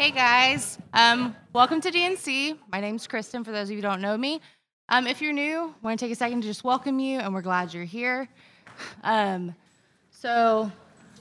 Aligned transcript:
Hey 0.00 0.12
guys, 0.12 0.78
um, 0.94 1.36
welcome 1.52 1.82
to 1.82 1.90
DNC. 1.90 2.56
My 2.72 2.80
name's 2.80 3.06
Kristen. 3.06 3.44
For 3.44 3.52
those 3.52 3.64
of 3.64 3.72
you 3.72 3.76
who 3.76 3.82
don't 3.82 4.00
know 4.00 4.16
me, 4.16 4.40
um, 4.88 5.06
if 5.06 5.20
you're 5.20 5.34
new, 5.34 5.74
want 5.82 6.00
to 6.00 6.06
take 6.06 6.10
a 6.10 6.16
second 6.16 6.40
to 6.40 6.48
just 6.48 6.64
welcome 6.64 6.98
you, 6.98 7.18
and 7.18 7.34
we're 7.34 7.42
glad 7.42 7.74
you're 7.74 7.84
here. 7.84 8.26
Um, 9.04 9.54
so, 10.10 10.72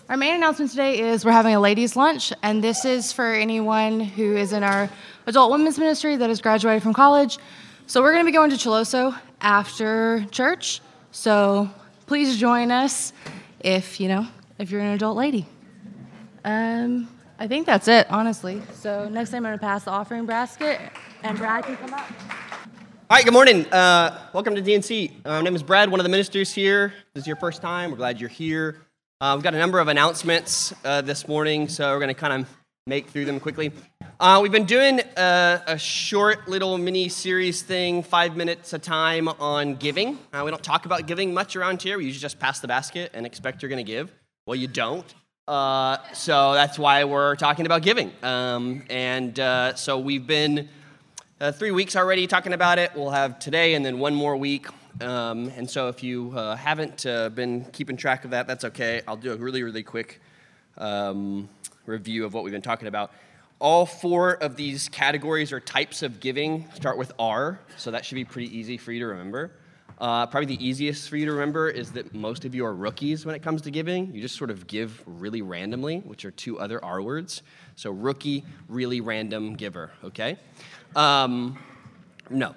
our 0.08 0.16
main 0.16 0.36
announcement 0.36 0.72
today 0.72 1.02
is 1.02 1.26
we're 1.26 1.34
having 1.34 1.54
a 1.56 1.60
ladies' 1.60 1.98
lunch, 1.98 2.32
and 2.42 2.64
this 2.64 2.86
is 2.86 3.12
for 3.12 3.34
anyone 3.34 4.00
who 4.00 4.38
is 4.38 4.54
in 4.54 4.64
our 4.64 4.90
adult 5.28 5.52
women's 5.52 5.78
ministry 5.78 6.16
that 6.16 6.30
has 6.30 6.40
graduated 6.40 6.82
from 6.82 6.94
college. 6.94 7.38
So, 7.86 8.02
we're 8.02 8.14
going 8.14 8.24
to 8.24 8.32
be 8.32 8.34
going 8.34 8.50
to 8.50 8.56
Chiloso 8.56 9.14
after 9.42 10.26
church. 10.32 10.80
So, 11.12 11.70
please 12.06 12.38
join 12.38 12.72
us 12.72 13.12
if 13.60 14.00
you 14.00 14.08
know 14.08 14.26
if 14.58 14.72
you're 14.72 14.80
an 14.80 14.94
adult 14.94 15.18
lady. 15.18 15.48
Um, 16.46 17.10
I 17.42 17.48
think 17.48 17.66
that's 17.66 17.88
it, 17.88 18.06
honestly. 18.12 18.62
So 18.74 19.08
next 19.08 19.30
time 19.30 19.46
I'm 19.46 19.52
going 19.52 19.60
to 19.60 19.66
pass 19.66 19.86
the 19.86 19.92
offering 19.92 20.26
basket, 20.26 20.82
and 21.24 21.38
Brad 21.38 21.64
can 21.64 21.78
come 21.78 21.94
up. 21.94 22.06
All 23.10 23.16
right, 23.16 23.24
good 23.24 23.34
morning. 23.34 23.66
Uh, 23.68 24.20
welcome 24.34 24.56
to 24.56 24.62
DNC. 24.62 25.26
Uh, 25.26 25.30
my 25.30 25.42
name 25.44 25.56
is 25.56 25.64
Brad, 25.64 25.90
one 25.90 26.02
of 26.02 26.04
the 26.04 26.10
ministers 26.10 26.54
here. 26.54 26.94
This 27.14 27.24
is 27.24 27.28
your 27.28 27.38
first 27.38 27.62
time. 27.62 27.92
We're 27.92 27.98
glad 27.98 28.20
you're 28.20 28.28
here. 28.28 28.82
Uh, 29.22 29.36
we've 29.38 29.44
got 29.44 29.54
a 29.56 29.58
number 29.58 29.80
of 29.80 29.88
announcements 29.88 30.74
uh, 30.84 31.00
this 31.00 31.30
morning, 31.30 31.70
so 31.70 31.90
we're 31.94 32.00
going 32.00 32.14
to 32.14 32.14
kind 32.14 32.44
of 32.44 32.50
make 32.86 33.08
through 33.08 33.24
them 33.24 33.40
quickly. 33.40 33.72
Uh, 34.20 34.40
we've 34.44 34.52
been 34.52 34.66
doing 34.66 35.00
a, 35.16 35.62
a, 35.66 35.78
short 35.78 36.50
little 36.50 36.78
mini 36.78 37.08
series 37.08 37.62
thing, 37.62 38.04
five 38.04 38.36
minutes 38.36 38.74
a 38.74 38.80
time, 38.80 39.30
on 39.30 39.76
giving. 39.76 40.20
Uh, 40.34 40.42
we 40.44 40.52
don't 40.52 40.62
talk 40.62 40.86
about 40.86 41.08
giving 41.08 41.34
much 41.34 41.56
around 41.56 41.82
here. 41.82 42.00
We 42.00 42.04
usually 42.04 42.20
just 42.20 42.38
pass 42.38 42.60
the 42.60 42.68
basket 42.68 43.12
and 43.14 43.26
expect 43.26 43.62
you're 43.62 43.70
going 43.70 43.86
to 43.86 43.90
give. 43.90 44.12
Well, 44.46 44.58
you 44.58 44.68
don't. 44.68 45.06
Uh, 45.50 45.98
so 46.14 46.54
that's 46.54 46.78
why 46.78 47.04
we're 47.06 47.36
talking 47.36 47.66
about 47.66 47.82
giving. 47.82 48.12
Um, 48.22 48.84
and 48.88 49.40
uh, 49.40 49.74
so 49.74 49.98
we've 49.98 50.28
been 50.28 50.70
uh, 51.42 51.52
three 51.52 51.72
weeks 51.72 51.96
already 51.96 52.28
talking 52.28 52.54
about 52.54 52.78
it. 52.78 52.92
We'll 52.96 53.10
have 53.10 53.40
today 53.40 53.74
and 53.74 53.84
then 53.84 53.98
one 53.98 54.14
more 54.14 54.38
week. 54.38 54.68
Um, 55.02 55.52
and 55.58 55.68
so 55.68 55.88
if 55.88 56.04
you 56.04 56.34
uh, 56.36 56.56
haven't 56.56 57.04
uh, 57.08 57.30
been 57.30 57.66
keeping 57.72 57.98
track 57.98 58.26
of 58.26 58.30
that, 58.30 58.46
that's 58.46 58.64
okay. 58.64 59.02
I'll 59.08 59.18
do 59.18 59.34
a 59.34 59.38
really, 59.38 59.64
really 59.64 59.82
quick 59.82 60.22
um, 60.78 61.50
review 61.88 62.26
of 62.26 62.36
what 62.36 62.44
we've 62.44 62.54
been 62.54 62.62
talking 62.62 62.88
about. 62.88 63.12
All 63.58 63.88
four 63.88 64.34
of 64.34 64.56
these 64.56 64.88
categories 64.88 65.52
or 65.52 65.60
types 65.60 66.04
of 66.04 66.20
giving 66.20 66.68
start 66.76 67.00
with 67.00 67.12
R, 67.18 67.60
so 67.76 67.90
that 67.90 68.06
should 68.06 68.16
be 68.16 68.24
pretty 68.24 68.56
easy 68.56 68.78
for 68.78 68.92
you 68.92 69.00
to 69.00 69.08
remember. 69.08 69.50
Uh, 70.00 70.26
probably 70.26 70.56
the 70.56 70.66
easiest 70.66 71.10
for 71.10 71.18
you 71.18 71.26
to 71.26 71.34
remember 71.34 71.70
is 71.70 71.92
that 71.92 72.16
most 72.16 72.46
of 72.46 72.56
you 72.56 72.66
are 72.66 72.74
rookies 72.74 73.26
when 73.26 73.36
it 73.36 73.42
comes 73.42 73.62
to 73.62 73.70
giving. 73.70 74.14
You 74.14 74.22
just 74.22 74.38
sort 74.38 74.50
of 74.50 74.66
give 74.66 75.04
really 75.06 75.42
randomly, 75.42 76.00
which 76.00 76.24
are 76.24 76.32
two 76.32 76.58
other 76.58 76.84
R 76.84 77.02
words. 77.02 77.42
So, 77.76 77.92
rookie, 77.92 78.46
really 78.70 79.02
random 79.02 79.56
giver, 79.56 79.92
okay? 80.04 80.38
Um, 80.96 81.60
no. 82.30 82.56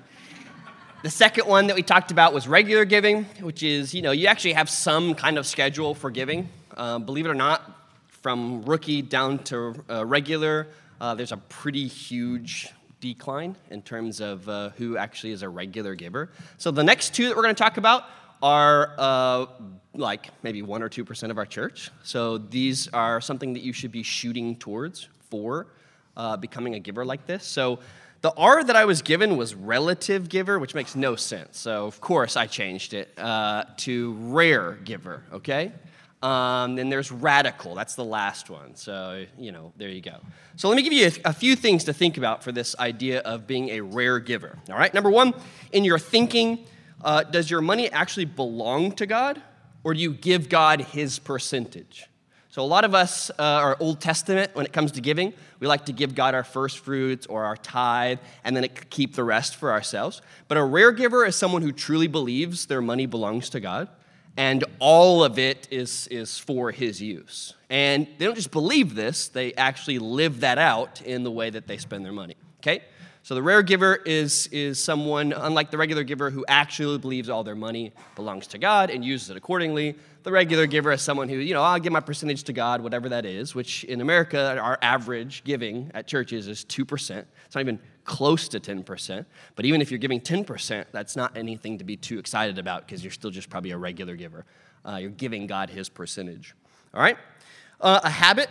The 1.03 1.11
second 1.11 1.49
one 1.49 1.67
that 1.67 1.75
we 1.75 1.83
talked 1.83 2.13
about 2.13 2.33
was 2.33 2.47
regular 2.47 2.85
giving, 2.85 3.25
which 3.41 3.65
is, 3.65 3.93
you 3.93 4.03
know, 4.03 4.13
you 4.13 4.29
actually 4.29 4.53
have 4.53 4.71
some 4.71 5.15
kind 5.15 5.37
of 5.37 5.45
schedule 5.45 5.97
for 5.97 6.13
giving. 6.13 6.49
Uh, 6.77 7.01
believe 7.01 7.27
it 7.27 7.29
or 7.29 7.35
not, 7.35 7.91
from 8.07 8.63
rookie 8.63 9.03
down 9.03 9.41
to 9.41 9.75
uh, 9.91 10.07
regular, 10.07 10.69
uh, 11.01 11.13
there's 11.17 11.33
a 11.33 11.37
pretty 11.37 11.89
huge 11.89 12.69
decline 13.03 13.57
in 13.71 13.83
terms 13.83 14.21
of 14.21 14.49
uh, 14.49 14.71
who 14.71 14.97
actually 14.97 15.33
is 15.33 15.43
a 15.43 15.49
regular 15.49 15.95
giver. 15.95 16.31
So 16.57 16.71
the 16.71 16.85
next 16.85 17.15
two 17.15 17.27
that 17.29 17.37
we're 17.37 17.43
going 17.43 17.55
to 17.55 17.63
talk 17.63 17.77
about 17.77 18.05
are 18.43 18.95
uh, 18.97 19.47
like 19.93 20.31
maybe 20.43 20.63
1 20.63 20.83
or 20.83 20.89
2% 20.89 21.31
of 21.31 21.37
our 21.37 21.45
church. 21.45 21.91
So 22.05 22.39
these 22.39 22.89
are 22.89 23.21
something 23.21 23.53
that 23.53 23.63
you 23.63 23.73
should 23.73 23.93
be 23.93 24.05
shooting 24.05 24.57
towards 24.57 25.09
for 25.29 25.67
uh, 26.17 26.37
becoming 26.37 26.77
a 26.77 26.79
giver 26.79 27.05
like 27.05 27.27
this. 27.27 27.45
So 27.45 27.81
the 28.21 28.33
R 28.37 28.63
that 28.63 28.77
I 28.77 28.85
was 28.85 29.03
given 29.03 29.37
was 29.37 29.55
relative 29.55 30.29
giver, 30.29 30.61
which 30.61 30.75
makes 30.75 30.95
no 30.95 31.17
sense. 31.17 31.59
So 31.59 31.87
of 31.87 32.01
course 32.01 32.37
I 32.37 32.47
changed 32.47 32.95
it 32.95 33.13
uh, 33.19 33.65
to 33.79 34.13
rare 34.21 34.79
giver, 34.85 35.25
okay? 35.33 35.73
Um, 36.23 36.77
then 36.77 36.89
there's 36.89 37.11
radical. 37.11 37.75
That's 37.75 37.97
the 37.97 38.05
last 38.05 38.49
one. 38.49 38.77
So, 38.77 39.27
you 39.37 39.51
know, 39.51 39.73
there 39.77 39.89
you 39.89 40.01
go. 40.01 40.19
So, 40.55 40.69
let 40.69 40.77
me 40.77 40.83
give 40.83 40.93
you 40.93 41.07
a, 41.07 41.31
a, 41.31 41.33
few 41.33 41.57
things 41.57 41.85
to 41.85 41.93
think 41.93 42.17
about 42.17 42.45
for 42.45 42.53
this 42.53 42.77
idea 42.79 43.21
of 43.21 43.49
being 43.49 43.71
a 43.71 43.81
rare 43.81 44.21
giver. 44.21 44.57
All 44.71 44.79
right. 44.79 44.95
Number 44.95 45.11
one, 45.11 45.35
in 45.73 45.85
your 45.85 45.99
thinking, 45.99 46.65
uh, 47.03 47.25
does 47.25 47.51
your 47.51 47.61
money 47.61 47.91
actually 47.91 48.27
belong 48.27 48.93
to 48.93 49.07
God 49.07 49.43
or 49.83 49.95
do 49.95 50.01
you 50.01 50.13
give 50.13 50.49
God 50.49 50.81
his 50.81 51.19
percentage? 51.19 52.07
So, 52.51 52.63
a 52.63 52.65
lot 52.65 52.85
of 52.85 52.95
us 52.95 53.31
uh, 53.31 53.43
are 53.43 53.77
Old 53.81 54.01
Testament 54.01 54.55
when 54.55 54.65
it 54.65 54.73
comes 54.73 54.93
to 54.93 55.01
giving. 55.01 55.33
We 55.59 55.67
like 55.67 55.87
to 55.87 55.93
give 55.93 56.15
God 56.15 56.35
our 56.37 56.45
first 56.45 56.79
fruits 56.79 57.27
or 57.27 57.45
our 57.45 57.57
tithe 57.57 58.19
and 58.45 58.57
then 58.57 58.69
keep 58.91 59.17
the 59.17 59.25
rest 59.25 59.57
for 59.57 59.73
ourselves. 59.73 60.23
But 60.47 60.59
a 60.59 60.63
rare 60.63 60.93
giver 60.93 61.25
is 61.25 61.35
someone 61.35 61.63
who 61.63 61.73
truly 61.73 62.07
believes 62.07 62.67
their 62.67 62.83
money 62.83 63.07
belongs 63.07 63.51
to 63.51 63.61
God 63.61 63.89
and 64.37 64.65
all 64.79 65.23
of 65.23 65.39
it 65.39 65.69
is, 65.71 66.07
is 66.09 66.39
for 66.39 66.71
his 66.71 67.01
use. 67.01 67.55
And 67.69 68.07
they 68.19 68.25
don't 68.25 68.35
just 68.35 68.51
believe 68.51 68.95
this, 68.95 69.29
they 69.29 69.55
actually 69.55 69.99
live 69.99 70.41
that 70.41 70.59
out 70.59 71.03
in 71.03 71.23
the 71.23 71.31
way 71.31 71.51
that 71.51 71.67
they 71.67 71.79
spend 71.79 72.05
their 72.05 72.13
money. 72.13 72.37
Okay? 72.61 72.83
So 73.25 73.37
the 73.37 73.43
rare 73.43 73.63
giver 73.63 73.95
is, 74.05 74.49
is 74.49 74.83
someone, 74.83 75.33
unlike 75.33 75.71
the 75.71 75.79
regular 75.79 76.03
giver, 76.03 76.29
who 76.31 76.45
actually 76.49 76.99
believes 76.99 77.29
all 77.29 77.45
their 77.45 77.55
money 77.55 77.93
belongs 78.17 78.49
to 78.49 78.59
God 78.59 78.91
and 78.91 79.05
uses 79.05 79.31
it 79.31 79.37
accordingly. 79.37 79.95
The 80.25 80.33
regular 80.33 80.67
giver 80.67 80.91
is 80.91 81.03
someone 81.03 81.29
who, 81.29 81.37
you 81.37 81.55
know, 81.55 81.63
I'll 81.63 81.79
give 81.79 81.93
my 81.93 82.01
percentage 82.01 82.43
to 82.45 82.53
God, 82.53 82.81
whatever 82.81 83.09
that 83.11 83.25
is, 83.25 83.55
which 83.55 83.85
in 83.85 84.01
America, 84.01 84.59
our 84.61 84.77
average 84.83 85.45
giving 85.45 85.89
at 85.95 86.09
churches 86.09 86.49
is 86.49 86.65
2%. 86.65 87.25
It's 87.47 87.55
not 87.55 87.61
even 87.61 87.79
close 88.05 88.49
to 88.49 88.59
10%. 88.59 89.25
But 89.55 89.67
even 89.67 89.81
if 89.81 89.93
you're 89.93 89.99
giving 89.99 90.21
10%, 90.21 90.87
that's 90.91 91.15
not 91.15 91.37
anything 91.37 91.79
to 91.79 91.85
be 91.85 91.97
too 91.97 92.19
excited 92.19 92.59
about 92.59 92.87
because 92.87 93.05
you're 93.05 93.13
still 93.13 93.31
just 93.31 93.49
probably 93.49 93.71
a 93.71 93.79
regular 93.79 94.17
giver. 94.17 94.45
Uh, 94.85 94.97
you're 94.97 95.11
giving 95.11 95.47
God 95.47 95.71
his 95.71 95.89
percentage. 95.89 96.57
All 96.93 97.01
right? 97.01 97.17
Uh, 97.81 98.01
a 98.03 98.11
habit 98.11 98.49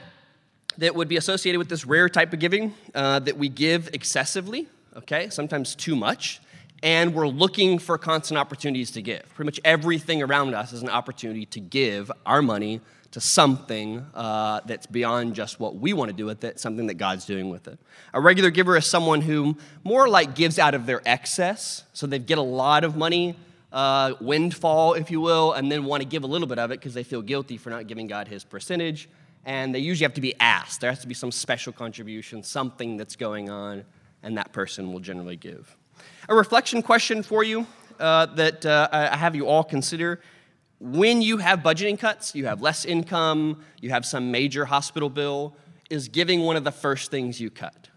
that 0.78 0.96
would 0.96 1.08
be 1.08 1.18
associated 1.18 1.60
with 1.60 1.70
this 1.70 1.86
rare 1.86 2.10
type 2.10 2.34
of 2.34 2.40
giving 2.40 2.74
uh, 2.96 3.20
that 3.20 3.38
we 3.38 3.50
give 3.50 3.90
excessively, 3.94 4.68
okay, 4.96 5.30
sometimes 5.30 5.76
too 5.76 5.96
much, 5.96 6.42
and 6.84 7.14
we're 7.14 7.28
looking 7.28 7.78
for 7.78 7.98
constant 7.98 8.38
opportunities 8.38 8.92
to 8.92 9.02
give. 9.02 9.24
Pretty 9.36 9.48
much 9.48 9.60
everything 9.64 10.24
around 10.24 10.54
us 10.56 10.74
is 10.74 10.82
an 10.82 10.90
opportunity 10.90 11.46
to 11.48 11.60
give 11.60 12.12
our 12.26 12.42
money 12.42 12.82
to 13.12 13.20
something 13.20 14.06
uh, 14.16 14.62
that's 14.66 14.86
beyond 14.86 15.36
just 15.36 15.60
what 15.60 15.76
we 15.76 15.92
want 15.94 16.10
to 16.10 16.16
do 16.16 16.26
with 16.26 16.44
it, 16.44 16.60
something 16.60 16.88
that 16.88 16.94
God's 16.94 17.26
doing 17.26 17.50
with 17.50 17.68
it. 17.68 17.78
A 18.14 18.22
regular 18.22 18.50
giver 18.50 18.78
is 18.78 18.86
someone 18.86 19.22
who 19.22 19.58
more 19.84 20.08
like 20.08 20.34
gives 20.34 20.58
out 20.58 20.74
of 20.74 20.86
their 20.86 21.02
excess, 21.06 21.84
so 21.94 22.08
they 22.08 22.20
get 22.20 22.38
a 22.38 22.44
lot 22.44 22.84
of 22.86 22.96
money, 22.96 23.36
uh, 23.74 24.14
windfall, 24.22 24.94
if 24.94 25.12
you 25.12 25.20
will, 25.20 25.54
and 25.54 25.70
then 25.70 25.84
want 25.84 26.02
to 26.02 26.08
give 26.08 26.24
a 26.24 26.28
little 26.28 26.48
bit 26.48 26.58
of 26.58 26.72
it 26.72 26.80
because 26.80 26.94
they 26.94 27.04
feel 27.04 27.22
guilty 27.22 27.58
for 27.58 27.70
not 27.70 27.88
giving 27.88 28.08
God 28.08 28.30
his 28.30 28.46
percentage. 28.46 29.10
And 29.46 29.74
they 29.74 29.80
usually 29.80 30.06
have 30.06 30.14
to 30.16 30.22
be 30.22 30.36
asked. 30.40 30.82
There 30.82 30.92
has 30.92 31.00
to 31.00 31.08
be 31.08 31.14
some 31.14 31.32
special 31.32 31.74
contribution, 31.74 32.44
something 32.44 32.98
that's 32.98 33.16
going 33.16 33.50
on, 33.50 33.86
and 34.22 34.38
that 34.38 34.52
person 34.54 34.94
will 34.94 35.00
generally 35.00 35.36
give. 35.36 35.76
A 36.30 36.36
reflection 36.36 36.82
question 36.82 37.24
for 37.24 37.44
you 37.44 37.66
uh, 38.00 38.28
that 38.28 38.66
uh, 38.66 38.90
I 38.92 39.18
have 39.18 39.36
you 39.36 39.48
all 39.48 39.64
consider 39.64 40.22
when 40.82 41.22
you 41.22 41.38
have 41.38 41.60
budgeting 41.60 42.00
cuts, 42.00 42.34
you 42.34 42.48
have 42.48 42.62
less 42.62 42.86
income, 42.86 43.64
you 43.82 43.92
have 43.92 44.04
some 44.04 44.32
major 44.32 44.66
hospital 44.66 45.10
bill, 45.10 45.56
is 45.92 46.08
giving 46.08 46.42
one 46.42 46.56
of 46.56 46.64
the 46.64 46.72
first 46.72 47.12
things 47.12 47.40
you 47.40 47.52
cut? 47.52 47.90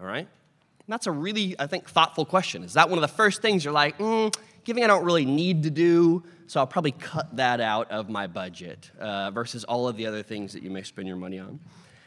All 0.00 0.06
right? 0.06 0.28
And 0.28 0.86
that's 0.86 1.08
a 1.08 1.12
really, 1.12 1.56
I 1.58 1.66
think, 1.66 1.88
thoughtful 1.88 2.24
question. 2.24 2.62
Is 2.62 2.74
that 2.74 2.88
one 2.88 2.98
of 2.98 3.02
the 3.02 3.08
first 3.08 3.42
things 3.42 3.64
you're 3.64 3.74
like, 3.74 3.98
mm, 3.98 4.32
giving 4.64 4.84
I 4.84 4.86
don't 4.86 5.04
really 5.04 5.24
need 5.24 5.62
to 5.64 5.70
do, 5.70 6.22
so 6.46 6.60
I'll 6.60 6.66
probably 6.66 6.92
cut 6.92 7.36
that 7.36 7.60
out 7.60 7.90
of 7.90 8.08
my 8.08 8.26
budget 8.26 8.90
uh, 8.98 9.30
versus 9.30 9.64
all 9.64 9.88
of 9.88 9.96
the 9.96 10.06
other 10.06 10.22
things 10.22 10.52
that 10.52 10.62
you 10.62 10.70
may 10.70 10.82
spend 10.82 11.08
your 11.08 11.16
money 11.16 11.38
on? 11.38 11.60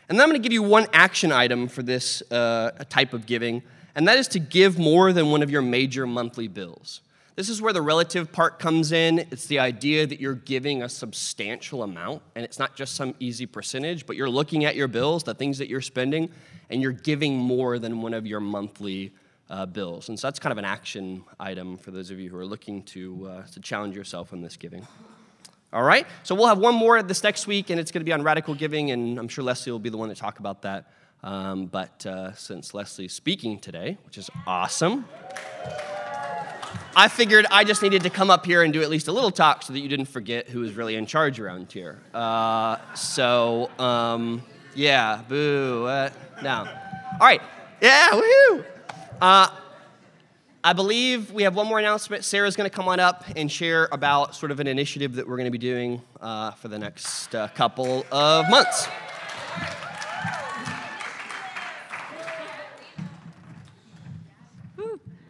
And 0.10 0.20
then 0.20 0.22
I'm 0.22 0.30
going 0.30 0.42
to 0.42 0.44
give 0.44 0.54
you 0.54 0.64
one 0.64 0.88
action 0.92 1.32
item 1.32 1.68
for 1.68 1.82
this 1.82 2.22
uh, 2.32 2.72
type 2.90 3.14
of 3.14 3.26
giving, 3.26 3.64
and 3.96 4.08
that 4.08 4.18
is 4.18 4.28
to 4.30 4.40
give 4.40 4.78
more 4.78 5.14
than 5.14 5.32
one 5.32 5.42
of 5.42 5.50
your 5.50 5.62
major 5.62 6.06
monthly 6.06 6.48
bills. 6.48 7.02
This 7.36 7.50
is 7.50 7.62
where 7.62 7.74
the 7.74 7.82
relative 7.82 8.32
part 8.32 8.60
comes 8.60 8.92
in. 8.92 9.20
It's 9.32 9.48
the 9.48 9.58
idea 9.58 10.06
that 10.06 10.20
you're 10.20 10.36
giving 10.36 10.84
a 10.84 10.90
substantial 10.90 11.82
amount, 11.82 12.22
and 12.36 12.46
it's 12.46 12.60
not 12.60 12.76
just 12.76 12.96
some 12.96 13.16
easy 13.20 13.48
percentage, 13.48 14.06
but 14.06 14.16
you're 14.16 14.30
looking 14.30 14.66
at 14.66 14.76
your 14.76 14.88
bills, 14.88 15.24
the 15.24 15.34
things 15.34 15.58
that 15.58 15.68
you're 15.68 15.82
spending, 15.82 16.30
and 16.70 16.82
you're 16.82 16.92
giving 16.92 17.36
more 17.36 17.80
than 17.80 18.02
one 18.02 18.14
of 18.14 18.28
your 18.28 18.40
monthly 18.40 19.14
uh, 19.50 19.66
bills. 19.66 20.10
And 20.10 20.20
so 20.20 20.28
that's 20.28 20.40
kind 20.40 20.52
of 20.52 20.58
an 20.58 20.66
action 20.66 21.24
item 21.40 21.78
for 21.78 21.92
those 21.92 22.12
of 22.12 22.20
you 22.20 22.30
who 22.30 22.38
are 22.38 22.46
looking 22.46 22.84
to, 22.84 23.28
uh, 23.28 23.44
to 23.54 23.60
challenge 23.60 23.96
yourself 23.96 24.34
in 24.34 24.42
this 24.42 24.58
giving. 24.58 24.88
All 25.72 25.84
right? 25.84 26.06
So 26.24 26.36
we'll 26.36 26.48
have 26.48 26.60
one 26.60 26.76
more 26.76 27.02
this 27.02 27.24
next 27.24 27.48
week, 27.48 27.70
and 27.70 27.80
it's 27.80 27.92
going 27.92 28.02
to 28.02 28.06
be 28.06 28.14
on 28.14 28.24
radical 28.24 28.54
giving, 28.54 28.92
and 28.92 29.18
I'm 29.18 29.28
sure 29.28 29.44
Leslie 29.44 29.72
will 29.72 29.80
be 29.80 29.90
the 29.90 29.98
one 29.98 30.10
to 30.10 30.16
talk 30.16 30.40
about 30.40 30.62
that. 30.62 30.92
Um, 31.24 31.68
but 31.68 32.06
uh, 32.06 32.34
since 32.34 32.74
Leslie's 32.74 33.14
speaking 33.14 33.58
today, 33.58 33.98
which 34.06 34.18
is 34.18 34.30
awesome. 34.46 35.06
I 36.96 37.08
figured 37.08 37.48
I 37.50 37.64
just 37.64 37.82
needed 37.82 38.04
to 38.04 38.10
come 38.10 38.30
up 38.30 38.46
here 38.46 38.62
and 38.62 38.72
do 38.72 38.84
at 38.84 38.90
least 38.90 39.08
a 39.08 39.12
little 39.12 39.32
talk 39.32 39.64
so 39.64 39.74
that 39.74 39.80
you 39.80 39.88
didn't 39.88 40.06
forget 40.06 40.48
who 40.48 40.60
was 40.60 40.74
really 40.74 40.96
in 40.96 41.06
charge 41.08 41.40
around 41.40 41.72
here. 41.72 42.00
Uh, 42.14 42.78
so, 42.94 43.72
um, 43.80 44.44
yeah, 44.76 45.22
boo. 45.28 45.86
Uh, 45.86 46.10
now, 46.44 46.68
All 47.20 47.28
right. 47.28 47.42
Yeah, 47.82 48.10
woohoo. 48.12 48.66
Uh, 49.22 49.48
I 50.64 50.74
believe 50.74 51.32
we 51.32 51.44
have 51.44 51.56
one 51.56 51.68
more 51.68 51.80
announcement. 51.80 52.24
Sarah's 52.24 52.56
going 52.56 52.70
to 52.70 52.76
come 52.76 52.88
on 52.88 53.00
up 53.00 53.26
and 53.36 53.52
share 53.52 53.90
about 53.92 54.36
sort 54.36 54.52
of 54.52 54.60
an 54.60 54.68
initiative 54.68 55.16
that 55.16 55.28
we're 55.28 55.36
going 55.36 55.46
to 55.46 55.52
be 55.52 55.58
doing 55.58 56.02
uh, 56.22 56.52
for 56.52 56.70
the 56.70 56.80
next 56.80 57.36
uh, 57.36 57.48
couple 57.50 58.06
of 58.12 58.50
months. 58.50 58.88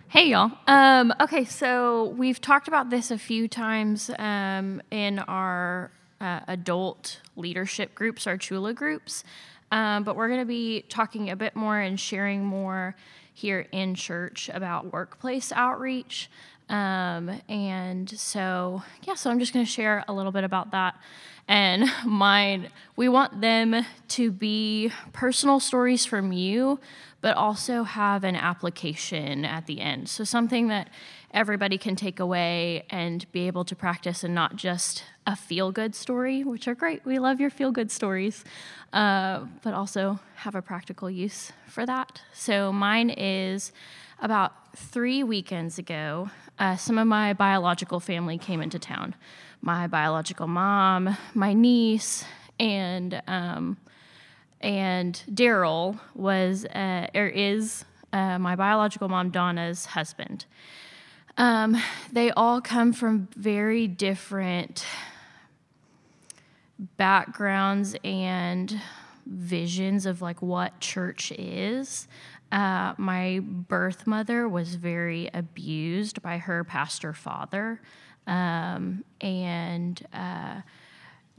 Hey, 0.09 0.29
y'all. 0.29 0.51
Um, 0.67 1.11
okay, 1.19 1.43
so 1.45 2.09
we've 2.09 2.39
talked 2.39 2.67
about 2.67 2.91
this 2.91 3.09
a 3.09 3.17
few 3.17 3.47
times 3.47 4.11
um, 4.19 4.83
in 4.91 5.17
our 5.17 5.89
uh, 6.21 6.41
adult 6.47 7.19
leadership 7.35 7.95
groups, 7.95 8.27
our 8.27 8.37
Chula 8.37 8.73
groups, 8.73 9.23
um, 9.71 10.03
but 10.03 10.15
we're 10.15 10.27
going 10.27 10.41
to 10.41 10.45
be 10.45 10.83
talking 10.83 11.31
a 11.31 11.35
bit 11.35 11.55
more 11.55 11.79
and 11.79 11.99
sharing 11.99 12.45
more 12.45 12.95
here 13.33 13.67
in 13.71 13.95
church 13.95 14.49
about 14.53 14.93
workplace 14.93 15.51
outreach. 15.51 16.29
Um, 16.69 17.41
and 17.49 18.09
so, 18.09 18.83
yeah, 19.03 19.15
so 19.15 19.29
I'm 19.29 19.39
just 19.39 19.53
going 19.53 19.65
to 19.65 19.71
share 19.71 20.05
a 20.07 20.13
little 20.13 20.31
bit 20.31 20.43
about 20.43 20.71
that. 20.71 20.95
And 21.47 21.91
mine, 22.05 22.69
we 22.95 23.09
want 23.09 23.41
them 23.41 23.85
to 24.09 24.31
be 24.31 24.91
personal 25.11 25.59
stories 25.59 26.05
from 26.05 26.31
you, 26.31 26.79
but 27.21 27.35
also 27.35 27.83
have 27.83 28.23
an 28.23 28.35
application 28.35 29.45
at 29.45 29.65
the 29.65 29.79
end. 29.79 30.09
So, 30.09 30.23
something 30.23 30.67
that 30.67 30.89
everybody 31.31 31.77
can 31.77 31.95
take 31.95 32.19
away 32.19 32.85
and 32.89 33.29
be 33.31 33.47
able 33.47 33.65
to 33.65 33.75
practice 33.75 34.23
and 34.23 34.35
not 34.35 34.55
just 34.55 35.03
a 35.25 35.35
feel 35.35 35.71
good 35.71 35.95
story, 35.95 36.43
which 36.43 36.67
are 36.67 36.75
great. 36.75 37.03
We 37.05 37.17
love 37.17 37.39
your 37.39 37.49
feel 37.49 37.71
good 37.71 37.91
stories, 37.91 38.43
uh, 38.91 39.45
but 39.63 39.73
also 39.73 40.19
have 40.35 40.53
a 40.53 40.61
practical 40.61 41.09
use 41.09 41.51
for 41.67 41.85
that. 41.85 42.21
So, 42.33 42.71
mine 42.71 43.09
is 43.09 43.71
about 44.21 44.53
three 44.75 45.23
weekends 45.23 45.77
ago, 45.77 46.29
uh, 46.59 46.75
some 46.77 46.97
of 46.97 47.07
my 47.07 47.33
biological 47.33 47.99
family 47.99 48.37
came 48.37 48.61
into 48.61 48.79
town. 48.79 49.15
My 49.65 49.87
biological 49.87 50.47
mom, 50.47 51.15
my 51.33 51.53
niece, 51.53 52.25
and 52.59 53.21
um, 53.27 53.77
and 54.59 55.23
Daryl 55.31 55.97
was 56.13 56.65
uh, 56.65 57.07
or 57.15 57.27
is 57.27 57.85
uh, 58.11 58.39
my 58.39 58.57
biological 58.57 59.07
mom 59.07 59.29
Donna's 59.29 59.85
husband. 59.85 60.43
Um, 61.37 61.81
they 62.11 62.29
all 62.31 62.59
come 62.59 62.91
from 62.91 63.29
very 63.37 63.87
different 63.87 64.85
backgrounds 66.97 67.95
and 68.03 68.81
visions 69.25 70.05
of 70.05 70.21
like 70.21 70.41
what 70.41 70.81
church 70.81 71.31
is. 71.31 72.09
Uh, 72.51 72.95
my 72.97 73.39
birth 73.41 74.05
mother 74.05 74.49
was 74.49 74.75
very 74.75 75.29
abused 75.33 76.21
by 76.21 76.37
her 76.37 76.65
pastor 76.65 77.13
father, 77.13 77.79
um, 78.27 79.03
and 79.21 80.05
uh, 80.13 80.61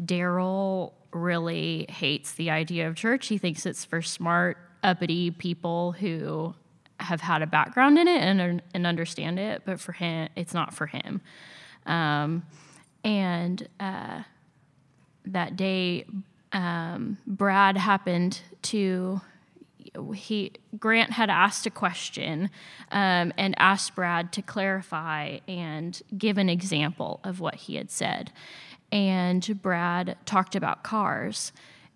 Daryl 0.03 0.93
really 1.13 1.87
hates 1.89 2.33
the 2.33 2.51
idea 2.51 2.89
of 2.89 2.97
church. 2.97 3.29
He 3.29 3.39
thinks 3.39 3.67
it's 3.67 3.85
for 3.85 4.03
smart, 4.03 4.59
uppity 4.83 5.31
people 5.31 5.93
who 5.93 6.55
have 7.01 7.21
had 7.21 7.43
a 7.43 7.47
background 7.47 7.99
in 7.99 8.09
it 8.09 8.21
and, 8.21 8.63
and 8.73 8.87
understand 8.87 9.39
it, 9.39 9.63
but 9.65 9.81
for 9.81 9.93
him, 9.93 10.29
it's 10.37 10.55
not 10.55 10.75
for 10.75 10.87
him. 10.87 11.21
Um, 11.87 12.45
and 13.03 13.67
uh, 13.81 14.23
that 15.27 15.57
day, 15.57 16.07
um, 16.53 17.19
Brad 17.27 17.77
happened 17.77 18.41
to 18.63 19.21
he 20.15 20.53
Grant 20.79 21.13
had 21.13 21.31
asked 21.31 21.67
a 21.67 21.71
question 21.71 22.51
um, 22.91 23.33
and 23.37 23.55
asked 23.59 23.95
Brad 23.95 24.33
to 24.33 24.43
clarify 24.43 25.39
and 25.47 26.01
give 26.17 26.39
an 26.39 26.49
example 26.49 27.21
of 27.25 27.41
what 27.41 27.55
he 27.55 27.77
had 27.77 27.91
said, 27.91 28.33
and 28.93 29.63
Brad 29.63 30.17
talked 30.25 30.55
about 30.55 30.83
cars. 30.83 31.53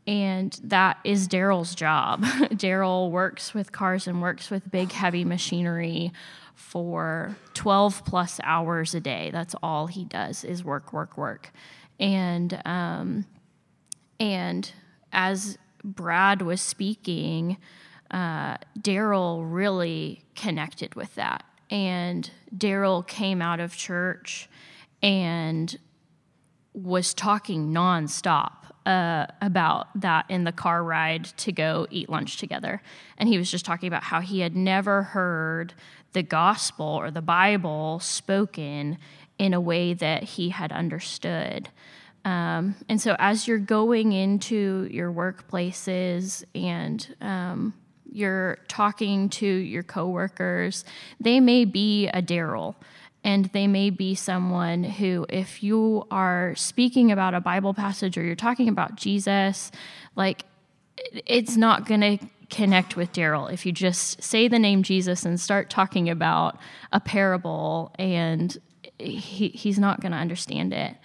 And 0.06 0.58
that 0.64 0.98
is 1.04 1.28
Daryl's 1.28 1.74
job. 1.74 2.22
Daryl 2.24 3.10
works 3.10 3.52
with 3.52 3.72
cars 3.72 4.06
and 4.06 4.22
works 4.22 4.48
with 4.48 4.70
big, 4.70 4.92
heavy 4.92 5.22
machinery 5.22 6.14
for 6.54 7.36
12 7.52 8.06
plus 8.06 8.40
hours 8.42 8.94
a 8.94 9.00
day. 9.00 9.28
That's 9.30 9.54
all 9.62 9.86
he 9.86 10.06
does 10.06 10.44
is 10.44 10.64
work, 10.64 10.94
work, 10.94 11.18
work. 11.18 11.52
And 12.00 12.60
um, 12.64 13.26
and 14.18 14.72
as 15.12 15.58
Brad 15.84 16.42
was 16.42 16.60
speaking, 16.60 17.58
uh, 18.10 18.56
Daryl 18.78 19.44
really 19.44 20.24
connected 20.34 20.94
with 20.94 21.14
that. 21.16 21.44
And 21.70 22.30
Daryl 22.56 23.06
came 23.06 23.42
out 23.42 23.60
of 23.60 23.76
church 23.76 24.48
and 25.02 25.76
was 26.72 27.12
talking 27.12 27.72
nonstop 27.72 28.52
uh, 28.86 29.26
about 29.42 29.88
that 30.00 30.24
in 30.30 30.44
the 30.44 30.52
car 30.52 30.82
ride 30.82 31.24
to 31.24 31.52
go 31.52 31.86
eat 31.90 32.08
lunch 32.08 32.38
together. 32.38 32.80
And 33.18 33.28
he 33.28 33.36
was 33.36 33.50
just 33.50 33.64
talking 33.64 33.86
about 33.86 34.04
how 34.04 34.20
he 34.20 34.40
had 34.40 34.56
never 34.56 35.02
heard 35.02 35.74
the 36.14 36.22
gospel 36.22 36.86
or 36.86 37.10
the 37.10 37.20
Bible 37.20 38.00
spoken 38.00 38.96
in 39.38 39.52
a 39.52 39.60
way 39.60 39.92
that 39.92 40.22
he 40.22 40.48
had 40.48 40.72
understood. 40.72 41.68
Um, 42.24 42.76
and 42.88 43.00
so, 43.00 43.14
as 43.18 43.46
you're 43.46 43.58
going 43.58 44.12
into 44.12 44.88
your 44.90 45.12
workplaces 45.12 46.44
and 46.54 47.14
um, 47.20 47.74
you're 48.10 48.58
talking 48.68 49.28
to 49.30 49.46
your 49.46 49.82
coworkers, 49.82 50.84
they 51.20 51.40
may 51.40 51.64
be 51.64 52.08
a 52.08 52.22
Daryl 52.22 52.74
and 53.24 53.46
they 53.46 53.66
may 53.66 53.90
be 53.90 54.14
someone 54.14 54.84
who, 54.84 55.26
if 55.28 55.62
you 55.62 56.06
are 56.10 56.54
speaking 56.54 57.10
about 57.10 57.34
a 57.34 57.40
Bible 57.40 57.74
passage 57.74 58.16
or 58.16 58.22
you're 58.22 58.36
talking 58.36 58.68
about 58.68 58.94
Jesus, 58.94 59.70
like 60.16 60.44
it's 61.26 61.56
not 61.56 61.86
going 61.86 62.00
to 62.00 62.26
connect 62.50 62.96
with 62.96 63.12
Daryl 63.12 63.52
if 63.52 63.66
you 63.66 63.72
just 63.72 64.22
say 64.22 64.48
the 64.48 64.58
name 64.58 64.82
Jesus 64.82 65.24
and 65.24 65.38
start 65.38 65.68
talking 65.68 66.08
about 66.08 66.58
a 66.92 67.00
parable 67.00 67.92
and 67.98 68.56
he, 68.98 69.48
he's 69.48 69.78
not 69.78 70.00
going 70.00 70.12
to 70.12 70.18
understand 70.18 70.72
it. 70.72 70.96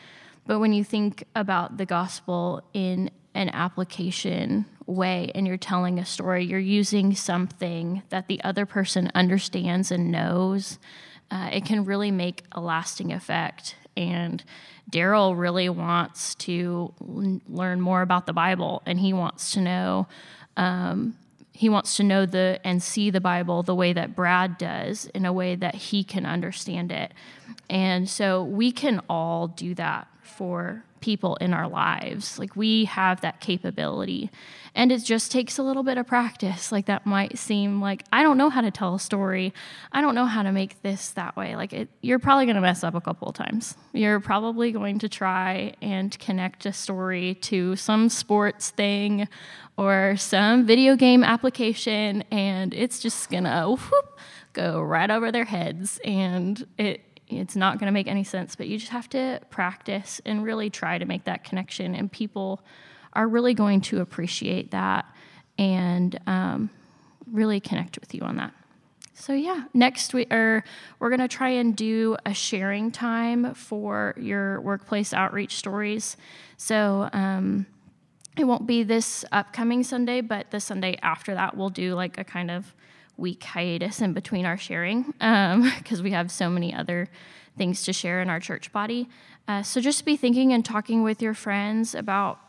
But 0.45 0.59
when 0.59 0.73
you 0.73 0.83
think 0.83 1.23
about 1.35 1.77
the 1.77 1.85
gospel 1.85 2.63
in 2.73 3.11
an 3.35 3.49
application 3.49 4.65
way 4.85 5.31
and 5.33 5.47
you're 5.47 5.57
telling 5.57 5.99
a 5.99 6.05
story, 6.05 6.45
you're 6.45 6.59
using 6.59 7.15
something 7.15 8.03
that 8.09 8.27
the 8.27 8.43
other 8.43 8.65
person 8.65 9.11
understands 9.15 9.91
and 9.91 10.11
knows, 10.11 10.77
uh, 11.31 11.49
it 11.51 11.65
can 11.65 11.85
really 11.85 12.11
make 12.11 12.43
a 12.51 12.61
lasting 12.61 13.11
effect. 13.11 13.75
And 13.95 14.43
Daryl 14.91 15.37
really 15.37 15.69
wants 15.69 16.35
to 16.35 16.93
l- 17.01 17.41
learn 17.47 17.81
more 17.81 18.01
about 18.01 18.25
the 18.25 18.33
Bible 18.33 18.81
and 18.85 18.99
he 18.99 19.13
wants 19.13 19.51
to 19.51 19.61
know. 19.61 20.07
Um, 20.57 21.15
he 21.55 21.69
wants 21.69 21.97
to 21.97 22.03
know 22.03 22.25
the 22.25 22.59
and 22.63 22.81
see 22.81 23.09
the 23.09 23.21
Bible 23.21 23.63
the 23.63 23.75
way 23.75 23.93
that 23.93 24.15
Brad 24.15 24.57
does 24.57 25.05
in 25.13 25.25
a 25.25 25.31
way 25.31 25.55
that 25.55 25.75
he 25.75 26.03
can 26.03 26.25
understand 26.25 26.91
it. 26.91 27.13
And 27.69 28.09
so 28.09 28.43
we 28.43 28.71
can 28.71 29.01
all 29.07 29.47
do 29.47 29.75
that 29.75 30.07
for 30.23 30.83
people 31.03 31.35
in 31.35 31.53
our 31.53 31.67
lives. 31.67 32.39
Like 32.39 32.55
we 32.55 32.85
have 32.85 33.21
that 33.21 33.41
capability. 33.41 34.31
And 34.73 34.89
it 34.89 34.99
just 35.03 35.31
takes 35.31 35.57
a 35.57 35.63
little 35.63 35.83
bit 35.83 35.97
of 35.97 36.07
practice. 36.07 36.71
Like 36.71 36.85
that 36.85 37.05
might 37.05 37.37
seem 37.37 37.81
like 37.81 38.03
I 38.11 38.23
don't 38.23 38.37
know 38.37 38.49
how 38.49 38.61
to 38.61 38.71
tell 38.71 38.95
a 38.95 38.99
story. 38.99 39.53
I 39.91 39.99
don't 39.99 40.15
know 40.15 40.25
how 40.25 40.43
to 40.43 40.51
make 40.53 40.81
this 40.81 41.09
that 41.11 41.35
way. 41.35 41.57
Like 41.57 41.73
it, 41.73 41.89
you're 42.01 42.19
probably 42.19 42.45
going 42.45 42.55
to 42.55 42.61
mess 42.61 42.85
up 42.85 42.95
a 42.95 43.01
couple 43.01 43.27
of 43.27 43.35
times. 43.35 43.75
You're 43.91 44.21
probably 44.21 44.71
going 44.71 44.99
to 44.99 45.09
try 45.09 45.73
and 45.81 46.17
connect 46.19 46.65
a 46.65 46.71
story 46.71 47.35
to 47.41 47.75
some 47.75 48.07
sports 48.07 48.69
thing 48.69 49.27
or 49.77 50.15
some 50.17 50.65
video 50.65 50.95
game 50.95 51.23
application 51.23 52.23
and 52.31 52.73
it's 52.73 52.99
just 52.99 53.29
going 53.29 53.43
to 53.43 53.77
go 54.53 54.81
right 54.81 55.09
over 55.09 55.31
their 55.31 55.45
heads 55.45 55.99
and 56.05 56.65
it 56.77 57.01
it's 57.37 57.55
not 57.55 57.79
going 57.79 57.87
to 57.87 57.91
make 57.91 58.07
any 58.07 58.23
sense, 58.23 58.55
but 58.55 58.67
you 58.67 58.77
just 58.77 58.91
have 58.91 59.09
to 59.09 59.39
practice 59.49 60.21
and 60.25 60.43
really 60.43 60.69
try 60.69 60.97
to 60.97 61.05
make 61.05 61.25
that 61.25 61.43
connection. 61.43 61.95
And 61.95 62.11
people 62.11 62.61
are 63.13 63.27
really 63.27 63.53
going 63.53 63.81
to 63.81 64.01
appreciate 64.01 64.71
that 64.71 65.05
and 65.57 66.19
um, 66.27 66.69
really 67.31 67.59
connect 67.59 67.99
with 67.99 68.13
you 68.13 68.21
on 68.21 68.37
that. 68.37 68.53
So 69.15 69.33
yeah, 69.33 69.65
next 69.73 70.13
we 70.13 70.25
are 70.31 70.63
we're 70.99 71.11
gonna 71.11 71.27
try 71.27 71.49
and 71.49 71.75
do 71.75 72.17
a 72.25 72.33
sharing 72.33 72.91
time 72.91 73.53
for 73.53 74.15
your 74.17 74.59
workplace 74.61 75.13
outreach 75.13 75.55
stories. 75.55 76.17
So 76.57 77.09
um, 77.13 77.67
it 78.35 78.45
won't 78.45 78.65
be 78.65 78.81
this 78.81 79.23
upcoming 79.31 79.83
Sunday, 79.83 80.21
but 80.21 80.49
the 80.49 80.59
Sunday 80.59 80.97
after 81.03 81.35
that 81.35 81.55
we'll 81.55 81.69
do 81.69 81.93
like 81.93 82.17
a 82.17 82.23
kind 82.23 82.49
of 82.49 82.73
week 83.17 83.43
hiatus 83.43 84.01
in 84.01 84.13
between 84.13 84.45
our 84.45 84.57
sharing 84.57 85.03
because 85.03 85.99
um, 85.99 86.03
we 86.03 86.11
have 86.11 86.31
so 86.31 86.49
many 86.49 86.73
other 86.73 87.07
things 87.57 87.83
to 87.83 87.93
share 87.93 88.21
in 88.21 88.29
our 88.29 88.39
church 88.39 88.71
body. 88.71 89.07
Uh, 89.47 89.61
so 89.61 89.79
just 89.79 90.05
be 90.05 90.15
thinking 90.15 90.53
and 90.53 90.65
talking 90.65 91.03
with 91.03 91.21
your 91.21 91.33
friends 91.33 91.93
about 91.93 92.39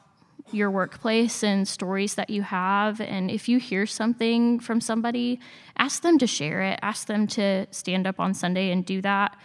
your 0.53 0.71
workplace 0.71 1.43
and 1.43 1.67
stories 1.67 2.15
that 2.15 2.31
you 2.31 2.43
have. 2.43 3.01
And 3.01 3.31
if 3.31 3.49
you 3.49 3.59
hear 3.59 3.87
something 3.87 4.61
from 4.61 4.81
somebody, 4.81 5.41
ask 5.77 6.03
them 6.03 6.19
to 6.19 6.27
share 6.27 6.63
it, 6.63 6.79
ask 6.83 7.07
them 7.07 7.27
to 7.29 7.67
stand 7.71 8.07
up 8.07 8.21
on 8.21 8.35
Sunday 8.35 8.71
and 8.71 8.85
do 8.85 9.01
that. 9.03 9.37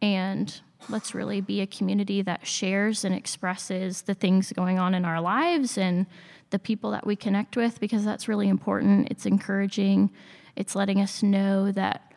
And 0.00 0.60
let's 0.88 1.14
really 1.14 1.40
be 1.40 1.60
a 1.60 1.66
community 1.66 2.22
that 2.22 2.46
shares 2.46 3.04
and 3.04 3.14
expresses 3.14 4.02
the 4.02 4.14
things 4.14 4.52
going 4.52 4.78
on 4.78 4.94
in 4.94 5.04
our 5.04 5.20
lives 5.20 5.78
and 5.78 6.06
the 6.50 6.58
people 6.58 6.90
that 6.90 7.06
we 7.06 7.16
connect 7.16 7.56
with 7.56 7.80
because 7.80 8.04
that's 8.04 8.28
really 8.28 8.48
important. 8.48 9.08
It's 9.10 9.26
encouraging, 9.26 10.10
it's 10.56 10.74
letting 10.74 11.00
us 11.00 11.22
know 11.22 11.72
that 11.72 12.12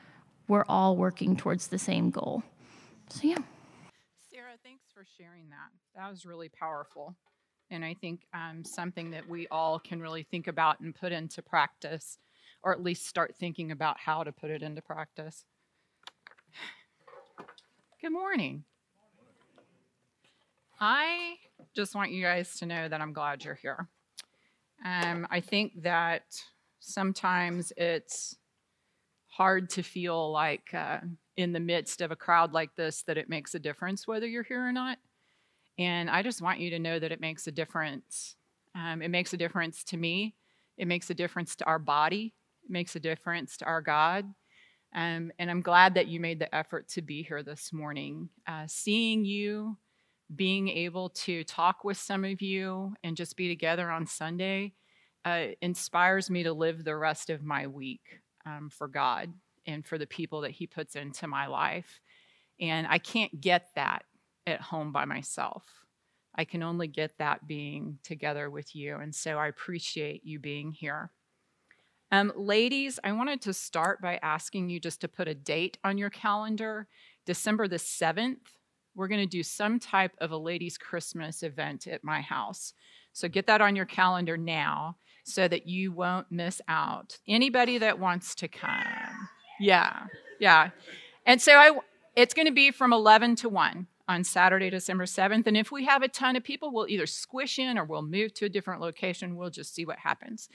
we're 0.47 0.65
all 0.67 0.95
working 0.95 1.35
towards 1.35 1.67
the 1.67 1.79
same 1.79 2.09
goal. 2.09 2.43
So, 3.09 3.27
yeah. 3.27 3.37
Sarah, 4.31 4.57
thanks 4.63 4.85
for 4.93 5.05
sharing 5.17 5.49
that. 5.49 5.69
That 5.95 6.09
was 6.09 6.25
really 6.25 6.49
powerful. 6.49 7.15
And 7.71 7.83
I 7.83 7.95
think 7.95 8.27
um, 8.33 8.63
something 8.63 9.11
that 9.11 9.27
we 9.27 9.47
all 9.47 9.79
can 9.79 9.99
really 9.99 10.23
think 10.23 10.47
about 10.47 10.79
and 10.79 10.93
put 10.93 11.11
into 11.11 11.41
practice, 11.41 12.19
or 12.63 12.71
at 12.71 12.83
least 12.83 13.07
start 13.07 13.35
thinking 13.35 13.71
about 13.71 13.99
how 13.99 14.23
to 14.23 14.31
put 14.31 14.51
it 14.51 14.61
into 14.61 14.81
practice. 14.81 15.45
Good 18.01 18.11
morning. 18.11 18.63
I 20.79 21.35
just 21.73 21.95
want 21.95 22.11
you 22.11 22.21
guys 22.21 22.59
to 22.59 22.65
know 22.65 22.87
that 22.87 23.01
I'm 23.01 23.13
glad 23.13 23.43
you're 23.43 23.55
here. 23.55 23.87
Um, 24.83 25.25
I 25.31 25.39
think 25.39 25.81
that 25.83 26.23
sometimes 26.85 27.73
it's 27.77 28.35
hard 29.27 29.69
to 29.71 29.83
feel 29.83 30.31
like 30.31 30.73
uh, 30.73 30.99
in 31.35 31.51
the 31.51 31.59
midst 31.59 32.01
of 32.01 32.11
a 32.11 32.15
crowd 32.15 32.53
like 32.53 32.75
this 32.75 33.03
that 33.03 33.17
it 33.17 33.29
makes 33.29 33.53
a 33.53 33.59
difference 33.59 34.07
whether 34.07 34.27
you're 34.27 34.43
here 34.43 34.65
or 34.65 34.71
not. 34.71 34.97
And 35.77 36.09
I 36.09 36.23
just 36.23 36.41
want 36.41 36.59
you 36.59 36.69
to 36.69 36.79
know 36.79 36.99
that 36.99 37.11
it 37.11 37.19
makes 37.19 37.47
a 37.47 37.51
difference. 37.51 38.35
Um, 38.75 39.01
it 39.01 39.09
makes 39.09 39.33
a 39.33 39.37
difference 39.37 39.83
to 39.85 39.97
me. 39.97 40.35
It 40.77 40.87
makes 40.87 41.09
a 41.09 41.13
difference 41.13 41.55
to 41.57 41.65
our 41.65 41.79
body. 41.79 42.33
It 42.63 42.71
makes 42.71 42.95
a 42.95 42.99
difference 42.99 43.57
to 43.57 43.65
our 43.65 43.81
God. 43.81 44.25
Um, 44.93 45.31
and 45.37 45.51
I'm 45.51 45.61
glad 45.61 45.95
that 45.95 46.07
you 46.07 46.21
made 46.21 46.39
the 46.39 46.53
effort 46.55 46.87
to 46.89 47.01
be 47.01 47.23
here 47.23 47.43
this 47.43 47.73
morning. 47.73 48.29
Uh, 48.47 48.63
seeing 48.67 49.25
you, 49.25 49.77
being 50.33 50.69
able 50.69 51.09
to 51.09 51.43
talk 51.43 51.83
with 51.83 51.97
some 51.97 52.23
of 52.23 52.41
you, 52.41 52.93
and 53.03 53.17
just 53.17 53.35
be 53.35 53.49
together 53.49 53.89
on 53.91 54.07
Sunday 54.07 54.73
uh, 55.25 55.47
inspires 55.61 56.29
me 56.29 56.43
to 56.43 56.53
live 56.53 56.83
the 56.83 56.95
rest 56.95 57.29
of 57.29 57.43
my 57.43 57.65
week 57.67 58.21
um, 58.45 58.69
for 58.69 58.87
God 58.87 59.33
and 59.65 59.85
for 59.85 59.97
the 59.97 60.07
people 60.07 60.41
that 60.41 60.51
He 60.51 60.67
puts 60.67 60.95
into 60.95 61.27
my 61.27 61.47
life. 61.47 61.99
And 62.61 62.87
I 62.87 62.99
can't 62.99 63.41
get 63.41 63.69
that 63.75 64.03
at 64.45 64.61
home 64.61 64.91
by 64.91 65.05
myself. 65.05 65.63
I 66.35 66.45
can 66.45 66.61
only 66.61 66.87
get 66.87 67.17
that 67.17 67.47
being 67.47 67.97
together 68.03 68.49
with 68.49 68.75
you. 68.75 68.97
And 68.97 69.15
so 69.15 69.37
I 69.37 69.47
appreciate 69.47 70.23
you 70.23 70.39
being 70.39 70.71
here. 70.71 71.11
Um, 72.11 72.31
ladies, 72.35 72.99
I 73.03 73.13
wanted 73.13 73.41
to 73.41 73.53
start 73.53 74.01
by 74.01 74.19
asking 74.21 74.69
you 74.69 74.79
just 74.79 75.01
to 75.01 75.07
put 75.07 75.27
a 75.27 75.33
date 75.33 75.77
on 75.83 75.97
your 75.97 76.11
calendar. 76.11 76.87
December 77.25 77.67
the 77.67 77.77
7th, 77.77 78.37
we're 78.95 79.07
going 79.07 79.21
to 79.21 79.25
do 79.25 79.43
some 79.43 79.79
type 79.79 80.11
of 80.19 80.31
a 80.31 80.37
ladies' 80.37 80.77
Christmas 80.77 81.41
event 81.41 81.87
at 81.87 82.03
my 82.03 82.21
house. 82.21 82.73
So 83.11 83.27
get 83.27 83.47
that 83.47 83.61
on 83.61 83.75
your 83.75 83.85
calendar 83.85 84.37
now 84.37 84.97
so 85.25 85.47
that 85.47 85.67
you 85.67 85.91
won't 85.91 86.31
miss 86.31 86.61
out. 86.67 87.19
Anybody 87.27 87.77
that 87.79 87.99
wants 87.99 88.35
to 88.35 88.47
come. 88.47 89.27
Yeah, 89.59 90.03
yeah. 90.39 90.69
And 91.25 91.41
so 91.41 91.53
I, 91.53 91.71
it's 92.15 92.33
going 92.33 92.47
to 92.47 92.53
be 92.53 92.71
from 92.71 92.93
11 92.93 93.35
to 93.37 93.49
1 93.49 93.87
on 94.07 94.23
Saturday, 94.23 94.69
December 94.69 95.05
7th. 95.05 95.47
And 95.47 95.57
if 95.57 95.71
we 95.71 95.85
have 95.85 96.03
a 96.03 96.07
ton 96.07 96.35
of 96.35 96.43
people, 96.43 96.71
we'll 96.71 96.87
either 96.87 97.07
squish 97.07 97.57
in 97.57 97.77
or 97.77 97.83
we'll 97.83 98.03
move 98.03 98.33
to 98.35 98.45
a 98.45 98.49
different 98.49 98.81
location. 98.81 99.35
We'll 99.35 99.49
just 99.49 99.73
see 99.73 99.85
what 99.85 99.99
happens. 99.99 100.47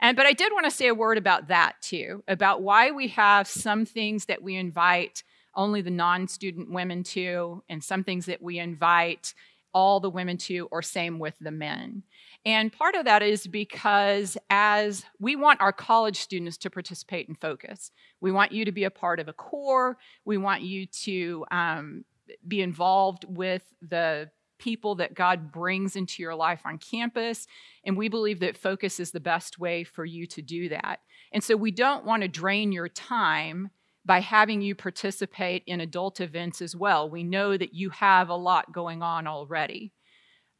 And 0.00 0.16
but 0.16 0.26
I 0.26 0.32
did 0.32 0.52
want 0.52 0.64
to 0.64 0.70
say 0.70 0.88
a 0.88 0.94
word 0.94 1.18
about 1.18 1.48
that 1.48 1.74
too, 1.80 2.22
about 2.28 2.62
why 2.62 2.90
we 2.90 3.08
have 3.08 3.46
some 3.46 3.84
things 3.84 4.26
that 4.26 4.42
we 4.42 4.56
invite 4.56 5.22
only 5.54 5.82
the 5.82 5.90
non-student 5.90 6.70
women 6.70 7.02
to, 7.02 7.62
and 7.68 7.84
some 7.84 8.04
things 8.04 8.26
that 8.26 8.40
we 8.40 8.58
invite 8.58 9.34
all 9.74 10.00
the 10.00 10.10
women 10.10 10.36
to, 10.36 10.68
or 10.70 10.82
same 10.82 11.18
with 11.18 11.34
the 11.40 11.50
men. 11.50 12.02
And 12.44 12.72
part 12.72 12.96
of 12.96 13.04
that 13.04 13.22
is 13.22 13.46
because 13.46 14.36
as 14.50 15.04
we 15.20 15.36
want 15.36 15.60
our 15.60 15.72
college 15.72 16.18
students 16.18 16.56
to 16.58 16.70
participate 16.70 17.28
in 17.28 17.36
focus, 17.36 17.92
we 18.20 18.32
want 18.32 18.52
you 18.52 18.64
to 18.64 18.72
be 18.72 18.84
a 18.84 18.90
part 18.90 19.20
of 19.20 19.28
a 19.28 19.32
core. 19.32 19.96
We 20.24 20.38
want 20.38 20.62
you 20.62 20.86
to 20.86 21.44
um, 21.50 22.04
be 22.46 22.60
involved 22.60 23.24
with 23.28 23.62
the 23.80 24.30
people 24.58 24.96
that 24.96 25.14
God 25.14 25.50
brings 25.52 25.96
into 25.96 26.22
your 26.22 26.34
life 26.34 26.60
on 26.64 26.78
campus. 26.78 27.46
And 27.84 27.96
we 27.96 28.08
believe 28.08 28.40
that 28.40 28.56
focus 28.56 29.00
is 29.00 29.10
the 29.10 29.20
best 29.20 29.58
way 29.58 29.82
for 29.84 30.04
you 30.04 30.26
to 30.28 30.42
do 30.42 30.68
that. 30.68 31.00
And 31.32 31.42
so 31.42 31.56
we 31.56 31.70
don't 31.70 32.04
want 32.04 32.22
to 32.22 32.28
drain 32.28 32.72
your 32.72 32.88
time 32.88 33.70
by 34.04 34.20
having 34.20 34.60
you 34.60 34.74
participate 34.74 35.62
in 35.66 35.80
adult 35.80 36.20
events 36.20 36.60
as 36.60 36.74
well. 36.76 37.08
We 37.08 37.22
know 37.22 37.56
that 37.56 37.74
you 37.74 37.90
have 37.90 38.28
a 38.28 38.36
lot 38.36 38.72
going 38.72 39.02
on 39.02 39.26
already. 39.26 39.92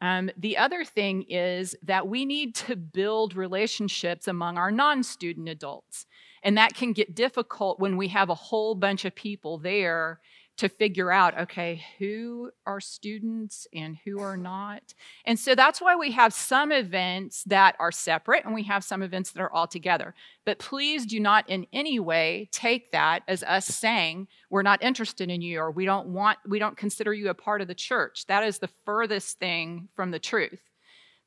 Um, 0.03 0.31
the 0.37 0.59
other 0.59 0.85
thing 0.85 1.23
is 1.29 1.77
that 1.85 2.09
we 2.09 2.25
need 2.25 2.57
to 2.57 2.75
build 2.75 3.37
relationships 3.37 4.27
among 4.27 4.59
our 4.59 4.73
non 4.73 5.05
student 5.05 5.49
adults. 5.49 6.07
And 6.43 6.59
that 6.59 6.75
can 6.75 6.93
get 6.93 7.15
difficult 7.15 7.79
when 7.79 7.97
we 7.97 8.09
have 8.09 8.29
a 8.29 8.35
whole 8.35 8.75
bunch 8.75 9.05
of 9.05 9.15
people 9.15 9.59
there 9.59 10.21
to 10.59 10.69
figure 10.69 11.11
out 11.11 11.39
okay 11.39 11.83
who 11.99 12.51
are 12.67 12.81
students 12.81 13.67
and 13.75 13.97
who 14.05 14.21
are 14.21 14.37
not? 14.37 14.95
And 15.25 15.39
so 15.39 15.55
that's 15.55 15.81
why 15.81 15.97
we 15.97 16.13
have 16.13 16.33
some 16.33 16.73
events 16.73 17.45
that 17.45 17.77
are 17.79 17.93
separate 17.93 18.45
and 18.45 18.55
we 18.55 18.65
have 18.65 18.85
some 18.85 19.03
events 19.03 19.33
that 19.33 19.43
are 19.43 19.53
all 19.53 19.67
together. 19.67 20.15
But 20.45 20.59
please 20.59 21.07
do 21.07 21.21
not 21.21 21.49
in 21.49 21.67
any 21.73 21.99
way 22.01 22.49
take 22.53 22.93
that 22.93 23.23
as 23.29 23.43
us 23.43 23.67
saying 23.67 24.29
we're 24.51 24.63
not 24.63 24.83
interested 24.83 25.31
in 25.31 25.41
you 25.41 25.61
or 25.61 25.71
we 25.71 25.85
don't 25.85 26.09
want 26.09 26.39
we 26.47 26.59
don't 26.59 26.77
consider 26.77 27.13
you 27.13 27.29
a 27.29 27.35
part 27.35 27.61
of 27.61 27.69
the 27.69 27.75
church. 27.75 28.27
That 28.27 28.45
is 28.45 28.59
the 28.59 28.71
furthest 28.85 29.39
thing 29.39 29.89
from 29.95 30.11
the 30.11 30.19
truth 30.19 30.61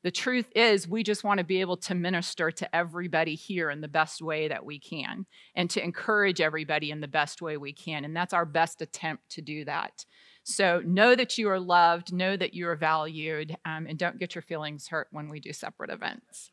the 0.06 0.12
truth 0.12 0.46
is, 0.54 0.86
we 0.86 1.02
just 1.02 1.24
want 1.24 1.38
to 1.38 1.44
be 1.44 1.60
able 1.60 1.78
to 1.78 1.92
minister 1.92 2.52
to 2.52 2.76
everybody 2.76 3.34
here 3.34 3.70
in 3.70 3.80
the 3.80 3.88
best 3.88 4.22
way 4.22 4.46
that 4.46 4.64
we 4.64 4.78
can 4.78 5.26
and 5.56 5.68
to 5.70 5.82
encourage 5.82 6.40
everybody 6.40 6.92
in 6.92 7.00
the 7.00 7.08
best 7.08 7.42
way 7.42 7.56
we 7.56 7.72
can. 7.72 8.04
And 8.04 8.14
that's 8.14 8.32
our 8.32 8.44
best 8.44 8.80
attempt 8.80 9.28
to 9.30 9.42
do 9.42 9.64
that. 9.64 10.06
So 10.44 10.80
know 10.86 11.16
that 11.16 11.38
you 11.38 11.48
are 11.48 11.58
loved, 11.58 12.12
know 12.12 12.36
that 12.36 12.54
you 12.54 12.68
are 12.68 12.76
valued, 12.76 13.56
um, 13.64 13.88
and 13.88 13.98
don't 13.98 14.16
get 14.16 14.36
your 14.36 14.42
feelings 14.42 14.86
hurt 14.86 15.08
when 15.10 15.28
we 15.28 15.40
do 15.40 15.52
separate 15.52 15.90
events. 15.90 16.52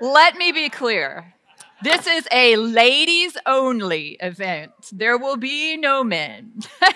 Let 0.00 0.34
me 0.34 0.50
be 0.50 0.70
clear. 0.70 1.35
This 1.82 2.06
is 2.06 2.26
a 2.32 2.56
ladies 2.56 3.36
only 3.44 4.16
event. 4.20 4.72
There 4.92 5.18
will 5.18 5.36
be 5.36 5.76
no 5.76 6.02
men. 6.02 6.54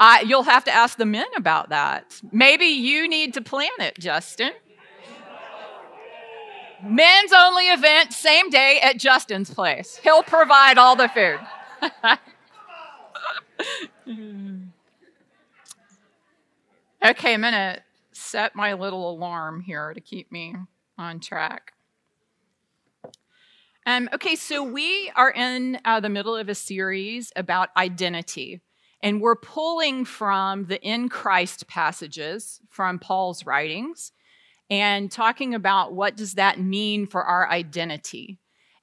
I, 0.00 0.22
you'll 0.22 0.42
have 0.42 0.64
to 0.64 0.72
ask 0.72 0.98
the 0.98 1.06
men 1.06 1.26
about 1.36 1.68
that. 1.68 2.20
Maybe 2.32 2.66
you 2.66 3.08
need 3.08 3.34
to 3.34 3.40
plan 3.40 3.70
it, 3.78 3.96
Justin. 3.98 4.50
Men's 6.82 7.32
only 7.32 7.68
event, 7.68 8.12
same 8.12 8.50
day 8.50 8.80
at 8.82 8.98
Justin's 8.98 9.54
place. 9.54 10.00
He'll 10.02 10.24
provide 10.24 10.78
all 10.78 10.96
the 10.96 11.08
food. 11.08 11.38
okay, 17.04 17.34
a 17.34 17.38
minute 17.38 17.84
set 18.16 18.54
my 18.54 18.72
little 18.74 19.10
alarm 19.10 19.60
here 19.60 19.92
to 19.92 20.00
keep 20.00 20.30
me 20.30 20.54
on 20.98 21.20
track. 21.20 21.72
Um, 23.86 24.08
okay, 24.14 24.34
so 24.34 24.62
we 24.62 25.10
are 25.14 25.30
in 25.30 25.78
uh, 25.84 26.00
the 26.00 26.08
middle 26.08 26.36
of 26.36 26.48
a 26.48 26.54
series 26.54 27.32
about 27.36 27.68
identity, 27.76 28.62
and 29.02 29.20
we're 29.20 29.36
pulling 29.36 30.06
from 30.06 30.64
the 30.66 30.80
in 30.80 31.10
Christ 31.10 31.66
passages 31.66 32.60
from 32.70 32.98
Paul's 32.98 33.44
writings 33.44 34.12
and 34.70 35.10
talking 35.10 35.54
about 35.54 35.92
what 35.92 36.16
does 36.16 36.34
that 36.34 36.58
mean 36.58 37.06
for 37.06 37.22
our 37.22 37.48
identity. 37.50 38.38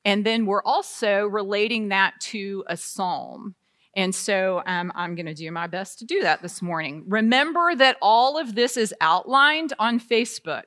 And 0.06 0.26
then 0.26 0.46
we're 0.46 0.64
also 0.64 1.26
relating 1.26 1.90
that 1.90 2.20
to 2.22 2.64
a 2.68 2.78
psalm. 2.78 3.56
And 3.96 4.16
so 4.16 4.64
um, 4.66 4.92
I'm 4.96 5.16
going 5.16 5.26
to 5.26 5.34
do 5.34 5.52
my 5.52 5.68
best 5.68 6.00
to 6.00 6.06
do 6.06 6.22
that 6.22 6.42
this 6.42 6.62
morning. 6.62 7.04
Remember 7.08 7.76
that 7.76 7.98
all 8.02 8.38
of 8.38 8.56
this 8.56 8.78
is 8.78 8.94
outlined 9.02 9.74
on 9.80 10.00
Facebook. 10.00 10.64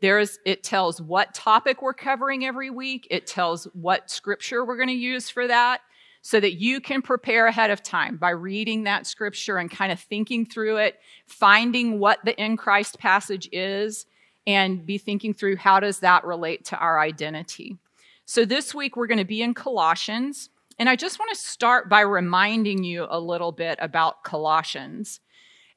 There's, 0.00 0.38
it 0.44 0.62
tells 0.62 1.00
what 1.00 1.32
topic 1.32 1.80
we're 1.80 1.94
covering 1.94 2.44
every 2.44 2.68
week. 2.68 3.06
It 3.10 3.26
tells 3.26 3.64
what 3.72 4.10
scripture 4.10 4.64
we're 4.64 4.76
going 4.76 4.88
to 4.88 4.94
use 4.94 5.30
for 5.30 5.46
that 5.46 5.80
so 6.20 6.40
that 6.40 6.54
you 6.54 6.80
can 6.80 7.02
prepare 7.02 7.46
ahead 7.46 7.70
of 7.70 7.82
time 7.82 8.16
by 8.16 8.30
reading 8.30 8.84
that 8.84 9.06
scripture 9.06 9.58
and 9.58 9.70
kind 9.70 9.92
of 9.92 10.00
thinking 10.00 10.44
through 10.44 10.76
it, 10.76 10.98
finding 11.24 11.98
what 11.98 12.18
the 12.24 12.36
in 12.42 12.56
Christ 12.56 12.98
passage 12.98 13.48
is, 13.52 14.06
and 14.46 14.84
be 14.84 14.98
thinking 14.98 15.32
through 15.32 15.56
how 15.56 15.80
does 15.80 16.00
that 16.00 16.24
relate 16.24 16.64
to 16.66 16.76
our 16.76 16.98
identity. 17.00 17.78
So 18.26 18.44
this 18.44 18.74
week 18.74 18.96
we're 18.96 19.06
going 19.06 19.18
to 19.18 19.24
be 19.24 19.40
in 19.40 19.54
Colossians. 19.54 20.50
And 20.78 20.88
I 20.88 20.96
just 20.96 21.18
want 21.18 21.30
to 21.34 21.40
start 21.40 21.88
by 21.88 22.00
reminding 22.00 22.84
you 22.84 23.06
a 23.08 23.18
little 23.18 23.52
bit 23.52 23.78
about 23.80 24.24
Colossians. 24.24 25.20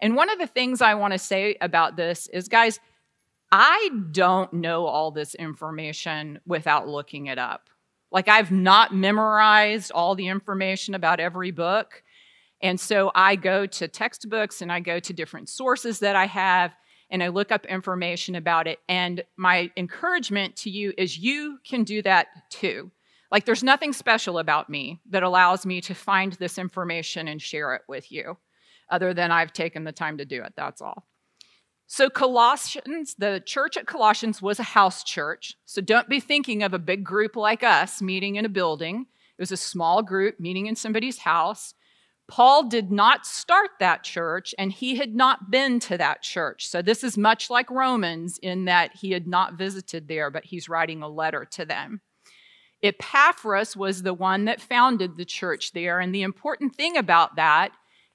And 0.01 0.15
one 0.15 0.29
of 0.29 0.39
the 0.39 0.47
things 0.47 0.81
I 0.81 0.95
want 0.95 1.13
to 1.13 1.19
say 1.19 1.57
about 1.61 1.95
this 1.95 2.27
is, 2.27 2.47
guys, 2.47 2.79
I 3.51 3.89
don't 4.11 4.53
know 4.53 4.85
all 4.85 5.11
this 5.11 5.35
information 5.35 6.39
without 6.45 6.87
looking 6.87 7.27
it 7.27 7.37
up. 7.37 7.69
Like, 8.11 8.27
I've 8.27 8.51
not 8.51 8.93
memorized 8.93 9.91
all 9.91 10.15
the 10.15 10.27
information 10.27 10.95
about 10.95 11.19
every 11.19 11.51
book. 11.51 12.03
And 12.61 12.79
so 12.79 13.11
I 13.15 13.35
go 13.35 13.65
to 13.65 13.87
textbooks 13.87 14.61
and 14.61 14.71
I 14.71 14.79
go 14.79 14.99
to 14.99 15.13
different 15.13 15.49
sources 15.49 15.99
that 15.99 16.15
I 16.15 16.25
have 16.25 16.73
and 17.09 17.23
I 17.23 17.29
look 17.29 17.51
up 17.51 17.65
information 17.65 18.35
about 18.35 18.67
it. 18.67 18.79
And 18.87 19.23
my 19.37 19.71
encouragement 19.77 20.55
to 20.57 20.69
you 20.69 20.93
is 20.97 21.17
you 21.17 21.59
can 21.67 21.83
do 21.83 22.01
that 22.03 22.27
too. 22.49 22.91
Like, 23.31 23.45
there's 23.45 23.63
nothing 23.63 23.93
special 23.93 24.39
about 24.39 24.69
me 24.69 24.99
that 25.09 25.23
allows 25.23 25.65
me 25.65 25.81
to 25.81 25.93
find 25.93 26.33
this 26.33 26.57
information 26.57 27.27
and 27.27 27.41
share 27.41 27.75
it 27.75 27.83
with 27.87 28.11
you, 28.11 28.37
other 28.89 29.13
than 29.13 29.31
I've 29.31 29.53
taken 29.53 29.83
the 29.83 29.91
time 29.91 30.17
to 30.17 30.25
do 30.25 30.41
it. 30.43 30.53
That's 30.55 30.81
all. 30.81 31.05
So, 31.91 32.09
Colossians, 32.09 33.15
the 33.17 33.41
church 33.43 33.75
at 33.75 33.87
Colossians 33.87 34.41
was 34.41 34.59
a 34.59 34.63
house 34.63 35.03
church. 35.03 35.55
So, 35.65 35.81
don't 35.81 36.07
be 36.07 36.19
thinking 36.19 36.63
of 36.63 36.73
a 36.73 36.79
big 36.79 37.03
group 37.03 37.35
like 37.35 37.63
us 37.63 38.01
meeting 38.01 38.35
in 38.35 38.45
a 38.45 38.49
building. 38.49 39.07
It 39.37 39.41
was 39.41 39.51
a 39.51 39.57
small 39.57 40.03
group 40.03 40.39
meeting 40.39 40.67
in 40.67 40.75
somebody's 40.75 41.19
house. 41.19 41.73
Paul 42.27 42.69
did 42.69 42.91
not 42.91 43.25
start 43.25 43.71
that 43.79 44.03
church 44.03 44.53
and 44.59 44.71
he 44.71 44.97
had 44.97 45.15
not 45.15 45.49
been 45.49 45.79
to 45.79 45.97
that 45.97 46.21
church. 46.21 46.67
So, 46.67 46.83
this 46.83 47.03
is 47.03 47.17
much 47.17 47.49
like 47.49 47.71
Romans 47.71 48.37
in 48.37 48.65
that 48.65 48.95
he 48.95 49.11
had 49.11 49.27
not 49.27 49.55
visited 49.55 50.07
there, 50.07 50.29
but 50.29 50.45
he's 50.45 50.69
writing 50.69 51.01
a 51.01 51.09
letter 51.09 51.43
to 51.51 51.65
them. 51.65 52.01
Epaphras 52.81 53.75
was 53.75 54.03
the 54.03 54.13
one 54.13 54.45
that 54.45 54.61
founded 54.61 55.17
the 55.17 55.25
church 55.25 55.73
there. 55.73 55.99
And 55.99 56.15
the 56.15 56.21
important 56.21 56.75
thing 56.75 56.97
about 56.97 57.35
that 57.35 57.71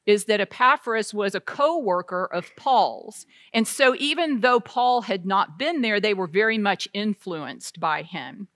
is 0.07 0.25
that 0.25 0.41
Epaphras 0.41 1.15
was 1.15 1.35
a 1.35 1.41
co 1.41 1.79
worker 1.79 2.27
of 2.27 2.55
Paul's. 2.57 3.27
And 3.53 3.67
so, 3.67 3.95
even 3.99 4.41
though 4.41 4.61
Paul 4.61 5.03
had 5.03 5.27
not 5.27 5.59
been 5.59 5.81
there, 5.81 6.01
they 6.01 6.15
were 6.15 6.27
very 6.27 6.59
much 6.59 6.89
influenced 6.93 7.81
by 7.81 8.03
him. 8.03 8.49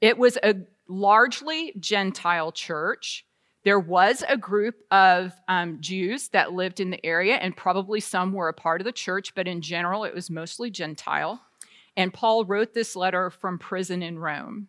It 0.00 0.18
was 0.18 0.38
a 0.42 0.56
largely 0.88 1.72
Gentile 1.78 2.52
church. 2.52 3.24
There 3.64 3.78
was 3.78 4.24
a 4.28 4.36
group 4.36 4.74
of 4.90 5.32
um, 5.46 5.78
Jews 5.80 6.28
that 6.30 6.52
lived 6.52 6.80
in 6.80 6.90
the 6.90 7.04
area, 7.06 7.36
and 7.36 7.56
probably 7.56 8.00
some 8.00 8.32
were 8.32 8.48
a 8.48 8.54
part 8.54 8.80
of 8.80 8.84
the 8.84 8.92
church, 8.92 9.36
but 9.36 9.46
in 9.46 9.60
general, 9.60 10.02
it 10.02 10.14
was 10.14 10.30
mostly 10.30 10.68
Gentile. 10.68 11.40
And 11.96 12.12
Paul 12.12 12.44
wrote 12.44 12.74
this 12.74 12.96
letter 12.96 13.30
from 13.30 13.60
prison 13.60 14.02
in 14.02 14.18
Rome. 14.18 14.68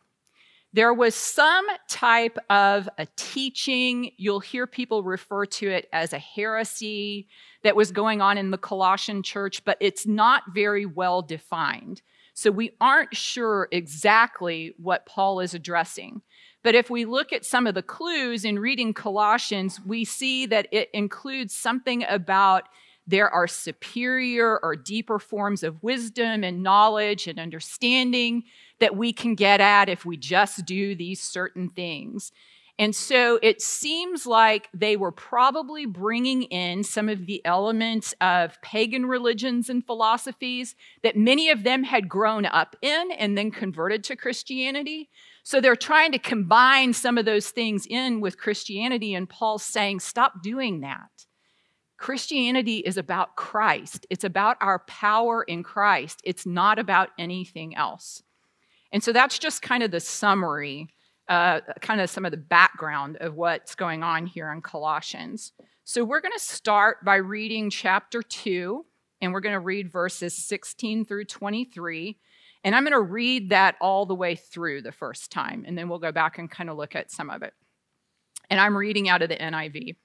There 0.74 0.94
was 0.94 1.14
some 1.14 1.66
type 1.88 2.38
of 2.50 2.90
a 2.98 3.06
teaching, 3.16 4.12
you'll 4.18 4.40
hear 4.40 4.66
people 4.66 5.04
refer 5.04 5.46
to 5.46 5.70
it 5.70 5.88
as 5.94 6.14
a 6.14 6.20
heresy 6.20 7.28
that 7.62 7.76
was 7.76 7.92
going 7.92 8.22
on 8.22 8.40
in 8.40 8.50
the 8.50 8.58
Colossian 8.58 9.22
church, 9.22 9.64
but 9.66 9.78
it's 9.80 10.08
not 10.08 10.44
very 10.52 10.88
well 10.88 11.22
defined. 11.22 12.02
So 12.34 12.50
we 12.50 12.72
aren't 12.82 13.16
sure 13.16 13.68
exactly 13.72 14.74
what 14.78 15.06
Paul 15.06 15.40
is 15.40 15.54
addressing. 15.54 16.24
But 16.64 16.74
if 16.74 16.90
we 16.90 17.06
look 17.06 17.32
at 17.32 17.46
some 17.46 17.68
of 17.68 17.76
the 17.76 17.84
clues 17.84 18.44
in 18.44 18.58
reading 18.58 18.94
Colossians, 18.94 19.80
we 19.86 20.04
see 20.04 20.48
that 20.48 20.68
it 20.72 20.90
includes 20.94 21.54
something 21.54 22.04
about 22.10 22.64
there 23.06 23.30
are 23.30 23.48
superior 23.48 24.60
or 24.64 24.76
deeper 24.76 25.20
forms 25.20 25.64
of 25.64 25.84
wisdom 25.84 26.44
and 26.44 26.64
knowledge 26.64 27.28
and 27.28 27.40
understanding 27.40 28.44
that 28.80 28.96
we 28.96 29.12
can 29.12 29.36
get 29.36 29.60
at 29.60 29.90
if 29.90 30.06
we 30.06 30.18
just 30.18 30.66
do 30.66 30.96
these 30.96 31.22
certain 31.22 31.70
things. 31.70 32.32
And 32.80 32.96
so 32.96 33.38
it 33.44 33.62
seems 33.62 34.26
like 34.26 34.68
they 34.74 34.98
were 34.98 35.12
probably 35.12 35.86
bringing 35.86 36.44
in 36.44 36.84
some 36.84 37.08
of 37.08 37.28
the 37.28 37.46
elements 37.46 38.16
of 38.20 38.60
pagan 38.64 39.06
religions 39.06 39.70
and 39.70 39.86
philosophies 39.86 40.76
that 41.04 41.16
many 41.16 41.50
of 41.50 41.64
them 41.64 41.84
had 41.84 42.10
grown 42.10 42.48
up 42.48 42.76
in 42.82 43.12
and 43.12 43.38
then 43.38 43.52
converted 43.52 44.04
to 44.06 44.16
Christianity. 44.16 45.10
So 45.44 45.62
they're 45.62 45.76
trying 45.76 46.14
to 46.14 46.18
combine 46.18 46.94
some 46.94 47.18
of 47.18 47.26
those 47.26 47.52
things 47.52 47.86
in 47.86 48.22
with 48.22 48.40
Christianity, 48.40 49.14
and 49.14 49.30
Paul's 49.30 49.64
saying, 49.64 50.00
stop 50.00 50.42
doing 50.42 50.80
that. 50.80 51.26
Christianity 52.04 52.80
is 52.80 52.98
about 52.98 53.38
Christ, 53.38 54.06
it's 54.10 54.26
about 54.26 54.58
our 54.60 54.80
power 54.80 55.42
in 55.42 55.64
Christ, 55.64 56.20
it's 56.26 56.46
not 56.46 56.78
about 56.78 57.12
anything 57.18 57.78
else. 57.78 58.22
And 58.92 59.02
so 59.02 59.14
that's 59.14 59.40
just 59.40 59.62
kind 59.62 59.84
of 59.84 59.92
the 59.92 60.02
summary, 60.02 60.90
uh, 61.30 61.62
kind 61.80 62.02
of 62.02 62.10
some 62.10 62.26
of 62.26 62.32
the 62.32 62.38
background 62.38 63.16
of 63.22 63.36
what's 63.36 63.74
going 63.74 64.04
on 64.04 64.26
here 64.26 64.52
in 64.52 64.62
Colossians. 64.62 65.54
So 65.86 66.04
we're 66.04 66.20
going 66.20 66.34
to 66.34 66.44
start 66.44 67.06
by 67.06 67.16
reading 67.16 67.70
chapter 67.70 68.22
2, 68.22 68.86
and 69.22 69.32
we're 69.32 69.40
going 69.40 69.56
to 69.56 69.62
read 69.62 69.90
verses 69.90 70.36
16 70.36 71.06
through 71.06 71.24
23. 71.24 72.18
And 72.66 72.76
I'm 72.76 72.84
going 72.84 72.92
to 72.92 73.00
read 73.00 73.52
that 73.52 73.76
all 73.80 74.06
the 74.06 74.14
way 74.14 74.36
through 74.36 74.82
the 74.82 74.92
first 74.92 75.32
time, 75.32 75.64
and 75.66 75.78
then 75.78 75.88
we'll 75.88 76.00
go 76.00 76.12
back 76.12 76.38
and 76.38 76.52
kind 76.52 76.70
of 76.70 76.76
look 76.76 76.98
at 76.98 77.12
some 77.12 77.30
of 77.30 77.44
it. 77.44 77.54
And 78.50 78.60
I'm 78.60 78.76
reading 78.76 79.08
out 79.08 79.22
of 79.22 79.30
the 79.30 79.38
NIV. 79.38 79.96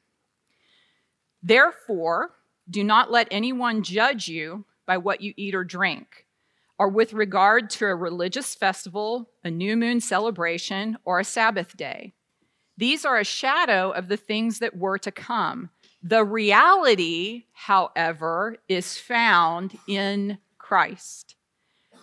Therefore, 1.43 2.31
do 2.69 2.85
not 2.85 3.11
let 3.11 3.29
anyone 3.31 3.83
judge 3.83 4.29
you 4.29 4.65
by 4.87 4.97
what 4.99 5.21
you 5.21 5.35
eat 5.37 5.55
or 5.55 5.65
drink, 5.65 6.27
or 6.79 6.89
with 6.89 7.13
regard 7.13 7.71
to 7.71 7.87
a 7.87 7.95
religious 7.95 8.55
festival, 8.55 9.31
a 9.45 9.51
new 9.51 9.77
moon 9.77 10.01
celebration, 10.01 10.99
or 11.05 11.21
a 11.21 11.25
Sabbath 11.25 11.77
day. 11.77 12.15
These 12.77 13.05
are 13.05 13.19
a 13.19 13.25
shadow 13.25 13.91
of 13.91 14.09
the 14.09 14.17
things 14.17 14.61
that 14.61 14.77
were 14.77 14.99
to 14.99 15.11
come. 15.11 15.71
The 16.03 16.25
reality, 16.25 17.45
however, 17.53 18.59
is 18.69 18.97
found 18.97 19.77
in 19.89 20.39
Christ. 20.59 21.35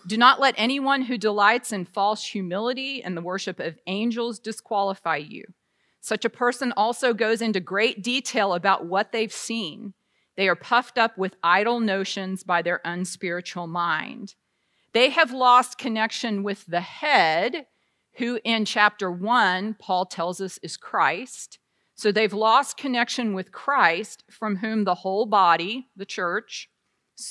Do 0.06 0.16
not 0.16 0.38
let 0.38 0.54
anyone 0.56 1.02
who 1.02 1.18
delights 1.18 1.72
in 1.72 1.84
false 1.84 2.24
humility 2.24 3.02
and 3.02 3.16
the 3.16 3.22
worship 3.22 3.58
of 3.58 3.78
angels 3.86 4.38
disqualify 4.38 5.16
you. 5.16 5.44
Such 6.06 6.24
a 6.24 6.30
person 6.30 6.72
also 6.76 7.12
goes 7.12 7.42
into 7.42 7.58
great 7.58 8.00
detail 8.00 8.54
about 8.54 8.86
what 8.86 9.10
they've 9.10 9.32
seen. 9.32 9.92
They 10.36 10.46
are 10.46 10.54
puffed 10.54 10.98
up 10.98 11.18
with 11.18 11.34
idle 11.42 11.80
notions 11.80 12.44
by 12.44 12.62
their 12.62 12.80
unspiritual 12.84 13.66
mind. 13.66 14.36
They 14.92 15.10
have 15.10 15.32
lost 15.32 15.78
connection 15.78 16.44
with 16.44 16.64
the 16.66 16.80
head, 16.80 17.66
who 18.18 18.38
in 18.44 18.64
chapter 18.64 19.10
one, 19.10 19.74
Paul 19.80 20.06
tells 20.06 20.40
us 20.40 20.60
is 20.62 20.76
Christ. 20.76 21.58
So 21.96 22.12
they've 22.12 22.32
lost 22.32 22.76
connection 22.76 23.34
with 23.34 23.50
Christ, 23.50 24.22
from 24.30 24.58
whom 24.58 24.84
the 24.84 24.94
whole 24.94 25.26
body, 25.26 25.88
the 25.96 26.06
church, 26.06 26.70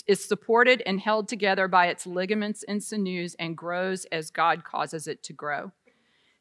is 0.06 0.28
supported 0.28 0.84
and 0.86 1.00
held 1.00 1.30
together 1.30 1.70
by 1.70 1.88
its 1.88 2.06
ligaments 2.06 2.62
and 2.68 2.84
sinews 2.84 3.38
and 3.40 3.56
grows 3.56 4.04
as 4.12 4.32
God 4.32 4.66
causes 4.66 5.08
it 5.08 5.24
to 5.24 5.32
grow. 5.32 5.72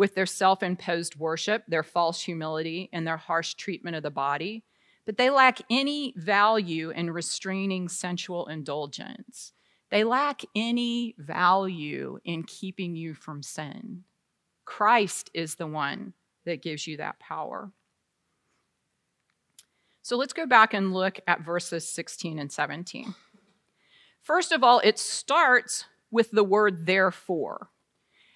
with 0.00 0.14
their 0.14 0.24
self 0.24 0.62
imposed 0.62 1.16
worship, 1.16 1.62
their 1.68 1.82
false 1.82 2.22
humility, 2.22 2.88
and 2.90 3.06
their 3.06 3.18
harsh 3.18 3.52
treatment 3.52 3.94
of 3.94 4.02
the 4.02 4.10
body, 4.10 4.64
but 5.04 5.18
they 5.18 5.28
lack 5.28 5.58
any 5.68 6.14
value 6.16 6.88
in 6.88 7.10
restraining 7.10 7.86
sensual 7.86 8.46
indulgence. 8.46 9.52
They 9.90 10.02
lack 10.02 10.40
any 10.56 11.14
value 11.18 12.18
in 12.24 12.44
keeping 12.44 12.96
you 12.96 13.12
from 13.12 13.42
sin. 13.42 14.04
Christ 14.64 15.28
is 15.34 15.56
the 15.56 15.66
one 15.66 16.14
that 16.46 16.62
gives 16.62 16.86
you 16.86 16.96
that 16.96 17.18
power. 17.18 17.70
So 20.00 20.16
let's 20.16 20.32
go 20.32 20.46
back 20.46 20.72
and 20.72 20.94
look 20.94 21.20
at 21.26 21.44
verses 21.44 21.86
16 21.86 22.38
and 22.38 22.50
17. 22.50 23.14
First 24.22 24.50
of 24.50 24.64
all, 24.64 24.80
it 24.82 24.98
starts 24.98 25.84
with 26.10 26.30
the 26.30 26.42
word 26.42 26.86
therefore. 26.86 27.68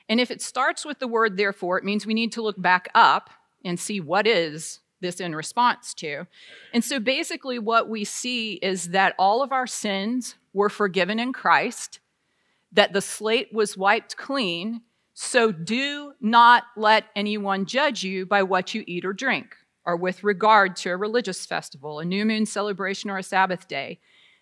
And 0.08 0.20
if 0.20 0.30
it 0.30 0.42
starts 0.42 0.84
with 0.84 0.98
the 0.98 1.08
word 1.08 1.36
therefore, 1.36 1.78
it 1.78 1.84
means 1.84 2.06
we 2.06 2.14
need 2.14 2.32
to 2.32 2.42
look 2.42 2.60
back 2.60 2.88
up 2.94 3.30
and 3.64 3.80
see 3.80 4.00
what 4.00 4.26
is 4.26 4.80
this 5.00 5.20
in 5.20 5.34
response 5.34 5.94
to. 5.94 6.26
And 6.72 6.84
so 6.84 6.98
basically, 7.00 7.58
what 7.58 7.88
we 7.88 8.04
see 8.04 8.54
is 8.54 8.90
that 8.90 9.14
all 9.18 9.42
of 9.42 9.52
our 9.52 9.66
sins 9.66 10.36
were 10.52 10.68
forgiven 10.70 11.18
in 11.18 11.32
Christ, 11.32 12.00
that 12.72 12.92
the 12.92 13.00
slate 13.00 13.52
was 13.52 13.76
wiped 13.76 14.16
clean. 14.16 14.82
So 15.14 15.52
do 15.52 16.12
not 16.20 16.64
let 16.76 17.04
anyone 17.14 17.66
judge 17.66 18.02
you 18.02 18.26
by 18.26 18.42
what 18.42 18.74
you 18.74 18.84
eat 18.86 19.04
or 19.04 19.12
drink. 19.12 19.56
or 19.84 19.96
with 19.96 20.24
regard 20.24 20.76
to 20.76 20.90
a 20.90 20.96
religious 20.96 21.44
festival, 21.46 22.00
a 22.00 22.04
new 22.04 22.24
moon 22.24 22.46
celebration, 22.46 23.10
or 23.10 23.18
a 23.18 23.22
Sabbath 23.22 23.68
day. 23.68 23.98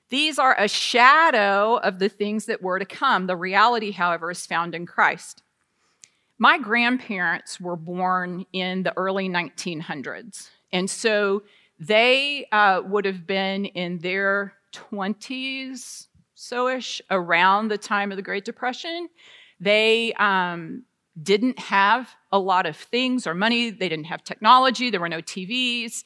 These 0.08 0.38
are 0.38 0.54
a 0.58 0.68
shadow 0.68 1.76
of 1.76 1.98
the 1.98 2.08
things 2.08 2.46
that 2.46 2.62
were 2.62 2.78
to 2.78 2.84
come. 2.84 3.26
The 3.26 3.36
reality, 3.36 3.92
however, 3.92 4.30
is 4.30 4.46
found 4.46 4.74
in 4.74 4.86
Christ. 4.86 5.42
My 6.42 6.58
grandparents 6.58 7.60
were 7.60 7.76
born 7.76 8.46
in 8.52 8.82
the 8.82 8.92
early 8.98 9.28
1900s, 9.28 10.48
and 10.72 10.90
so 10.90 11.44
they 11.78 12.48
uh, 12.50 12.82
would 12.84 13.04
have 13.04 13.28
been 13.28 13.66
in 13.66 13.98
their 13.98 14.54
20s, 14.72 16.08
so 16.34 16.66
ish, 16.66 17.00
around 17.12 17.68
the 17.68 17.78
time 17.78 18.10
of 18.10 18.16
the 18.16 18.24
Great 18.24 18.44
Depression. 18.44 19.08
They 19.60 20.14
um, 20.14 20.82
didn't 21.22 21.60
have 21.60 22.12
a 22.32 22.40
lot 22.40 22.66
of 22.66 22.76
things 22.76 23.24
or 23.24 23.34
money, 23.34 23.70
they 23.70 23.88
didn't 23.88 24.06
have 24.06 24.24
technology, 24.24 24.90
there 24.90 24.98
were 24.98 25.08
no 25.08 25.22
TVs. 25.22 26.02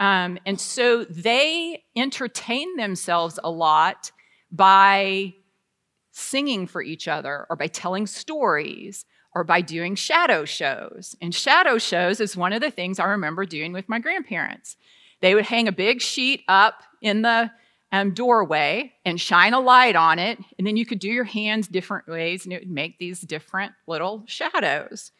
Um, 0.00 0.36
and 0.44 0.60
so 0.60 1.04
they 1.04 1.84
entertained 1.94 2.76
themselves 2.76 3.38
a 3.44 3.50
lot 3.52 4.10
by 4.50 5.34
singing 6.10 6.66
for 6.66 6.82
each 6.82 7.06
other 7.06 7.46
or 7.48 7.54
by 7.54 7.68
telling 7.68 8.08
stories 8.08 9.04
or 9.36 9.44
by 9.44 9.60
doing 9.60 9.94
shadow 9.94 10.46
shows. 10.46 11.14
And 11.20 11.34
shadow 11.34 11.76
shows 11.76 12.20
is 12.20 12.38
one 12.38 12.54
of 12.54 12.62
the 12.62 12.70
things 12.70 12.98
I 12.98 13.04
remember 13.04 13.44
doing 13.44 13.74
with 13.74 13.86
my 13.86 13.98
grandparents. 13.98 14.78
They 15.20 15.34
would 15.34 15.44
hang 15.44 15.68
a 15.68 15.72
big 15.72 16.00
sheet 16.00 16.42
up 16.48 16.82
in 17.02 17.20
the 17.20 17.50
um, 17.92 18.14
doorway 18.14 18.94
and 19.04 19.20
shine 19.20 19.52
a 19.52 19.60
light 19.60 19.94
on 19.94 20.18
it, 20.18 20.38
and 20.56 20.66
then 20.66 20.78
you 20.78 20.86
could 20.86 21.00
do 21.00 21.10
your 21.10 21.24
hands 21.24 21.68
different 21.68 22.08
ways 22.08 22.46
and 22.46 22.52
it 22.54 22.62
would 22.62 22.70
make 22.70 22.98
these 22.98 23.20
different 23.20 23.74
little 23.86 24.24
shadows. 24.26 25.12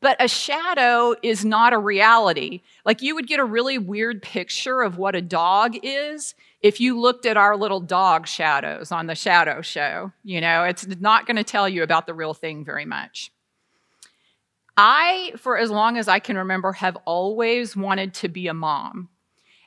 But 0.00 0.16
a 0.18 0.28
shadow 0.28 1.14
is 1.22 1.44
not 1.44 1.74
a 1.74 1.78
reality. 1.78 2.62
Like 2.86 3.02
you 3.02 3.14
would 3.16 3.28
get 3.28 3.38
a 3.38 3.44
really 3.44 3.76
weird 3.76 4.22
picture 4.22 4.80
of 4.80 4.96
what 4.96 5.14
a 5.14 5.20
dog 5.20 5.76
is 5.82 6.34
if 6.62 6.80
you 6.80 6.98
looked 6.98 7.26
at 7.26 7.36
our 7.36 7.54
little 7.54 7.80
dog 7.80 8.26
shadows 8.26 8.92
on 8.92 9.08
the 9.08 9.14
shadow 9.14 9.60
show. 9.60 10.12
You 10.24 10.40
know, 10.40 10.64
it's 10.64 10.86
not 10.86 11.26
going 11.26 11.36
to 11.36 11.44
tell 11.44 11.68
you 11.68 11.82
about 11.82 12.06
the 12.06 12.14
real 12.14 12.32
thing 12.32 12.64
very 12.64 12.86
much. 12.86 13.30
I, 14.80 15.32
for 15.36 15.58
as 15.58 15.72
long 15.72 15.98
as 15.98 16.06
I 16.06 16.20
can 16.20 16.38
remember, 16.38 16.72
have 16.72 16.96
always 17.04 17.76
wanted 17.76 18.14
to 18.14 18.28
be 18.28 18.46
a 18.46 18.54
mom. 18.54 19.08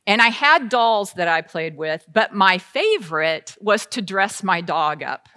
And 0.07 0.21
I 0.21 0.29
had 0.29 0.69
dolls 0.69 1.11
that 1.13 1.27
I 1.27 1.41
played 1.41 1.75
with, 1.75 2.05
but 2.11 2.33
my 2.33 2.57
favorite 2.57 3.57
was 3.59 3.85
to 3.87 4.01
dress 4.01 4.41
my 4.41 4.61
dog 4.61 5.03
up. 5.03 5.27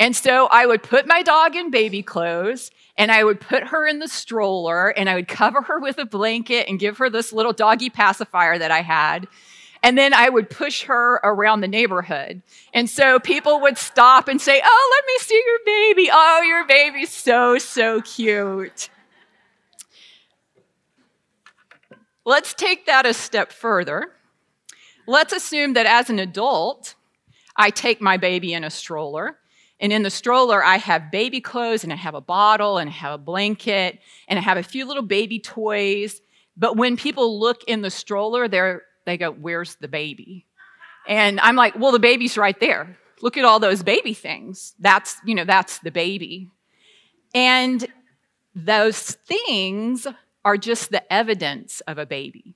And 0.00 0.16
so 0.16 0.48
I 0.48 0.66
would 0.66 0.82
put 0.82 1.06
my 1.06 1.22
dog 1.22 1.54
in 1.54 1.70
baby 1.70 2.02
clothes 2.02 2.72
and 2.98 3.12
I 3.12 3.22
would 3.22 3.40
put 3.40 3.68
her 3.68 3.86
in 3.86 4.00
the 4.00 4.08
stroller 4.08 4.88
and 4.88 5.08
I 5.08 5.14
would 5.14 5.28
cover 5.28 5.62
her 5.62 5.78
with 5.78 5.98
a 5.98 6.04
blanket 6.04 6.68
and 6.68 6.80
give 6.80 6.98
her 6.98 7.08
this 7.08 7.32
little 7.32 7.52
doggy 7.52 7.90
pacifier 7.90 8.58
that 8.58 8.72
I 8.72 8.82
had. 8.82 9.28
And 9.84 9.96
then 9.96 10.12
I 10.12 10.28
would 10.28 10.50
push 10.50 10.82
her 10.84 11.20
around 11.22 11.60
the 11.60 11.68
neighborhood. 11.68 12.42
And 12.72 12.90
so 12.90 13.20
people 13.20 13.60
would 13.60 13.78
stop 13.78 14.26
and 14.26 14.40
say, 14.40 14.60
Oh, 14.64 14.96
let 14.96 15.06
me 15.06 15.18
see 15.20 15.42
your 15.46 15.58
baby. 15.64 16.10
Oh, 16.12 16.42
your 16.42 16.66
baby's 16.66 17.10
so, 17.10 17.58
so 17.58 18.00
cute. 18.00 18.88
Let's 22.24 22.54
take 22.54 22.86
that 22.86 23.04
a 23.04 23.12
step 23.12 23.52
further. 23.52 24.12
Let's 25.06 25.32
assume 25.32 25.74
that 25.74 25.86
as 25.86 26.08
an 26.08 26.18
adult, 26.18 26.94
I 27.56 27.70
take 27.70 28.00
my 28.00 28.16
baby 28.16 28.54
in 28.54 28.64
a 28.64 28.70
stroller. 28.70 29.38
And 29.78 29.92
in 29.92 30.02
the 30.02 30.10
stroller, 30.10 30.64
I 30.64 30.76
have 30.76 31.10
baby 31.10 31.40
clothes 31.40 31.84
and 31.84 31.92
I 31.92 31.96
have 31.96 32.14
a 32.14 32.20
bottle 32.20 32.78
and 32.78 32.88
I 32.88 32.92
have 32.92 33.12
a 33.14 33.18
blanket 33.18 33.98
and 34.28 34.38
I 34.38 34.42
have 34.42 34.56
a 34.56 34.62
few 34.62 34.86
little 34.86 35.02
baby 35.02 35.38
toys. 35.38 36.22
But 36.56 36.76
when 36.76 36.96
people 36.96 37.38
look 37.38 37.64
in 37.64 37.82
the 37.82 37.90
stroller, 37.90 38.48
they 38.48 39.18
go, 39.18 39.30
Where's 39.32 39.74
the 39.76 39.88
baby? 39.88 40.46
And 41.06 41.38
I'm 41.40 41.56
like, 41.56 41.78
Well, 41.78 41.92
the 41.92 41.98
baby's 41.98 42.38
right 42.38 42.58
there. 42.58 42.96
Look 43.20 43.36
at 43.36 43.44
all 43.44 43.60
those 43.60 43.82
baby 43.82 44.14
things. 44.14 44.74
That's, 44.78 45.16
you 45.24 45.34
know, 45.34 45.44
that's 45.44 45.78
the 45.80 45.90
baby. 45.90 46.50
And 47.34 47.86
those 48.54 49.10
things 49.10 50.06
are 50.44 50.56
just 50.56 50.90
the 50.90 51.12
evidence 51.12 51.80
of 51.82 51.98
a 51.98 52.06
baby. 52.06 52.54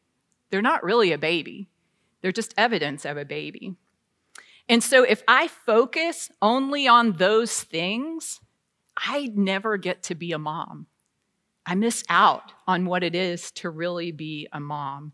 They're 0.51 0.62
not 0.62 0.85
really 0.85 1.12
a 1.12 1.18
baby, 1.18 1.68
they're 2.20 2.33
just 2.33 2.55
evidence 2.57 3.05
of 3.05 3.16
a 3.16 3.24
baby. 3.24 3.77
And 4.68 4.85
so 4.85 5.03
if 5.03 5.22
I 5.27 5.48
focus 5.48 6.31
only 6.42 6.87
on 6.87 7.12
those 7.12 7.62
things, 7.62 8.40
I 8.96 9.31
never 9.35 9.79
get 9.79 10.03
to 10.05 10.14
be 10.14 10.33
a 10.33 10.38
mom. 10.38 10.87
I 11.64 11.74
miss 11.74 12.05
out 12.09 12.53
on 12.66 12.85
what 12.85 13.03
it 13.03 13.14
is 13.14 13.51
to 13.53 13.70
really 13.70 14.12
be 14.12 14.48
a 14.53 14.61
mom. 14.61 15.12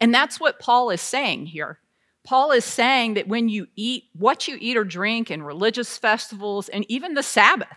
And 0.00 0.12
that's 0.12 0.40
what 0.40 0.58
Paul 0.58 0.90
is 0.90 1.00
saying 1.00 1.46
here. 1.46 1.78
Paul 2.24 2.50
is 2.50 2.64
saying 2.64 3.14
that 3.14 3.28
when 3.28 3.48
you 3.48 3.68
eat 3.76 4.04
what 4.12 4.48
you 4.48 4.56
eat 4.60 4.76
or 4.76 4.84
drink 4.84 5.30
in 5.30 5.42
religious 5.42 5.96
festivals 5.96 6.68
and 6.68 6.84
even 6.88 7.14
the 7.14 7.22
Sabbath, 7.22 7.68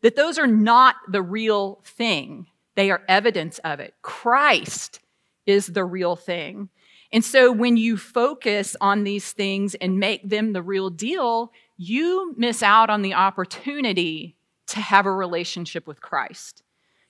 that 0.00 0.16
those 0.16 0.38
are 0.38 0.46
not 0.46 0.96
the 1.08 1.22
real 1.22 1.80
thing. 1.84 2.46
They 2.76 2.90
are 2.90 3.02
evidence 3.08 3.58
of 3.64 3.80
it. 3.80 3.94
Christ 4.02 5.00
is 5.46 5.66
the 5.66 5.84
real 5.84 6.14
thing. 6.14 6.68
And 7.12 7.24
so 7.24 7.52
when 7.52 7.76
you 7.76 7.96
focus 7.96 8.76
on 8.80 9.04
these 9.04 9.32
things 9.32 9.74
and 9.76 9.98
make 9.98 10.28
them 10.28 10.52
the 10.52 10.62
real 10.62 10.90
deal, 10.90 11.52
you 11.76 12.34
miss 12.36 12.62
out 12.62 12.90
on 12.90 13.02
the 13.02 13.14
opportunity 13.14 14.36
to 14.68 14.80
have 14.80 15.06
a 15.06 15.12
relationship 15.12 15.86
with 15.86 16.00
Christ. 16.00 16.62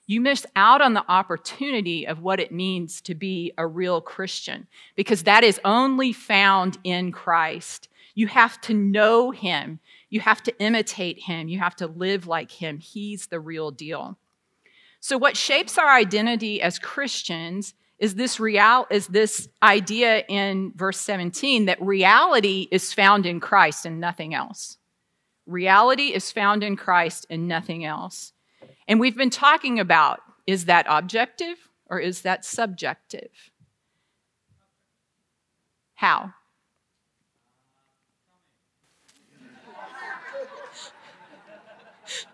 You 0.05 0.21
miss 0.21 0.45
out 0.55 0.81
on 0.81 0.93
the 0.93 1.03
opportunity 1.09 2.07
of 2.07 2.21
what 2.21 2.39
it 2.39 2.51
means 2.51 3.01
to 3.01 3.15
be 3.15 3.51
a 3.57 3.67
real 3.67 3.99
Christian 3.99 4.67
because 4.95 5.23
that 5.23 5.43
is 5.43 5.59
only 5.65 6.13
found 6.13 6.77
in 6.83 7.11
Christ. 7.11 7.89
You 8.15 8.27
have 8.27 8.61
to 8.61 8.73
know 8.73 9.31
him. 9.31 9.79
You 10.09 10.21
have 10.21 10.41
to 10.43 10.57
imitate 10.59 11.19
him. 11.23 11.49
You 11.49 11.59
have 11.59 11.75
to 11.77 11.87
live 11.87 12.25
like 12.25 12.51
him. 12.51 12.79
He's 12.79 13.27
the 13.27 13.39
real 13.39 13.71
deal. 13.71 14.17
So, 15.07 15.17
what 15.17 15.37
shapes 15.37 15.77
our 15.77 15.87
identity 15.87 16.61
as 16.61 16.79
Christians 16.79 17.73
is 17.97 18.15
this 18.15 18.41
real 18.41 18.85
is 18.91 19.07
this 19.07 19.47
idea 19.63 20.25
in 20.27 20.73
verse 20.75 20.99
17 20.99 21.67
that 21.67 21.81
reality 21.81 22.67
is 22.71 22.93
found 22.93 23.25
in 23.25 23.39
Christ 23.39 23.85
and 23.85 24.01
nothing 24.01 24.33
else. 24.33 24.77
Reality 25.45 26.07
is 26.13 26.29
found 26.33 26.61
in 26.61 26.75
Christ 26.75 27.25
and 27.29 27.47
nothing 27.47 27.85
else. 27.85 28.33
And 28.85 28.99
we've 28.99 29.15
been 29.15 29.29
talking 29.29 29.79
about 29.79 30.19
is 30.45 30.65
that 30.65 30.85
objective 30.89 31.69
or 31.85 32.01
is 32.01 32.23
that 32.23 32.43
subjective? 32.43 33.31
How? 35.95 36.33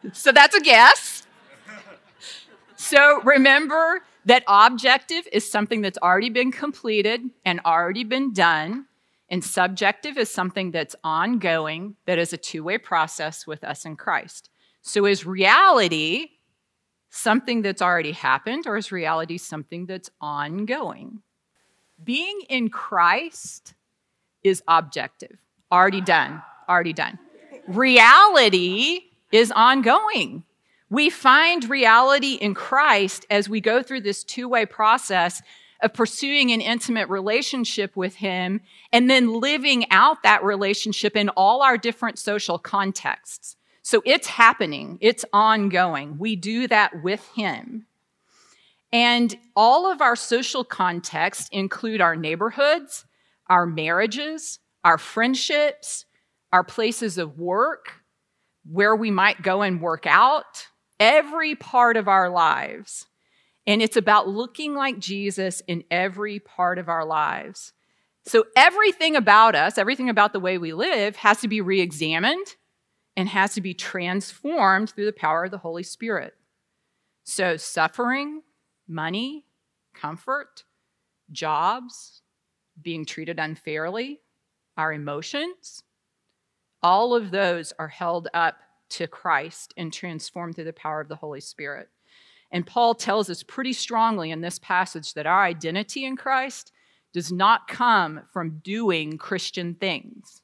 so 0.12 0.32
that's 0.32 0.56
a 0.56 0.62
guess. 0.62 1.23
So 2.94 3.24
remember 3.24 4.04
that 4.26 4.44
objective 4.48 5.28
is 5.32 5.50
something 5.50 5.82
that's 5.82 5.98
already 5.98 6.30
been 6.30 6.52
completed 6.52 7.22
and 7.44 7.60
already 7.66 8.04
been 8.04 8.34
done. 8.34 8.86
And 9.30 9.44
subjective 9.44 10.16
is 10.16 10.30
something 10.30 10.70
that's 10.70 10.96
ongoing, 11.04 11.96
that 12.06 12.20
is 12.20 12.34
a 12.34 12.38
two 12.38 12.64
way 12.64 12.78
process 12.78 13.48
with 13.48 13.64
us 13.64 13.86
in 13.86 13.96
Christ. 13.96 14.52
So 14.84 15.08
is 15.08 15.26
reality 15.26 16.28
something 17.10 17.64
that's 17.64 17.82
already 17.82 18.12
happened, 18.12 18.68
or 18.68 18.78
is 18.78 18.92
reality 18.92 19.40
something 19.40 19.88
that's 19.88 20.12
ongoing? 20.22 21.24
Being 22.04 22.42
in 22.48 22.70
Christ 22.70 23.74
is 24.44 24.62
objective, 24.68 25.40
already 25.72 26.02
done, 26.02 26.44
already 26.70 26.94
done. 26.94 27.18
Reality 27.68 29.00
is 29.32 29.52
ongoing. 29.52 30.44
We 30.94 31.10
find 31.10 31.68
reality 31.68 32.34
in 32.34 32.54
Christ 32.54 33.26
as 33.32 33.50
we 33.50 33.62
go 33.62 33.82
through 33.82 34.02
this 34.02 34.24
two 34.24 34.48
way 34.48 34.68
process 34.68 35.42
of 35.82 35.92
pursuing 35.92 36.52
an 36.52 36.62
intimate 36.62 37.10
relationship 37.10 37.96
with 37.96 38.14
Him 38.14 38.62
and 38.92 39.10
then 39.10 39.42
living 39.42 39.90
out 39.90 40.22
that 40.22 40.44
relationship 40.44 41.16
in 41.16 41.30
all 41.30 41.64
our 41.64 41.80
different 41.80 42.20
social 42.20 42.60
contexts. 42.60 43.56
So 43.82 44.04
it's 44.06 44.28
happening, 44.28 45.00
it's 45.02 45.26
ongoing. 45.34 46.20
We 46.20 46.36
do 46.36 46.68
that 46.68 47.02
with 47.02 47.28
Him. 47.30 47.88
And 48.92 49.36
all 49.56 49.92
of 49.92 50.00
our 50.00 50.16
social 50.16 50.64
contexts 50.64 51.50
include 51.52 52.02
our 52.02 52.16
neighborhoods, 52.16 53.04
our 53.48 53.66
marriages, 53.66 54.60
our 54.84 55.00
friendships, 55.00 56.06
our 56.52 56.64
places 56.64 57.18
of 57.18 57.40
work, 57.40 57.94
where 58.72 58.96
we 58.96 59.10
might 59.10 59.42
go 59.42 59.64
and 59.64 59.82
work 59.82 60.06
out, 60.06 60.68
every 61.00 61.56
part 61.56 61.98
of 61.98 62.08
our 62.08 62.30
lives. 62.30 63.08
And 63.66 63.82
it's 63.82 63.98
about 63.98 64.28
looking 64.28 64.76
like 64.76 65.00
Jesus 65.00 65.62
in 65.68 65.84
every 65.90 66.40
part 66.40 66.78
of 66.78 66.90
our 66.90 67.06
lives. 67.06 67.74
So 68.26 68.46
everything 68.56 69.16
about 69.16 69.56
us, 69.56 69.78
everything 69.78 70.10
about 70.10 70.34
the 70.34 70.40
way 70.40 70.58
we 70.58 70.74
live, 70.74 71.18
has 71.18 71.42
to 71.42 71.48
be 71.48 71.62
re 71.62 71.82
examined 71.82 72.48
and 73.16 73.30
has 73.30 73.54
to 73.54 73.62
be 73.62 73.74
transformed 73.74 74.90
through 74.90 75.06
the 75.06 75.14
power 75.14 75.46
of 75.46 75.52
the 75.52 75.58
Holy 75.58 75.84
Spirit. 75.84 76.34
So 77.24 77.58
suffering, 77.58 78.42
money, 78.88 79.46
comfort, 79.94 80.64
jobs, 81.32 82.22
being 82.82 83.06
treated 83.06 83.40
unfairly, 83.40 84.22
our 84.78 84.92
emotions, 84.92 85.84
all 86.82 87.14
of 87.16 87.32
those 87.32 87.72
are 87.78 87.88
held 87.88 88.28
up 88.34 88.58
to 88.90 89.08
Christ 89.08 89.74
and 89.78 89.92
transformed 89.92 90.56
through 90.56 90.66
the 90.66 90.74
power 90.74 91.02
of 91.02 91.08
the 91.08 91.16
Holy 91.16 91.42
Spirit. 91.42 91.90
And 92.52 92.68
Paul 92.68 92.94
tells 92.94 93.30
us 93.30 93.42
pretty 93.42 93.74
strongly 93.74 94.30
in 94.30 94.42
this 94.42 94.60
passage 94.60 95.14
that 95.16 95.26
our 95.26 95.44
identity 95.44 96.06
in 96.06 96.16
Christ 96.16 96.72
does 97.12 97.32
not 97.32 97.68
come 97.68 98.22
from 98.32 98.62
doing 98.64 99.18
Christian 99.18 99.76
things. 99.76 100.42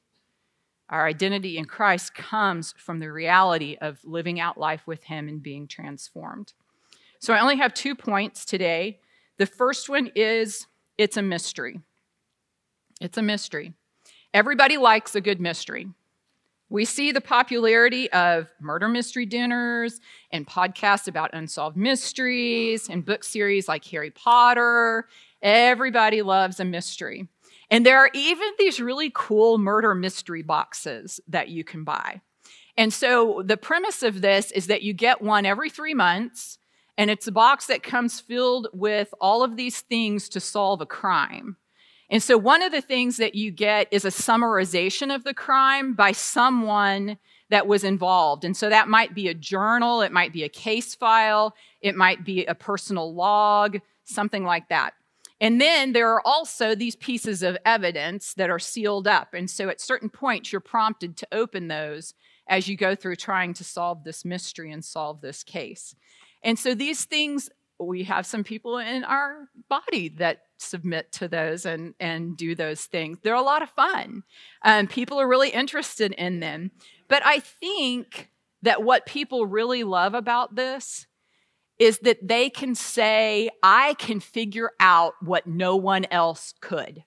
Our 0.88 1.06
identity 1.06 1.56
in 1.56 1.66
Christ 1.66 2.14
comes 2.14 2.74
from 2.76 2.98
the 2.98 3.12
reality 3.12 3.76
of 3.80 3.98
living 4.04 4.40
out 4.40 4.58
life 4.58 4.86
with 4.86 5.04
Him 5.04 5.28
and 5.28 5.40
being 5.40 5.68
transformed. 5.68 6.52
So 7.20 7.32
I 7.32 7.40
only 7.40 7.58
have 7.58 7.74
two 7.74 7.94
points 7.94 8.44
today. 8.44 8.98
The 9.38 9.46
first 9.46 9.88
one 9.88 10.10
is 10.16 10.66
it's 10.98 11.16
a 11.16 11.22
mystery. 11.22 11.80
It's 13.00 13.18
a 13.18 13.22
mystery. 13.22 13.74
Everybody 14.34 14.76
likes 14.76 15.14
a 15.14 15.20
good 15.20 15.40
mystery. 15.40 15.88
We 16.72 16.84
see 16.84 17.10
the 17.10 17.20
popularity 17.20 18.10
of 18.12 18.48
murder 18.60 18.86
mystery 18.86 19.26
dinners 19.26 20.00
and 20.30 20.46
podcasts 20.46 21.08
about 21.08 21.34
unsolved 21.34 21.76
mysteries 21.76 22.88
and 22.88 23.04
book 23.04 23.24
series 23.24 23.66
like 23.66 23.84
Harry 23.86 24.12
Potter. 24.12 25.08
Everybody 25.42 26.22
loves 26.22 26.60
a 26.60 26.64
mystery. 26.64 27.26
And 27.72 27.84
there 27.84 27.98
are 27.98 28.10
even 28.14 28.48
these 28.56 28.80
really 28.80 29.10
cool 29.12 29.58
murder 29.58 29.96
mystery 29.96 30.42
boxes 30.42 31.20
that 31.26 31.48
you 31.48 31.64
can 31.64 31.82
buy. 31.82 32.20
And 32.76 32.92
so 32.92 33.42
the 33.44 33.56
premise 33.56 34.04
of 34.04 34.20
this 34.20 34.52
is 34.52 34.68
that 34.68 34.82
you 34.82 34.92
get 34.92 35.20
one 35.20 35.44
every 35.44 35.70
three 35.70 35.94
months, 35.94 36.58
and 36.96 37.10
it's 37.10 37.26
a 37.26 37.32
box 37.32 37.66
that 37.66 37.82
comes 37.82 38.20
filled 38.20 38.68
with 38.72 39.12
all 39.20 39.42
of 39.42 39.56
these 39.56 39.80
things 39.80 40.28
to 40.30 40.40
solve 40.40 40.80
a 40.80 40.86
crime. 40.86 41.56
And 42.10 42.22
so 42.22 42.36
one 42.36 42.60
of 42.60 42.72
the 42.72 42.80
things 42.80 43.18
that 43.18 43.36
you 43.36 43.52
get 43.52 43.86
is 43.92 44.04
a 44.04 44.08
summarization 44.08 45.14
of 45.14 45.22
the 45.22 45.32
crime 45.32 45.94
by 45.94 46.10
someone 46.10 47.18
that 47.50 47.66
was 47.66 47.84
involved. 47.84 48.44
And 48.44 48.56
so 48.56 48.68
that 48.68 48.88
might 48.88 49.14
be 49.14 49.28
a 49.28 49.34
journal, 49.34 50.02
it 50.02 50.12
might 50.12 50.32
be 50.32 50.42
a 50.42 50.48
case 50.48 50.94
file, 50.94 51.54
it 51.80 51.94
might 51.94 52.24
be 52.24 52.44
a 52.44 52.54
personal 52.54 53.14
log, 53.14 53.78
something 54.04 54.44
like 54.44 54.68
that. 54.68 54.94
And 55.40 55.60
then 55.60 55.92
there 55.92 56.12
are 56.12 56.26
also 56.26 56.74
these 56.74 56.96
pieces 56.96 57.42
of 57.42 57.56
evidence 57.64 58.34
that 58.34 58.50
are 58.50 58.58
sealed 58.58 59.08
up. 59.08 59.32
And 59.32 59.48
so 59.48 59.68
at 59.68 59.80
certain 59.80 60.10
points, 60.10 60.52
you're 60.52 60.60
prompted 60.60 61.16
to 61.18 61.28
open 61.32 61.68
those 61.68 62.12
as 62.46 62.68
you 62.68 62.76
go 62.76 62.94
through 62.94 63.16
trying 63.16 63.54
to 63.54 63.64
solve 63.64 64.04
this 64.04 64.24
mystery 64.24 64.70
and 64.70 64.84
solve 64.84 65.20
this 65.20 65.42
case. 65.42 65.94
And 66.42 66.58
so 66.58 66.74
these 66.74 67.04
things, 67.04 67.48
we 67.78 68.04
have 68.04 68.26
some 68.26 68.44
people 68.44 68.78
in 68.78 69.04
our 69.04 69.48
body 69.68 70.10
that 70.18 70.42
submit 70.60 71.12
to 71.12 71.28
those 71.28 71.66
and, 71.66 71.94
and 71.98 72.36
do 72.36 72.54
those 72.54 72.84
things. 72.84 73.18
They're 73.22 73.34
a 73.34 73.42
lot 73.42 73.62
of 73.62 73.70
fun. 73.70 74.22
Um, 74.62 74.86
people 74.86 75.20
are 75.20 75.28
really 75.28 75.50
interested 75.50 76.12
in 76.12 76.40
them. 76.40 76.70
But 77.08 77.24
I 77.24 77.40
think 77.40 78.30
that 78.62 78.82
what 78.82 79.06
people 79.06 79.46
really 79.46 79.84
love 79.84 80.14
about 80.14 80.54
this 80.54 81.06
is 81.78 82.00
that 82.00 82.28
they 82.28 82.50
can 82.50 82.74
say, 82.74 83.48
I 83.62 83.94
can 83.94 84.20
figure 84.20 84.70
out 84.78 85.14
what 85.22 85.46
no 85.46 85.76
one 85.76 86.04
else 86.10 86.52
could. 86.60 87.02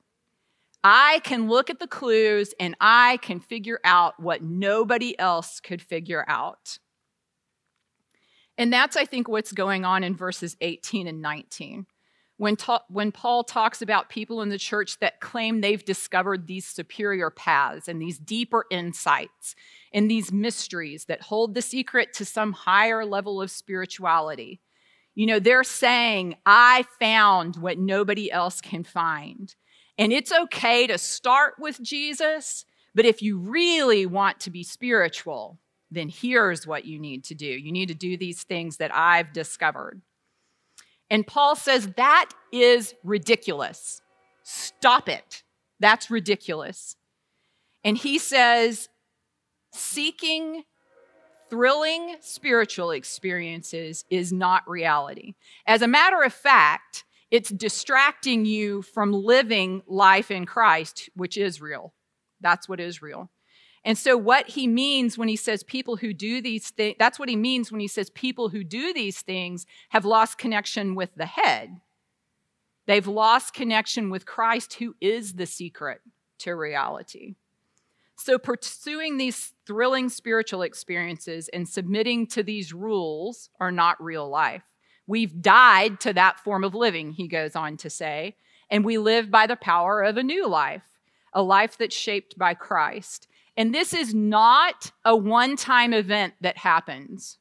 I 0.83 1.21
can 1.23 1.47
look 1.47 1.69
at 1.69 1.79
the 1.79 1.87
clues 1.87 2.53
and 2.59 2.75
I 2.81 3.17
can 3.21 3.39
figure 3.39 3.79
out 3.83 4.19
what 4.19 4.41
nobody 4.41 5.17
else 5.17 5.59
could 5.59 5.81
figure 5.81 6.25
out. 6.27 6.79
And 8.57 8.71
that's, 8.71 8.97
I 8.97 9.05
think, 9.05 9.27
what's 9.27 9.51
going 9.51 9.85
on 9.85 10.03
in 10.03 10.15
verses 10.15 10.57
18 10.59 11.07
and 11.07 11.21
19. 11.21 11.85
When, 12.43 12.57
ta- 12.57 12.83
when 12.89 13.13
Paul 13.13 13.45
talks 13.45 13.81
about 13.81 14.09
people 14.09 14.41
in 14.41 14.49
the 14.49 14.57
church 14.57 14.99
that 14.99 15.21
claim 15.21 15.61
they've 15.61 15.85
discovered 15.85 16.45
these 16.45 16.65
superior 16.65 17.29
paths 17.29 17.87
and 17.87 18.01
these 18.01 18.19
deeper 18.19 18.65
insights 18.69 19.55
and 19.93 20.11
these 20.11 20.29
mysteries 20.29 21.05
that 21.05 21.21
hold 21.21 21.55
the 21.55 21.61
secret 21.61 22.11
to 22.15 22.25
some 22.25 22.51
higher 22.51 23.05
level 23.05 23.41
of 23.41 23.49
spirituality, 23.49 24.59
you 25.15 25.25
know, 25.25 25.39
they're 25.39 25.63
saying, 25.63 26.35
I 26.45 26.83
found 26.99 27.55
what 27.55 27.79
nobody 27.79 28.29
else 28.29 28.59
can 28.59 28.83
find. 28.83 29.55
And 29.97 30.11
it's 30.11 30.33
okay 30.33 30.85
to 30.87 30.97
start 30.97 31.53
with 31.59 31.81
Jesus, 31.81 32.65
but 32.93 33.05
if 33.05 33.21
you 33.21 33.39
really 33.39 34.05
want 34.05 34.41
to 34.41 34.49
be 34.49 34.63
spiritual, 34.63 35.59
then 35.91 36.09
here's 36.09 36.67
what 36.67 36.83
you 36.83 36.99
need 36.99 37.23
to 37.23 37.35
do. 37.35 37.47
You 37.47 37.71
need 37.71 37.87
to 37.87 37.95
do 37.95 38.17
these 38.17 38.43
things 38.43 38.75
that 38.77 38.93
I've 38.93 39.31
discovered. 39.31 40.01
And 41.13 41.27
Paul 41.27 41.55
says 41.55 41.89
that 41.95 42.31
is 42.51 42.95
ridiculous. 43.03 44.01
Stop 44.41 45.07
it. 45.07 45.43
That's 45.79 46.09
ridiculous. 46.09 46.95
And 47.83 47.95
he 47.95 48.17
says, 48.17 48.89
seeking 49.71 50.63
thrilling 51.51 52.15
spiritual 52.19 52.89
experiences 52.89 54.05
is 54.09 54.33
not 54.33 54.67
reality. 54.67 55.35
As 55.67 55.83
a 55.83 55.87
matter 55.87 56.23
of 56.23 56.33
fact, 56.33 57.03
it's 57.29 57.51
distracting 57.51 58.45
you 58.45 58.81
from 58.81 59.13
living 59.13 59.83
life 59.85 60.31
in 60.31 60.47
Christ, 60.47 61.11
which 61.15 61.37
is 61.37 61.61
real. 61.61 61.93
That's 62.41 62.67
what 62.67 62.79
is 62.79 63.03
real. 63.03 63.29
And 63.85 63.97
so, 63.97 64.15
what 64.15 64.49
he 64.49 64.67
means 64.67 65.17
when 65.17 65.27
he 65.27 65.35
says 65.35 65.63
people 65.63 65.97
who 65.97 66.13
do 66.13 66.41
these 66.41 66.69
things, 66.69 66.95
that's 66.97 67.19
what 67.19 67.29
he 67.29 67.35
means 67.35 67.71
when 67.71 67.81
he 67.81 67.87
says 67.87 68.09
people 68.09 68.49
who 68.49 68.63
do 68.63 68.93
these 68.93 69.21
things 69.21 69.65
have 69.89 70.05
lost 70.05 70.37
connection 70.37 70.95
with 70.95 71.15
the 71.15 71.25
head. 71.25 71.81
They've 72.85 73.07
lost 73.07 73.53
connection 73.53 74.09
with 74.09 74.25
Christ, 74.25 74.75
who 74.75 74.95
is 75.01 75.33
the 75.33 75.45
secret 75.45 76.01
to 76.39 76.55
reality. 76.55 77.35
So, 78.15 78.37
pursuing 78.37 79.17
these 79.17 79.53
thrilling 79.65 80.07
spiritual 80.07 80.61
experiences 80.61 81.49
and 81.49 81.67
submitting 81.67 82.27
to 82.27 82.43
these 82.43 82.73
rules 82.73 83.49
are 83.59 83.71
not 83.71 84.01
real 84.01 84.29
life. 84.29 84.63
We've 85.07 85.41
died 85.41 85.99
to 86.01 86.13
that 86.13 86.39
form 86.39 86.63
of 86.63 86.73
living, 86.73 87.11
he 87.11 87.27
goes 87.27 87.55
on 87.55 87.75
to 87.77 87.89
say, 87.89 88.37
and 88.69 88.85
we 88.85 88.97
live 88.97 89.29
by 89.29 89.45
the 89.45 89.57
power 89.57 90.01
of 90.01 90.15
a 90.15 90.23
new 90.23 90.47
life, 90.47 90.83
a 91.33 91.43
life 91.43 91.77
that's 91.77 91.95
shaped 91.95 92.37
by 92.37 92.53
Christ. 92.53 93.27
And 93.55 93.73
this 93.73 93.93
is 93.93 94.13
not 94.13 94.91
a 95.05 95.15
one 95.15 95.55
time 95.55 95.93
event 95.93 96.33
that 96.41 96.57
happens, 96.57 97.37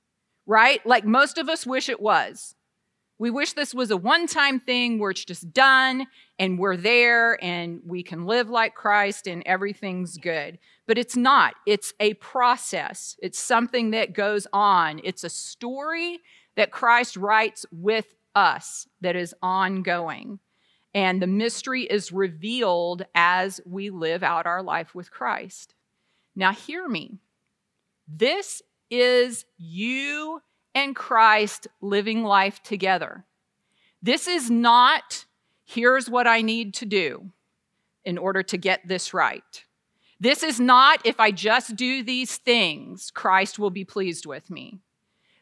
right? 0.46 0.84
Like 0.86 1.04
most 1.04 1.38
of 1.38 1.48
us 1.48 1.66
wish 1.66 1.88
it 1.88 2.00
was. 2.00 2.54
We 3.18 3.30
wish 3.30 3.52
this 3.52 3.72
was 3.72 3.90
a 3.92 3.96
one 3.96 4.26
time 4.26 4.58
thing 4.58 4.98
where 4.98 5.12
it's 5.12 5.24
just 5.24 5.52
done 5.52 6.06
and 6.38 6.58
we're 6.58 6.76
there 6.76 7.42
and 7.42 7.80
we 7.86 8.02
can 8.02 8.26
live 8.26 8.50
like 8.50 8.74
Christ 8.74 9.26
and 9.28 9.42
everything's 9.46 10.18
good. 10.18 10.58
But 10.86 10.98
it's 10.98 11.16
not. 11.16 11.54
It's 11.66 11.94
a 12.00 12.14
process, 12.14 13.16
it's 13.22 13.38
something 13.38 13.92
that 13.92 14.12
goes 14.12 14.46
on. 14.52 15.00
It's 15.04 15.24
a 15.24 15.30
story 15.30 16.18
that 16.56 16.72
Christ 16.72 17.16
writes 17.16 17.64
with 17.70 18.12
us 18.34 18.88
that 19.00 19.16
is 19.16 19.34
ongoing. 19.42 20.40
And 20.94 21.22
the 21.22 21.26
mystery 21.26 21.84
is 21.84 22.12
revealed 22.12 23.06
as 23.14 23.60
we 23.64 23.90
live 23.90 24.22
out 24.22 24.46
our 24.46 24.62
life 24.62 24.94
with 24.94 25.10
Christ. 25.10 25.74
Now, 26.34 26.52
hear 26.52 26.88
me. 26.88 27.18
This 28.08 28.62
is 28.90 29.44
you 29.58 30.42
and 30.74 30.96
Christ 30.96 31.68
living 31.80 32.24
life 32.24 32.62
together. 32.62 33.24
This 34.02 34.26
is 34.26 34.50
not, 34.50 35.26
here's 35.64 36.08
what 36.10 36.26
I 36.26 36.42
need 36.42 36.74
to 36.74 36.86
do 36.86 37.30
in 38.04 38.18
order 38.18 38.42
to 38.42 38.56
get 38.56 38.86
this 38.86 39.14
right. 39.14 39.64
This 40.18 40.42
is 40.42 40.60
not, 40.60 41.04
if 41.04 41.18
I 41.20 41.30
just 41.30 41.76
do 41.76 42.02
these 42.02 42.36
things, 42.36 43.10
Christ 43.10 43.58
will 43.58 43.70
be 43.70 43.84
pleased 43.84 44.26
with 44.26 44.50
me. 44.50 44.78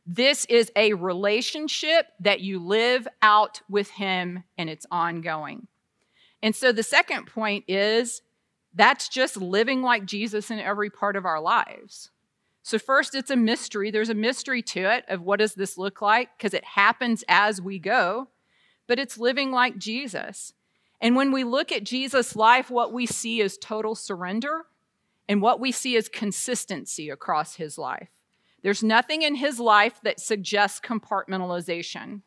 This 0.07 0.45
is 0.47 0.73
a 0.75 0.95
relationship 0.95 2.07
that 2.21 2.41
you 2.41 2.59
live 2.59 3.07
out 3.23 3.61
with 3.69 3.91
Him 3.91 4.45
and 4.59 4.69
it's 4.69 4.87
ongoing. 4.91 5.69
And 6.43 6.57
so 6.57 6.73
the 6.73 6.83
second 6.83 7.27
point 7.27 7.65
is 7.69 8.23
that's 8.75 9.09
just 9.09 9.37
living 9.37 9.83
like 9.83 10.05
Jesus 10.05 10.51
in 10.51 10.59
every 10.59 10.91
part 10.91 11.17
of 11.17 11.25
our 11.25 11.41
lives. 11.41 12.11
So, 12.63 12.79
first, 12.79 13.15
it's 13.15 13.31
a 13.31 13.37
mystery. 13.37 13.91
There's 13.91 14.11
a 14.11 14.15
mystery 14.15 14.63
to 14.63 14.81
it 14.81 15.05
of 15.09 15.23
what 15.23 15.41
does 15.41 15.55
this 15.55 15.79
look 15.79 16.03
like 16.03 16.37
because 16.37 16.55
it 16.55 16.65
happens 16.65 17.25
as 17.29 17.61
we 17.61 17.79
go, 17.79 18.29
but 18.87 18.99
it's 18.99 19.19
living 19.19 19.51
like 19.51 19.79
Jesus. 19.79 20.53
And 21.01 21.17
when 21.17 21.33
we 21.33 21.45
look 21.45 21.73
at 21.73 21.85
Jesus' 21.85 22.37
life, 22.37 22.71
what 22.71 22.93
we 22.93 23.07
see 23.07 23.41
is 23.41 23.57
total 23.57 23.95
surrender 23.95 24.67
and 25.29 25.41
what 25.41 25.61
we 25.61 25.73
see 25.73 25.97
is 25.97 26.09
consistency 26.09 27.09
across 27.09 27.57
his 27.57 27.79
life. 27.79 28.09
There's 28.63 28.83
nothing 28.83 29.23
in 29.23 29.37
his 29.37 29.59
life 29.59 30.01
that 30.03 30.21
suggests 30.21 30.81
compartmentalization. 30.81 32.21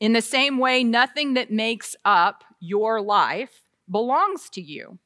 In 0.00 0.12
the 0.12 0.20
same 0.20 0.58
way, 0.58 0.84
nothing 0.84 1.34
that 1.34 1.50
makes 1.50 1.96
up 2.04 2.44
your 2.60 3.00
life 3.00 3.62
belongs 3.90 4.50
to 4.50 4.60
you. 4.60 4.98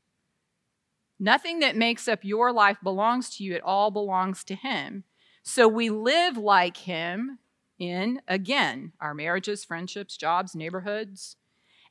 Nothing 1.20 1.58
that 1.60 1.76
makes 1.76 2.06
up 2.06 2.24
your 2.24 2.52
life 2.52 2.78
belongs 2.82 3.30
to 3.36 3.44
you, 3.44 3.54
it 3.54 3.62
all 3.64 3.90
belongs 3.90 4.44
to 4.44 4.54
Him. 4.54 5.04
So 5.42 5.66
we 5.66 5.90
live 5.90 6.36
like 6.36 6.76
Him 6.76 7.38
in, 7.78 8.20
again, 8.28 8.92
our 9.00 9.14
marriages, 9.14 9.64
friendships, 9.64 10.16
jobs, 10.16 10.54
neighborhoods. 10.54 11.36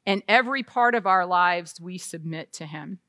and 0.08 0.24
every 0.30 0.63
part 0.63 0.96
of 0.96 1.06
our 1.06 1.26
lives 1.26 1.82
we 1.82 1.98
submit 1.98 2.54
to 2.54 2.66
Him. 2.66 3.00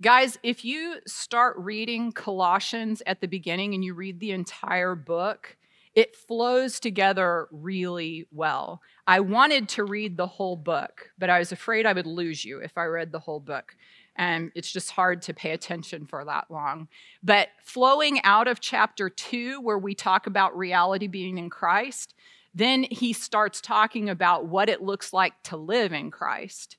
Guys, 0.00 0.38
if 0.44 0.64
you 0.64 0.98
start 1.08 1.56
reading 1.58 2.12
Colossians 2.12 3.02
at 3.04 3.20
the 3.20 3.26
beginning 3.26 3.74
and 3.74 3.84
you 3.84 3.94
read 3.94 4.20
the 4.20 4.30
entire 4.30 4.94
book, 4.94 5.56
it 5.92 6.14
flows 6.14 6.78
together 6.78 7.48
really 7.50 8.28
well. 8.30 8.80
I 9.08 9.18
wanted 9.18 9.68
to 9.70 9.82
read 9.82 10.16
the 10.16 10.28
whole 10.28 10.54
book, 10.54 11.10
but 11.18 11.30
I 11.30 11.40
was 11.40 11.50
afraid 11.50 11.84
I 11.84 11.94
would 11.94 12.06
lose 12.06 12.44
you 12.44 12.60
if 12.60 12.78
I 12.78 12.84
read 12.84 13.10
the 13.10 13.18
whole 13.18 13.40
book. 13.40 13.74
And 14.18 14.50
it's 14.56 14.70
just 14.70 14.90
hard 14.90 15.22
to 15.22 15.32
pay 15.32 15.52
attention 15.52 16.04
for 16.04 16.24
that 16.24 16.50
long. 16.50 16.88
But 17.22 17.48
flowing 17.62 18.20
out 18.24 18.48
of 18.48 18.60
chapter 18.60 19.08
two, 19.08 19.60
where 19.60 19.78
we 19.78 19.94
talk 19.94 20.26
about 20.26 20.58
reality 20.58 21.06
being 21.06 21.38
in 21.38 21.48
Christ, 21.48 22.14
then 22.52 22.82
he 22.82 23.12
starts 23.12 23.60
talking 23.60 24.10
about 24.10 24.46
what 24.46 24.68
it 24.68 24.82
looks 24.82 25.12
like 25.12 25.40
to 25.44 25.56
live 25.56 25.92
in 25.92 26.10
Christ. 26.10 26.76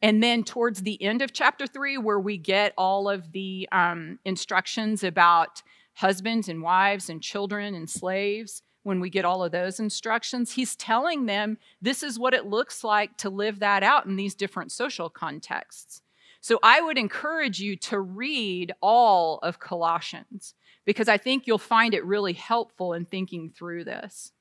And 0.00 0.22
then 0.22 0.44
towards 0.44 0.82
the 0.82 1.02
end 1.02 1.20
of 1.20 1.32
chapter 1.32 1.66
three, 1.66 1.98
where 1.98 2.20
we 2.20 2.38
get 2.38 2.72
all 2.78 3.08
of 3.08 3.32
the 3.32 3.68
um, 3.70 4.18
instructions 4.24 5.04
about 5.04 5.62
husbands 5.94 6.48
and 6.48 6.62
wives 6.62 7.10
and 7.10 7.20
children 7.20 7.74
and 7.74 7.90
slaves, 7.90 8.62
when 8.84 9.00
we 9.00 9.10
get 9.10 9.26
all 9.26 9.44
of 9.44 9.52
those 9.52 9.80
instructions, 9.80 10.52
he's 10.52 10.74
telling 10.74 11.26
them 11.26 11.58
this 11.82 12.02
is 12.02 12.18
what 12.18 12.32
it 12.32 12.46
looks 12.46 12.82
like 12.82 13.16
to 13.18 13.28
live 13.28 13.58
that 13.58 13.82
out 13.82 14.06
in 14.06 14.16
these 14.16 14.34
different 14.34 14.72
social 14.72 15.10
contexts. 15.10 16.00
So 16.40 16.58
I 16.62 16.80
would 16.80 16.98
encourage 16.98 17.60
you 17.60 17.76
to 17.76 18.00
read 18.00 18.72
all 18.80 19.38
of 19.38 19.58
Colossians 19.58 20.54
because 20.84 21.08
I 21.08 21.18
think 21.18 21.46
you'll 21.46 21.58
find 21.58 21.94
it 21.94 22.04
really 22.04 22.32
helpful 22.32 22.92
in 22.92 23.04
thinking 23.04 23.50
through 23.50 23.84
this. 23.84 24.32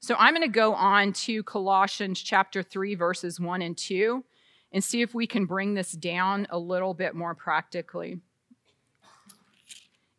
So 0.00 0.14
I'm 0.18 0.34
going 0.34 0.46
to 0.46 0.48
go 0.48 0.74
on 0.74 1.12
to 1.12 1.42
Colossians 1.42 2.20
chapter 2.20 2.62
3, 2.62 2.94
verses 2.94 3.38
1 3.40 3.62
and 3.62 3.76
2, 3.76 4.24
and 4.72 4.82
see 4.82 5.02
if 5.02 5.14
we 5.14 5.26
can 5.26 5.44
bring 5.44 5.74
this 5.74 5.92
down 5.92 6.46
a 6.50 6.58
little 6.58 6.94
bit 6.94 7.14
more 7.14 7.34
practically. 7.34 8.20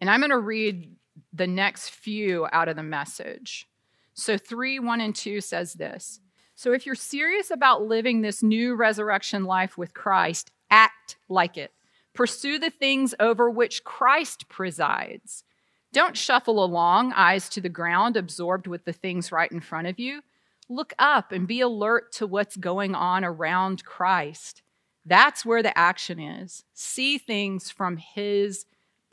And 0.02 0.10
I'm 0.10 0.20
going 0.20 0.32
to 0.32 0.38
read 0.38 0.96
the 1.34 1.48
next 1.48 1.90
few 1.90 2.48
out 2.52 2.68
of 2.68 2.76
the 2.76 2.84
message. 2.84 3.68
So 4.14 4.38
3, 4.38 4.80
1, 4.80 5.02
and 5.02 5.16
2 5.16 5.42
says 5.42 5.74
this. 5.74 6.20
So 6.56 6.74
if 6.74 6.86
you're 6.86 6.96
serious 6.96 7.52
about 7.52 7.84
living 7.84 8.22
this 8.22 8.44
new 8.44 8.76
resurrection 8.76 9.46
life 9.46 9.78
with 9.78 9.94
Christ, 9.94 10.52
act 10.70 11.18
like 11.28 11.58
it. 11.58 11.72
Pursue 12.14 12.60
the 12.60 12.70
things 12.70 13.16
over 13.20 13.50
which 13.50 13.84
Christ 13.84 14.50
presides. 14.50 15.44
Don't 15.92 16.18
shuffle 16.18 16.64
along, 16.64 17.14
eyes 17.14 17.50
to 17.50 17.62
the 17.62 17.70
ground, 17.70 18.16
absorbed 18.16 18.68
with 18.68 18.86
the 18.86 18.94
things 18.94 19.32
right 19.32 19.52
in 19.52 19.60
front 19.60 19.88
of 19.88 20.00
you. 20.00 20.22
Look 20.68 20.94
up 21.00 21.32
and 21.32 21.48
be 21.48 21.62
alert 21.62 22.12
to 22.14 22.28
what's 22.28 22.58
going 22.58 22.94
on 22.94 23.24
around 23.24 23.84
Christ. 23.84 24.62
That's 25.06 25.46
where 25.46 25.64
the 25.64 25.76
action 25.78 26.20
is. 26.20 26.64
See 26.74 27.18
things 27.18 27.72
from 27.72 27.98
his 27.98 28.66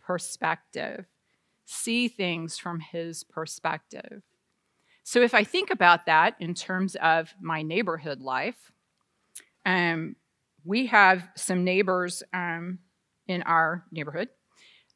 perspective 0.02 1.06
see 1.66 2.08
things 2.08 2.56
from 2.56 2.80
his 2.80 3.24
perspective. 3.24 4.22
So, 5.02 5.20
if 5.20 5.34
I 5.34 5.44
think 5.44 5.70
about 5.70 6.06
that 6.06 6.36
in 6.40 6.54
terms 6.54 6.96
of 6.96 7.34
my 7.40 7.62
neighborhood 7.62 8.22
life, 8.22 8.72
um, 9.64 10.16
we 10.66 10.86
have 10.86 11.28
some 11.36 11.64
neighbors 11.64 12.22
um, 12.34 12.78
in 13.28 13.42
our 13.42 13.84
neighborhood 13.92 14.28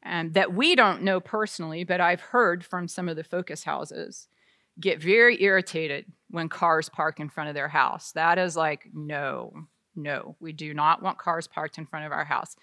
um, 0.05 0.31
that 0.33 0.53
we 0.53 0.75
don't 0.75 1.03
know 1.03 1.19
personally, 1.19 1.83
but 1.83 2.01
I've 2.01 2.21
heard 2.21 2.65
from 2.65 2.87
some 2.87 3.07
of 3.07 3.15
the 3.15 3.23
focus 3.23 3.63
houses 3.63 4.27
get 4.79 5.01
very 5.01 5.41
irritated 5.41 6.05
when 6.29 6.49
cars 6.49 6.89
park 6.89 7.19
in 7.19 7.29
front 7.29 7.49
of 7.49 7.55
their 7.55 7.67
house. 7.67 8.11
That 8.13 8.37
is 8.37 8.55
like, 8.55 8.87
no, 8.93 9.53
no, 9.95 10.35
we 10.39 10.53
do 10.53 10.73
not 10.73 11.01
want 11.01 11.17
cars 11.17 11.47
parked 11.47 11.77
in 11.77 11.85
front 11.85 12.05
of 12.05 12.11
our 12.11 12.25
house. 12.25 12.55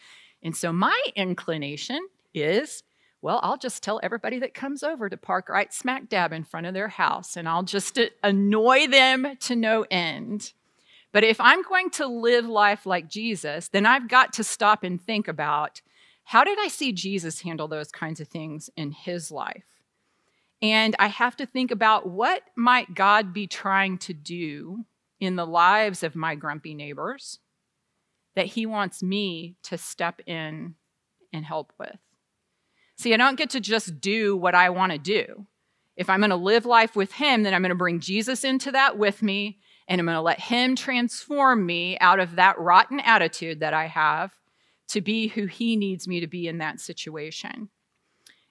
And 0.42 0.56
so 0.56 0.72
my 0.72 1.00
inclination 1.16 2.00
is 2.34 2.82
well, 3.20 3.40
I'll 3.42 3.56
just 3.56 3.82
tell 3.82 3.98
everybody 4.02 4.38
that 4.38 4.54
comes 4.54 4.84
over 4.84 5.08
to 5.08 5.16
park 5.16 5.48
right 5.48 5.72
smack 5.72 6.08
dab 6.08 6.32
in 6.32 6.44
front 6.44 6.66
of 6.66 6.74
their 6.74 6.88
house 6.88 7.36
and 7.36 7.48
I'll 7.48 7.64
just 7.64 7.98
annoy 8.22 8.86
them 8.86 9.36
to 9.40 9.56
no 9.56 9.84
end. 9.90 10.52
But 11.12 11.24
if 11.24 11.40
I'm 11.40 11.62
going 11.62 11.90
to 11.90 12.06
live 12.06 12.46
life 12.46 12.86
like 12.86 13.08
Jesus, 13.08 13.68
then 13.68 13.86
I've 13.86 14.08
got 14.08 14.32
to 14.34 14.44
stop 14.44 14.84
and 14.84 15.02
think 15.02 15.26
about 15.28 15.80
how 16.24 16.44
did 16.44 16.58
I 16.60 16.68
see 16.68 16.92
Jesus 16.92 17.40
handle 17.40 17.68
those 17.68 17.90
kinds 17.90 18.20
of 18.20 18.28
things 18.28 18.68
in 18.76 18.92
his 18.92 19.30
life? 19.30 19.64
And 20.60 20.94
I 20.98 21.06
have 21.06 21.36
to 21.36 21.46
think 21.46 21.70
about 21.70 22.08
what 22.08 22.42
might 22.56 22.94
God 22.94 23.32
be 23.32 23.46
trying 23.46 23.96
to 23.98 24.12
do 24.12 24.84
in 25.20 25.36
the 25.36 25.46
lives 25.46 26.02
of 26.02 26.14
my 26.14 26.34
grumpy 26.34 26.74
neighbors 26.74 27.38
that 28.34 28.46
he 28.46 28.66
wants 28.66 29.02
me 29.02 29.56
to 29.64 29.78
step 29.78 30.20
in 30.26 30.74
and 31.32 31.44
help 31.44 31.72
with. 31.78 31.98
See, 32.96 33.14
I 33.14 33.16
don't 33.16 33.38
get 33.38 33.50
to 33.50 33.60
just 33.60 34.00
do 34.00 34.36
what 34.36 34.54
I 34.54 34.70
want 34.70 34.92
to 34.92 34.98
do. 34.98 35.46
If 35.96 36.10
I'm 36.10 36.20
going 36.20 36.30
to 36.30 36.36
live 36.36 36.66
life 36.66 36.94
with 36.94 37.12
Him, 37.12 37.42
then 37.42 37.54
I'm 37.54 37.62
going 37.62 37.70
to 37.70 37.76
bring 37.76 38.00
Jesus 38.00 38.44
into 38.44 38.72
that 38.72 38.98
with 38.98 39.22
me, 39.22 39.58
and 39.88 40.00
I'm 40.00 40.06
going 40.06 40.14
to 40.14 40.20
let 40.20 40.40
Him 40.40 40.76
transform 40.76 41.64
me 41.64 41.98
out 41.98 42.20
of 42.20 42.36
that 42.36 42.58
rotten 42.58 43.00
attitude 43.00 43.60
that 43.60 43.74
I 43.74 43.86
have 43.86 44.32
to 44.88 45.00
be 45.00 45.28
who 45.28 45.46
He 45.46 45.76
needs 45.76 46.06
me 46.06 46.20
to 46.20 46.26
be 46.26 46.46
in 46.46 46.58
that 46.58 46.78
situation. 46.78 47.70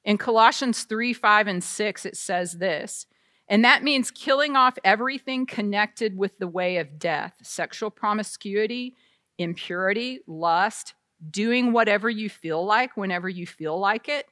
In 0.04 0.18
Colossians 0.18 0.84
3 0.84 1.14
5 1.14 1.48
and 1.48 1.64
6, 1.64 2.06
it 2.06 2.18
says 2.18 2.54
this, 2.54 3.06
and 3.48 3.64
that 3.64 3.84
means 3.84 4.12
killing 4.12 4.56
off 4.56 4.78
everything 4.84 5.46
connected 5.46 6.18
with 6.18 6.38
the 6.38 6.48
way 6.48 6.78
of 6.78 7.00
death 7.00 7.36
sexual 7.44 7.92
promiscuity, 7.92 8.96
impurity, 9.38 10.20
lust, 10.28 10.96
doing 11.30 11.72
whatever 11.72 12.10
you 12.10 12.30
feel 12.30 12.66
like 12.66 12.98
whenever 12.98 13.30
you 13.30 13.46
feel 13.46 13.80
like 13.80 14.10
it, 14.10 14.26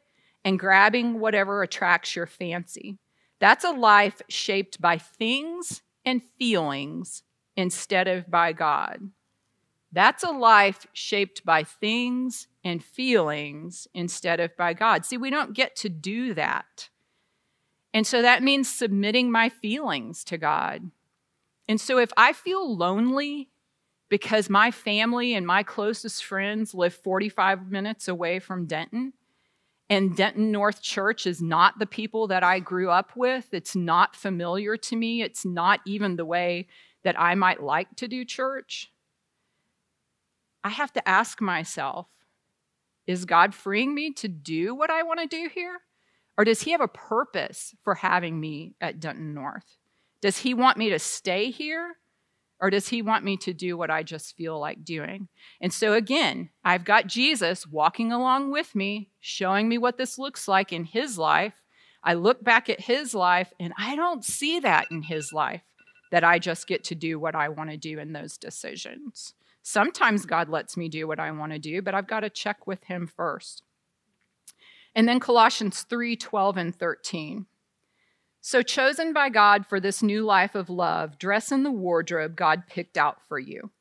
and 0.44 0.60
grabbing 0.60 1.20
whatever 1.20 1.62
attracts 1.62 2.15
your 2.15 2.28
fancy. 2.28 2.98
That's 3.39 3.63
a 3.63 3.72
life 3.72 4.22
shaped 4.30 4.82
by 4.82 4.98
things 4.98 5.82
and 6.06 6.22
feelings 6.38 7.24
instead 7.56 8.08
of 8.08 8.30
by 8.30 8.54
God. 8.54 9.10
That's 9.91 10.24
a 10.24 10.32
life 10.32 10.86
shaped 10.94 11.46
by 11.46 11.63
things 11.63 12.48
and 12.63 12.84
feelings 12.84 13.88
instead 13.94 14.39
of 14.39 14.56
by 14.58 14.74
God. 14.74 15.06
See, 15.06 15.18
we 15.18 15.30
don't 15.30 15.54
get 15.54 15.76
to 15.78 15.89
do 15.89 16.34
that. 16.34 16.89
And 17.94 18.06
so 18.06 18.22
that 18.22 18.44
means 18.44 18.70
submitting 18.70 19.32
my 19.32 19.48
feelings 19.48 20.26
to 20.26 20.38
God. 20.38 20.91
And 21.70 21.80
so 21.80 21.98
if 21.98 22.12
I 22.18 22.34
feel 22.34 22.76
lonely 22.76 23.50
because 24.10 24.50
my 24.50 24.70
family 24.70 25.34
and 25.34 25.48
my 25.48 25.63
closest 25.63 26.24
friends 26.24 26.74
live 26.74 26.94
45 26.94 27.72
minutes 27.72 28.08
away 28.08 28.39
from 28.39 28.65
Denton, 28.65 29.13
and 29.89 30.15
Denton 30.15 30.52
North 30.52 30.82
Church 30.82 31.28
is 31.28 31.41
not 31.41 31.78
the 31.78 31.86
people 31.86 32.28
that 32.28 32.43
I 32.43 32.60
grew 32.60 32.89
up 32.89 33.15
with. 33.15 33.54
It's 33.54 33.76
not 33.76 34.15
familiar 34.15 34.78
to 34.78 34.95
me. 34.95 35.21
It's 35.21 35.45
not 35.45 35.80
even 35.86 36.15
the 36.15 36.26
way 36.26 36.67
that 37.04 37.19
I 37.19 37.36
might 37.36 37.62
like 37.62 37.95
to 37.98 38.08
do 38.08 38.26
church. 38.26 38.91
I 40.63 40.69
have 40.69 40.91
to 40.93 41.08
ask 41.08 41.39
myself 41.39 42.08
is 43.06 43.26
God 43.26 43.54
freeing 43.54 43.93
me 43.93 44.12
to 44.13 44.28
do 44.28 44.74
what 44.74 44.89
I 44.89 45.04
want 45.04 45.19
to 45.19 45.28
do 45.28 45.48
here? 45.54 45.82
Or 46.38 46.43
does 46.43 46.63
He 46.63 46.71
have 46.71 46.82
a 46.82 46.88
purpose 46.88 47.76
for 47.84 47.93
having 47.93 48.39
me 48.39 48.74
at 48.82 49.00
Denton 49.00 49.36
North? 49.36 49.78
Does 50.21 50.39
He 50.39 50.56
want 50.56 50.78
me 50.78 50.89
to 50.89 50.98
stay 50.98 51.52
here? 51.52 51.98
Or 52.60 52.70
does 52.70 52.88
he 52.88 53.02
want 53.02 53.26
me 53.26 53.36
to 53.38 53.54
do 53.54 53.76
what 53.76 53.91
I 53.91 54.04
just 54.04 54.36
feel 54.38 54.60
like 54.60 54.86
doing? 54.86 55.28
And 55.60 55.74
so, 55.74 55.94
again, 55.94 56.50
I've 56.63 56.86
got 56.86 57.08
Jesus 57.08 57.68
walking 57.68 58.12
along 58.12 58.52
with 58.52 58.74
me, 58.76 59.10
showing 59.20 59.68
me 59.68 59.78
what 59.78 59.98
this 59.98 60.18
looks 60.18 60.48
like 60.48 60.72
in 60.72 60.86
his 60.86 61.18
life. 61.18 61.62
I 62.04 62.13
look 62.13 62.44
back 62.44 62.70
at 62.70 62.82
his 62.82 63.13
life 63.13 63.52
and 63.60 63.74
I 63.78 63.96
don't 63.96 64.24
see 64.24 64.60
that 64.60 64.88
in 64.89 65.04
his 65.04 65.34
life, 65.34 65.63
that 66.12 66.24
I 66.24 66.39
just 66.39 66.68
get 66.68 66.84
to 66.86 66.96
do 66.96 67.20
what 67.20 67.36
I 67.36 67.50
want 67.50 67.72
to 67.72 67.78
do 67.78 68.00
in 68.00 68.13
those 68.13 68.38
decisions. 68.38 69.34
Sometimes 69.62 70.25
God 70.25 70.48
lets 70.48 70.77
me 70.77 70.88
do 70.88 71.08
what 71.08 71.19
I 71.19 71.32
want 71.32 71.52
to 71.52 71.60
do, 71.60 71.82
but 71.82 71.96
I've 71.96 72.08
got 72.08 72.19
to 72.21 72.29
check 72.29 72.67
with 72.67 72.84
him 72.84 73.08
first. 73.08 73.63
And 74.94 75.10
then 75.10 75.19
Colossians 75.19 75.82
3 75.82 76.15
12 76.15 76.58
and 76.58 76.75
13. 76.75 77.48
So, 78.48 78.62
chosen 78.62 79.12
by 79.12 79.29
God 79.29 79.65
for 79.65 79.79
this 79.79 80.04
new 80.04 80.21
life 80.21 80.54
of 80.54 80.69
love, 80.69 81.17
dress 81.17 81.52
in 81.52 81.63
the 81.63 81.71
wardrobe 81.71 82.35
God 82.35 82.67
picked 82.69 82.96
out 82.96 83.17
for 83.27 83.39
you 83.39 83.71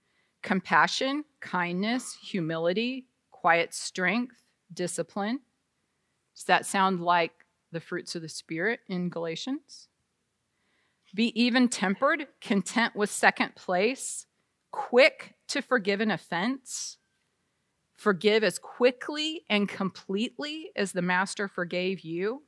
compassion, 0.42 1.26
kindness, 1.40 2.16
humility, 2.22 3.04
quiet 3.30 3.74
strength, 3.74 4.36
discipline. 4.72 5.40
Does 6.34 6.44
that 6.44 6.64
sound 6.64 7.02
like 7.02 7.44
the 7.72 7.80
fruits 7.80 8.14
of 8.14 8.22
the 8.22 8.28
Spirit 8.30 8.80
in 8.88 9.10
Galatians? 9.10 9.88
Be 11.14 11.38
even 11.38 11.68
tempered, 11.68 12.26
content 12.40 12.96
with 12.96 13.10
second 13.10 13.56
place, 13.56 14.24
quick 14.70 15.34
to 15.48 15.60
forgive 15.60 16.00
an 16.00 16.10
offense. 16.10 16.96
Forgive 17.92 18.42
as 18.42 18.58
quickly 18.58 19.42
and 19.50 19.68
completely 19.68 20.70
as 20.74 20.92
the 20.92 21.02
Master 21.02 21.48
forgave 21.48 22.00
you 22.00 22.43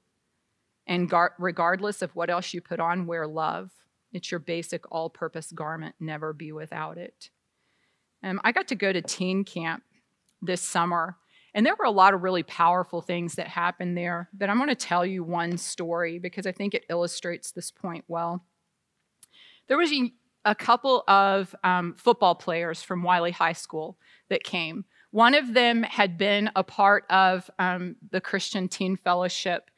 and 0.86 1.12
regardless 1.38 2.02
of 2.02 2.14
what 2.14 2.30
else 2.30 2.54
you 2.54 2.60
put 2.60 2.80
on, 2.80 3.06
wear 3.06 3.26
love 3.26 3.72
It's 4.12 4.30
your 4.30 4.40
basic 4.40 4.90
all 4.90 5.10
purpose 5.10 5.50
garment. 5.52 5.96
Never 5.98 6.32
be 6.32 6.52
without 6.52 6.96
it. 6.96 7.30
Um, 8.22 8.40
I 8.44 8.52
got 8.52 8.68
to 8.68 8.74
go 8.74 8.92
to 8.92 9.02
teen 9.02 9.44
camp 9.44 9.82
this 10.40 10.62
summer, 10.62 11.16
and 11.54 11.66
there 11.66 11.74
were 11.78 11.84
a 11.84 11.90
lot 11.90 12.14
of 12.14 12.22
really 12.22 12.42
powerful 12.42 13.00
things 13.00 13.34
that 13.34 13.48
happened 13.48 13.96
there. 13.96 14.28
But 14.32 14.48
I'm 14.48 14.56
going 14.56 14.68
to 14.68 14.74
tell 14.74 15.04
you 15.04 15.24
one 15.24 15.58
story 15.58 16.18
because 16.18 16.46
I 16.46 16.52
think 16.52 16.74
it 16.74 16.86
illustrates 16.88 17.50
this 17.50 17.70
point 17.70 18.04
well. 18.08 18.44
There 19.68 19.78
was 19.78 19.92
a 20.44 20.54
couple 20.54 21.02
of 21.08 21.54
um, 21.64 21.94
football 21.98 22.36
players 22.36 22.82
from 22.82 23.02
Wiley 23.02 23.32
High 23.32 23.52
School 23.52 23.98
that 24.28 24.44
came. 24.44 24.84
One 25.10 25.34
of 25.34 25.54
them 25.54 25.82
had 25.82 26.16
been 26.16 26.50
a 26.54 26.62
part 26.62 27.04
of 27.10 27.50
um, 27.58 27.96
the 28.10 28.20
Christian 28.20 28.68
Teen 28.68 28.96
Fellowship 28.96 29.70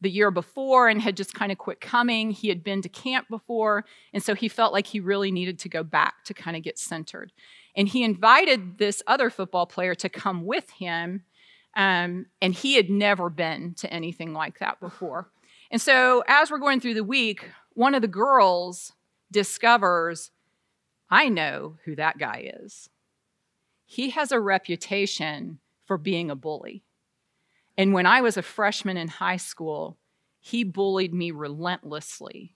the 0.00 0.10
year 0.10 0.30
before 0.30 0.88
and 0.88 1.00
had 1.00 1.16
just 1.16 1.34
kind 1.34 1.50
of 1.50 1.58
quit 1.58 1.80
coming. 1.80 2.30
He 2.30 2.48
had 2.48 2.62
been 2.62 2.82
to 2.82 2.88
camp 2.88 3.28
before, 3.28 3.84
and 4.12 4.22
so 4.22 4.34
he 4.34 4.48
felt 4.48 4.72
like 4.72 4.86
he 4.86 5.00
really 5.00 5.30
needed 5.30 5.58
to 5.60 5.68
go 5.68 5.82
back 5.82 6.24
to 6.24 6.34
kind 6.34 6.56
of 6.56 6.62
get 6.62 6.78
centered. 6.78 7.32
And 7.74 7.88
he 7.88 8.04
invited 8.04 8.78
this 8.78 9.02
other 9.06 9.30
football 9.30 9.66
player 9.66 9.94
to 9.96 10.08
come 10.08 10.44
with 10.44 10.70
him, 10.70 11.22
um, 11.76 12.26
and 12.40 12.54
he 12.54 12.74
had 12.74 12.90
never 12.90 13.28
been 13.30 13.74
to 13.74 13.92
anything 13.92 14.32
like 14.32 14.58
that 14.58 14.80
before. 14.80 15.30
And 15.70 15.80
so, 15.80 16.22
as 16.28 16.50
we're 16.50 16.58
going 16.58 16.80
through 16.80 16.94
the 16.94 17.04
week, 17.04 17.50
one 17.74 17.94
of 17.94 18.02
the 18.02 18.08
girls 18.08 18.92
discovers, 19.30 20.30
I 21.10 21.28
know 21.28 21.76
who 21.84 21.96
that 21.96 22.18
guy 22.18 22.52
is. 22.62 22.88
He 23.84 24.10
has 24.10 24.32
a 24.32 24.40
reputation 24.40 25.58
for 25.84 25.98
being 25.98 26.30
a 26.30 26.36
bully. 26.36 26.82
And 27.78 27.92
when 27.92 28.06
I 28.06 28.20
was 28.20 28.36
a 28.36 28.42
freshman 28.42 28.96
in 28.96 29.08
high 29.08 29.36
school, 29.36 29.98
he 30.40 30.64
bullied 30.64 31.12
me 31.12 31.30
relentlessly. 31.30 32.54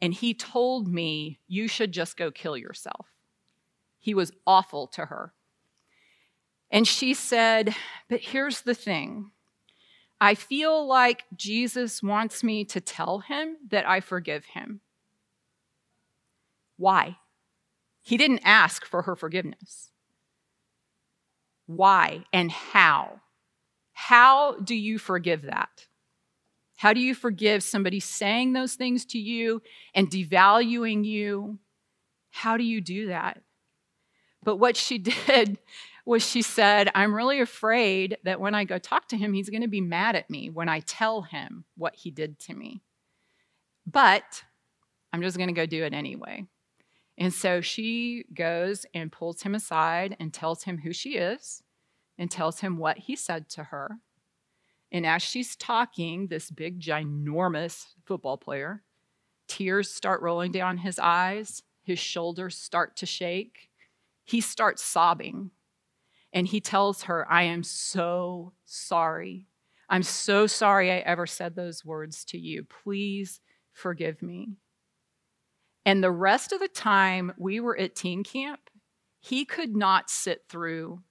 And 0.00 0.12
he 0.12 0.34
told 0.34 0.88
me, 0.88 1.40
You 1.46 1.68
should 1.68 1.92
just 1.92 2.16
go 2.16 2.30
kill 2.30 2.56
yourself. 2.56 3.06
He 3.98 4.14
was 4.14 4.32
awful 4.46 4.86
to 4.88 5.06
her. 5.06 5.32
And 6.70 6.86
she 6.86 7.14
said, 7.14 7.74
But 8.08 8.20
here's 8.20 8.62
the 8.62 8.74
thing 8.74 9.30
I 10.20 10.34
feel 10.34 10.86
like 10.86 11.24
Jesus 11.34 12.02
wants 12.02 12.42
me 12.42 12.64
to 12.66 12.80
tell 12.80 13.20
him 13.20 13.56
that 13.68 13.88
I 13.88 14.00
forgive 14.00 14.44
him. 14.44 14.80
Why? 16.76 17.16
He 18.02 18.16
didn't 18.16 18.42
ask 18.44 18.84
for 18.84 19.02
her 19.02 19.16
forgiveness. 19.16 19.90
Why 21.66 22.24
and 22.32 22.50
how? 22.50 23.20
How 23.94 24.56
do 24.56 24.74
you 24.74 24.98
forgive 24.98 25.42
that? 25.42 25.86
How 26.76 26.92
do 26.92 27.00
you 27.00 27.14
forgive 27.14 27.62
somebody 27.62 28.00
saying 28.00 28.52
those 28.52 28.74
things 28.74 29.06
to 29.06 29.18
you 29.18 29.62
and 29.94 30.10
devaluing 30.10 31.04
you? 31.04 31.58
How 32.30 32.56
do 32.56 32.64
you 32.64 32.80
do 32.80 33.06
that? 33.06 33.40
But 34.42 34.56
what 34.56 34.76
she 34.76 34.98
did 35.26 35.58
was 36.04 36.28
she 36.28 36.42
said, 36.42 36.90
I'm 36.94 37.14
really 37.14 37.40
afraid 37.40 38.18
that 38.24 38.40
when 38.40 38.54
I 38.54 38.64
go 38.64 38.78
talk 38.78 39.08
to 39.08 39.16
him, 39.16 39.32
he's 39.32 39.48
going 39.48 39.62
to 39.62 39.68
be 39.68 39.80
mad 39.80 40.16
at 40.16 40.28
me 40.28 40.50
when 40.50 40.68
I 40.68 40.80
tell 40.80 41.22
him 41.22 41.64
what 41.76 41.94
he 41.94 42.10
did 42.10 42.38
to 42.40 42.54
me. 42.54 42.82
But 43.86 44.42
I'm 45.12 45.22
just 45.22 45.38
going 45.38 45.48
to 45.48 45.54
go 45.54 45.64
do 45.64 45.84
it 45.84 45.94
anyway. 45.94 46.44
And 47.16 47.32
so 47.32 47.60
she 47.60 48.24
goes 48.34 48.84
and 48.92 49.12
pulls 49.12 49.42
him 49.42 49.54
aside 49.54 50.16
and 50.18 50.34
tells 50.34 50.64
him 50.64 50.78
who 50.78 50.92
she 50.92 51.16
is 51.16 51.62
and 52.18 52.30
tells 52.30 52.60
him 52.60 52.76
what 52.76 52.98
he 52.98 53.16
said 53.16 53.48
to 53.50 53.64
her. 53.64 53.98
And 54.92 55.04
as 55.04 55.22
she's 55.22 55.56
talking, 55.56 56.28
this 56.28 56.50
big, 56.50 56.80
ginormous 56.80 57.86
football 58.04 58.36
player, 58.36 58.82
tears 59.48 59.90
start 59.90 60.22
rolling 60.22 60.52
down 60.52 60.78
his 60.78 60.98
eyes, 60.98 61.62
his 61.82 61.98
shoulders 61.98 62.56
start 62.56 62.96
to 62.96 63.06
shake. 63.06 63.70
He 64.24 64.40
starts 64.40 64.82
sobbing. 64.82 65.50
And 66.32 66.46
he 66.46 66.60
tells 66.60 67.04
her, 67.04 67.30
I 67.30 67.42
am 67.42 67.62
so 67.62 68.52
sorry. 68.64 69.46
I'm 69.88 70.02
so 70.02 70.46
sorry 70.46 70.90
I 70.90 70.96
ever 70.98 71.26
said 71.26 71.54
those 71.54 71.84
words 71.84 72.24
to 72.26 72.38
you. 72.38 72.64
Please 72.64 73.40
forgive 73.72 74.22
me. 74.22 74.56
And 75.84 76.02
the 76.02 76.10
rest 76.10 76.52
of 76.52 76.60
the 76.60 76.68
time 76.68 77.32
we 77.36 77.60
were 77.60 77.78
at 77.78 77.94
teen 77.94 78.24
camp, 78.24 78.70
he 79.20 79.44
could 79.44 79.76
not 79.76 80.08
sit 80.08 80.42
through 80.48 81.02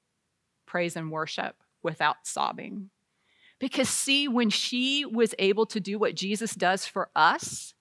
praise 0.74 0.96
and 0.96 1.12
worship 1.12 1.56
without 1.84 2.16
sobbing. 2.24 2.90
Because, 3.60 3.88
see, 3.88 4.28
when 4.28 4.50
she 4.50 5.06
was 5.06 5.36
able 5.38 5.68
to 5.68 5.80
do 5.80 6.00
what 6.00 6.16
Jesus 6.16 6.56
does 6.56 6.88
for 6.88 7.10
us 7.16 7.76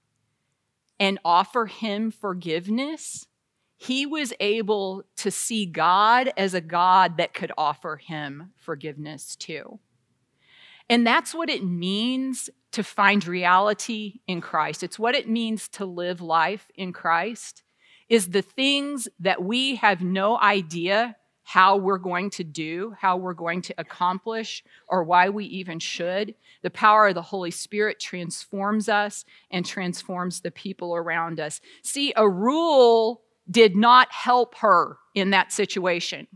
and 1.00 1.18
offer 1.24 1.64
him 1.64 2.10
forgiveness, 2.10 3.28
he 3.78 4.04
was 4.04 4.34
able 4.40 5.04
to 5.16 5.30
see 5.30 5.64
God 5.64 6.34
as 6.36 6.52
a 6.52 6.60
God 6.60 7.16
that 7.16 7.32
could 7.32 7.50
offer 7.56 7.96
him 7.96 8.52
forgiveness 8.58 9.36
too. 9.36 9.78
And 10.90 11.06
that's 11.06 11.34
what 11.34 11.48
it 11.48 11.64
means 11.64 12.50
to 12.72 12.82
find 12.84 13.26
reality 13.26 14.20
in 14.26 14.42
Christ. 14.42 14.82
It's 14.82 14.98
what 14.98 15.14
it 15.14 15.30
means 15.30 15.66
to 15.68 15.86
live 15.86 16.20
life 16.20 16.70
in 16.74 16.92
Christ 16.92 17.62
is 18.10 18.28
the 18.28 18.42
things 18.42 19.08
that 19.18 19.42
we 19.42 19.76
have 19.76 20.02
no 20.02 20.38
idea 20.38 21.16
how 21.44 21.76
we're 21.76 21.98
going 21.98 22.30
to 22.30 22.44
do, 22.44 22.94
how 22.98 23.16
we're 23.16 23.34
going 23.34 23.62
to 23.62 23.74
accomplish, 23.78 24.62
or 24.88 25.02
why 25.02 25.28
we 25.28 25.44
even 25.46 25.78
should. 25.78 26.34
The 26.62 26.70
power 26.70 27.08
of 27.08 27.14
the 27.14 27.22
Holy 27.22 27.50
Spirit 27.50 27.98
transforms 27.98 28.88
us 28.88 29.24
and 29.50 29.66
transforms 29.66 30.40
the 30.40 30.50
people 30.50 30.94
around 30.94 31.40
us. 31.40 31.60
See, 31.82 32.12
a 32.16 32.28
rule 32.28 33.22
did 33.50 33.74
not 33.74 34.12
help 34.12 34.54
her 34.56 34.98
in 35.14 35.30
that 35.30 35.52
situation. 35.52 36.28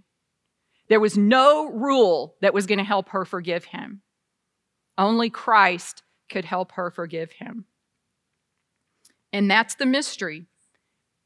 There 0.89 1.01
was 1.01 1.17
no 1.17 1.71
rule 1.71 2.37
that 2.41 2.55
was 2.55 2.67
going 2.67 2.79
to 2.79 2.85
help 2.85 3.11
her 3.11 3.25
forgive 3.25 3.67
him. 3.67 4.03
Only 4.99 5.31
Christ 5.31 6.03
could 6.31 6.45
help 6.45 6.73
her 6.73 6.91
forgive 6.91 7.33
him. 7.33 7.65
And 9.33 9.51
that's 9.51 9.75
the 9.75 9.87
mystery. 9.87 10.47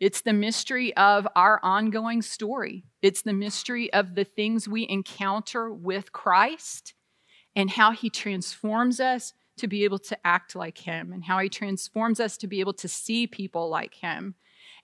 It's 0.00 0.22
the 0.22 0.32
mystery 0.32 0.96
of 0.96 1.28
our 1.36 1.60
ongoing 1.62 2.22
story. 2.22 2.84
It's 3.02 3.20
the 3.20 3.34
mystery 3.34 3.92
of 3.92 4.14
the 4.14 4.24
things 4.24 4.66
we 4.66 4.88
encounter 4.88 5.70
with 5.70 6.10
Christ 6.12 6.94
and 7.54 7.68
how 7.68 7.92
he 7.92 8.08
transforms 8.08 8.98
us 8.98 9.34
to 9.58 9.68
be 9.68 9.84
able 9.84 9.98
to 9.98 10.26
act 10.26 10.56
like 10.56 10.78
him 10.78 11.12
and 11.12 11.22
how 11.22 11.38
he 11.38 11.50
transforms 11.50 12.18
us 12.18 12.38
to 12.38 12.46
be 12.46 12.60
able 12.60 12.72
to 12.72 12.88
see 12.88 13.26
people 13.26 13.68
like 13.68 13.94
him. 13.94 14.34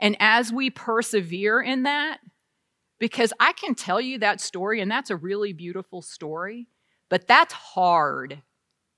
And 0.00 0.16
as 0.20 0.52
we 0.52 0.68
persevere 0.68 1.62
in 1.62 1.84
that, 1.84 2.18
because 2.98 3.32
I 3.40 3.52
can 3.52 3.74
tell 3.74 4.00
you 4.00 4.18
that 4.18 4.40
story, 4.40 4.82
and 4.82 4.90
that's 4.90 5.10
a 5.10 5.16
really 5.16 5.54
beautiful 5.54 6.02
story, 6.02 6.68
but 7.08 7.26
that's 7.26 7.54
hard. 7.54 8.42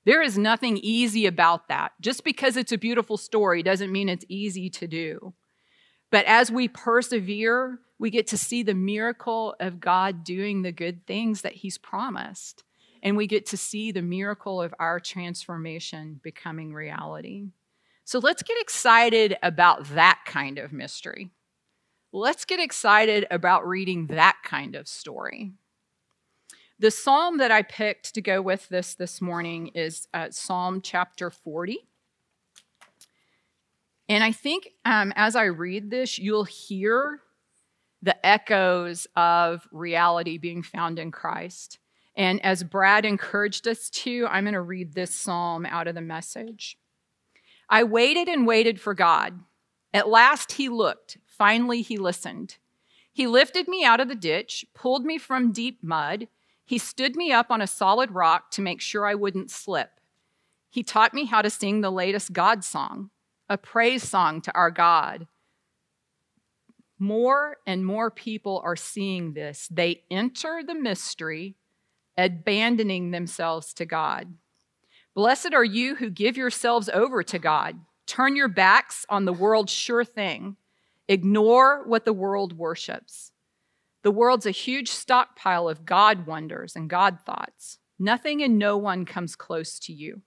There 0.04 0.22
is 0.22 0.36
nothing 0.36 0.78
easy 0.78 1.26
about 1.26 1.68
that. 1.68 1.92
Just 2.00 2.24
because 2.24 2.56
it's 2.56 2.72
a 2.72 2.78
beautiful 2.78 3.16
story 3.16 3.62
doesn't 3.62 3.92
mean 3.92 4.08
it's 4.08 4.24
easy 4.28 4.68
to 4.70 4.88
do. 4.88 5.34
But 6.10 6.24
as 6.26 6.50
we 6.50 6.68
persevere, 6.68 7.80
we 7.98 8.10
get 8.10 8.28
to 8.28 8.38
see 8.38 8.62
the 8.62 8.74
miracle 8.74 9.54
of 9.60 9.80
God 9.80 10.24
doing 10.24 10.62
the 10.62 10.72
good 10.72 11.06
things 11.06 11.42
that 11.42 11.54
He's 11.54 11.78
promised. 11.78 12.64
And 13.02 13.16
we 13.16 13.26
get 13.26 13.46
to 13.46 13.56
see 13.56 13.92
the 13.92 14.02
miracle 14.02 14.60
of 14.60 14.74
our 14.78 14.98
transformation 14.98 16.20
becoming 16.22 16.72
reality. 16.72 17.46
So 18.04 18.18
let's 18.18 18.42
get 18.42 18.60
excited 18.60 19.36
about 19.42 19.84
that 19.90 20.20
kind 20.24 20.58
of 20.58 20.72
mystery. 20.72 21.30
Let's 22.10 22.44
get 22.44 22.58
excited 22.58 23.26
about 23.30 23.68
reading 23.68 24.06
that 24.06 24.38
kind 24.42 24.74
of 24.74 24.88
story. 24.88 25.52
The 26.78 26.90
psalm 26.90 27.38
that 27.38 27.50
I 27.50 27.62
picked 27.62 28.14
to 28.14 28.22
go 28.22 28.40
with 28.40 28.68
this 28.68 28.94
this 28.94 29.20
morning 29.20 29.68
is 29.74 30.08
uh, 30.14 30.28
Psalm 30.30 30.80
chapter 30.80 31.28
40. 31.28 31.87
And 34.08 34.24
I 34.24 34.32
think 34.32 34.70
um, 34.84 35.12
as 35.16 35.36
I 35.36 35.44
read 35.44 35.90
this, 35.90 36.18
you'll 36.18 36.44
hear 36.44 37.20
the 38.00 38.24
echoes 38.24 39.06
of 39.16 39.66
reality 39.70 40.38
being 40.38 40.62
found 40.62 40.98
in 40.98 41.10
Christ. 41.10 41.78
And 42.16 42.44
as 42.44 42.64
Brad 42.64 43.04
encouraged 43.04 43.68
us 43.68 43.90
to, 43.90 44.26
I'm 44.28 44.44
going 44.44 44.54
to 44.54 44.60
read 44.60 44.94
this 44.94 45.14
psalm 45.14 45.66
out 45.66 45.86
of 45.86 45.94
the 45.94 46.00
message. 46.00 46.78
I 47.68 47.84
waited 47.84 48.28
and 48.28 48.46
waited 48.46 48.80
for 48.80 48.94
God. 48.94 49.40
At 49.92 50.08
last 50.08 50.52
he 50.52 50.68
looked. 50.68 51.18
Finally 51.26 51.82
he 51.82 51.96
listened. 51.96 52.56
He 53.12 53.26
lifted 53.26 53.68
me 53.68 53.84
out 53.84 54.00
of 54.00 54.08
the 54.08 54.14
ditch, 54.14 54.64
pulled 54.74 55.04
me 55.04 55.18
from 55.18 55.52
deep 55.52 55.82
mud. 55.82 56.28
He 56.64 56.78
stood 56.78 57.16
me 57.16 57.32
up 57.32 57.50
on 57.50 57.60
a 57.60 57.66
solid 57.66 58.12
rock 58.12 58.50
to 58.52 58.62
make 58.62 58.80
sure 58.80 59.06
I 59.06 59.14
wouldn't 59.14 59.50
slip. 59.50 60.00
He 60.70 60.82
taught 60.82 61.14
me 61.14 61.24
how 61.24 61.42
to 61.42 61.50
sing 61.50 61.80
the 61.80 61.90
latest 61.90 62.32
God 62.32 62.62
song 62.64 63.10
a 63.48 63.56
praise 63.56 64.02
song 64.02 64.40
to 64.42 64.54
our 64.54 64.70
God. 64.70 65.26
More 66.98 67.56
and 67.66 67.86
more 67.86 68.10
people 68.10 68.60
are 68.64 68.76
seeing 68.76 69.32
this. 69.32 69.68
They 69.70 70.02
enter 70.10 70.62
the 70.66 70.74
mystery, 70.74 71.56
abandoning 72.16 73.10
themselves 73.10 73.72
to 73.74 73.86
God. 73.86 74.34
Blessed 75.14 75.54
are 75.54 75.64
you 75.64 75.94
who 75.96 76.10
give 76.10 76.36
yourselves 76.36 76.88
over 76.92 77.22
to 77.22 77.38
God. 77.38 77.76
Turn 78.06 78.36
your 78.36 78.48
backs 78.48 79.06
on 79.08 79.24
the 79.24 79.32
world's 79.32 79.72
sure 79.72 80.04
thing. 80.04 80.56
Ignore 81.08 81.84
what 81.86 82.04
the 82.04 82.12
world 82.12 82.58
worships. 82.58 83.32
The 84.02 84.10
world's 84.10 84.46
a 84.46 84.50
huge 84.50 84.90
stockpile 84.90 85.68
of 85.68 85.84
God 85.84 86.26
wonders 86.26 86.76
and 86.76 86.88
God 86.88 87.18
thoughts. 87.24 87.78
Nothing 87.98 88.42
and 88.42 88.58
no 88.58 88.76
one 88.76 89.04
comes 89.04 89.34
close 89.34 89.78
to 89.80 89.92
you. 89.92 90.22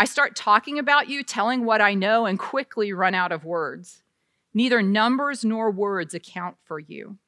I 0.00 0.04
start 0.04 0.36
talking 0.36 0.78
about 0.78 1.08
you, 1.08 1.24
telling 1.24 1.64
what 1.64 1.80
I 1.80 1.94
know, 1.94 2.24
and 2.24 2.38
quickly 2.38 2.92
run 2.92 3.16
out 3.16 3.32
of 3.32 3.44
words. 3.44 4.04
Neither 4.54 4.80
numbers 4.80 5.44
nor 5.44 5.72
words 5.72 6.14
account 6.14 6.56
for 6.64 6.78
you. 6.78 7.18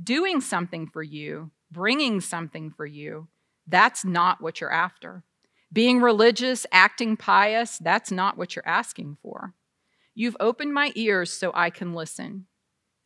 Doing 0.00 0.40
something 0.40 0.86
for 0.86 1.02
you, 1.02 1.50
bringing 1.72 2.20
something 2.20 2.70
for 2.70 2.86
you, 2.86 3.26
that's 3.66 4.04
not 4.04 4.40
what 4.40 4.60
you're 4.60 4.72
after. 4.72 5.24
Being 5.72 6.00
religious, 6.00 6.66
acting 6.70 7.16
pious, 7.16 7.78
that's 7.78 8.12
not 8.12 8.38
what 8.38 8.54
you're 8.54 8.66
asking 8.66 9.18
for. 9.20 9.54
You've 10.14 10.36
opened 10.38 10.72
my 10.72 10.92
ears 10.94 11.32
so 11.32 11.50
I 11.52 11.68
can 11.68 11.94
listen. 11.94 12.46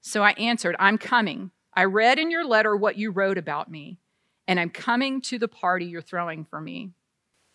So 0.02 0.22
I 0.22 0.32
answered, 0.32 0.76
I'm 0.78 0.98
coming. 0.98 1.50
I 1.74 1.84
read 1.84 2.18
in 2.18 2.30
your 2.30 2.44
letter 2.44 2.76
what 2.76 2.98
you 2.98 3.10
wrote 3.10 3.38
about 3.38 3.70
me, 3.70 4.00
and 4.46 4.60
I'm 4.60 4.68
coming 4.68 5.22
to 5.22 5.38
the 5.38 5.48
party 5.48 5.86
you're 5.86 6.02
throwing 6.02 6.44
for 6.44 6.60
me. 6.60 6.90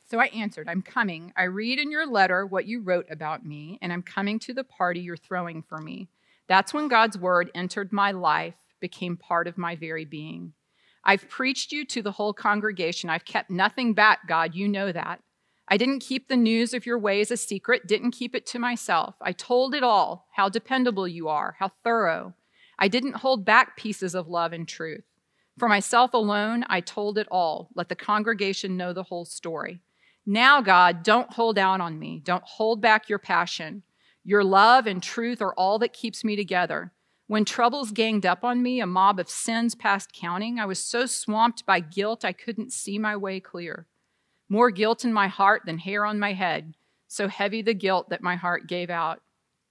So 0.09 0.19
I 0.19 0.27
answered, 0.27 0.69
I'm 0.69 0.81
coming. 0.81 1.33
I 1.35 1.43
read 1.43 1.79
in 1.79 1.91
your 1.91 2.07
letter 2.07 2.45
what 2.45 2.65
you 2.65 2.79
wrote 2.81 3.07
about 3.09 3.45
me, 3.45 3.77
and 3.81 3.91
I'm 3.91 4.01
coming 4.01 4.39
to 4.39 4.53
the 4.53 4.63
party 4.63 5.01
you're 5.01 5.17
throwing 5.17 5.61
for 5.61 5.79
me. 5.79 6.07
That's 6.47 6.73
when 6.73 6.87
God's 6.87 7.17
word 7.17 7.51
entered 7.53 7.91
my 7.91 8.11
life, 8.11 8.55
became 8.79 9.17
part 9.17 9.47
of 9.47 9.57
my 9.57 9.75
very 9.75 10.05
being. 10.05 10.53
I've 11.03 11.27
preached 11.27 11.73
you 11.73 11.85
to 11.87 12.01
the 12.01 12.13
whole 12.13 12.33
congregation. 12.33 13.09
I've 13.09 13.25
kept 13.25 13.49
nothing 13.49 13.93
back, 13.93 14.27
God. 14.29 14.55
You 14.55 14.69
know 14.69 14.93
that. 14.93 15.21
I 15.67 15.75
didn't 15.75 15.99
keep 15.99 16.29
the 16.29 16.37
news 16.37 16.73
of 16.73 16.85
your 16.85 16.97
ways 16.97 17.29
a 17.29 17.35
secret, 17.35 17.85
didn't 17.85 18.11
keep 18.11 18.33
it 18.33 18.45
to 18.47 18.59
myself. 18.59 19.15
I 19.21 19.33
told 19.33 19.75
it 19.75 19.83
all 19.83 20.27
how 20.35 20.47
dependable 20.47 21.07
you 21.07 21.27
are, 21.27 21.57
how 21.59 21.71
thorough. 21.83 22.33
I 22.79 22.87
didn't 22.87 23.17
hold 23.17 23.43
back 23.43 23.75
pieces 23.75 24.15
of 24.15 24.29
love 24.29 24.53
and 24.53 24.65
truth. 24.65 25.03
For 25.57 25.67
myself 25.67 26.13
alone, 26.13 26.63
I 26.69 26.79
told 26.79 27.17
it 27.17 27.27
all. 27.29 27.69
Let 27.75 27.89
the 27.89 27.95
congregation 27.95 28.77
know 28.77 28.93
the 28.93 29.03
whole 29.03 29.25
story. 29.25 29.81
Now, 30.29 30.59
God, 30.59 31.03
don't 31.03 31.31
hold 31.31 31.57
out 31.57 31.79
on 31.79 31.97
me. 31.97 32.21
Don't 32.21 32.43
hold 32.43 32.81
back 32.81 33.07
your 33.07 33.17
passion. 33.17 33.83
Your 34.25 34.43
love 34.43 34.85
and 34.85 35.01
truth 35.01 35.41
are 35.41 35.53
all 35.53 35.79
that 35.79 35.93
keeps 35.93 36.25
me 36.25 36.35
together. 36.35 36.91
When 37.27 37.45
troubles 37.45 37.91
ganged 37.91 38.25
up 38.25 38.43
on 38.43 38.61
me, 38.61 38.81
a 38.81 38.85
mob 38.85 39.21
of 39.21 39.29
sins 39.29 39.73
past 39.73 40.11
counting, 40.11 40.59
I 40.59 40.65
was 40.65 40.83
so 40.83 41.05
swamped 41.05 41.65
by 41.65 41.79
guilt 41.79 42.25
I 42.25 42.33
couldn't 42.33 42.73
see 42.73 42.99
my 42.99 43.15
way 43.15 43.39
clear. 43.39 43.87
More 44.49 44.69
guilt 44.69 45.05
in 45.05 45.13
my 45.13 45.29
heart 45.29 45.61
than 45.65 45.77
hair 45.77 46.05
on 46.05 46.19
my 46.19 46.33
head, 46.33 46.75
so 47.07 47.29
heavy 47.29 47.61
the 47.61 47.73
guilt 47.73 48.09
that 48.09 48.21
my 48.21 48.35
heart 48.35 48.67
gave 48.67 48.89
out. 48.89 49.21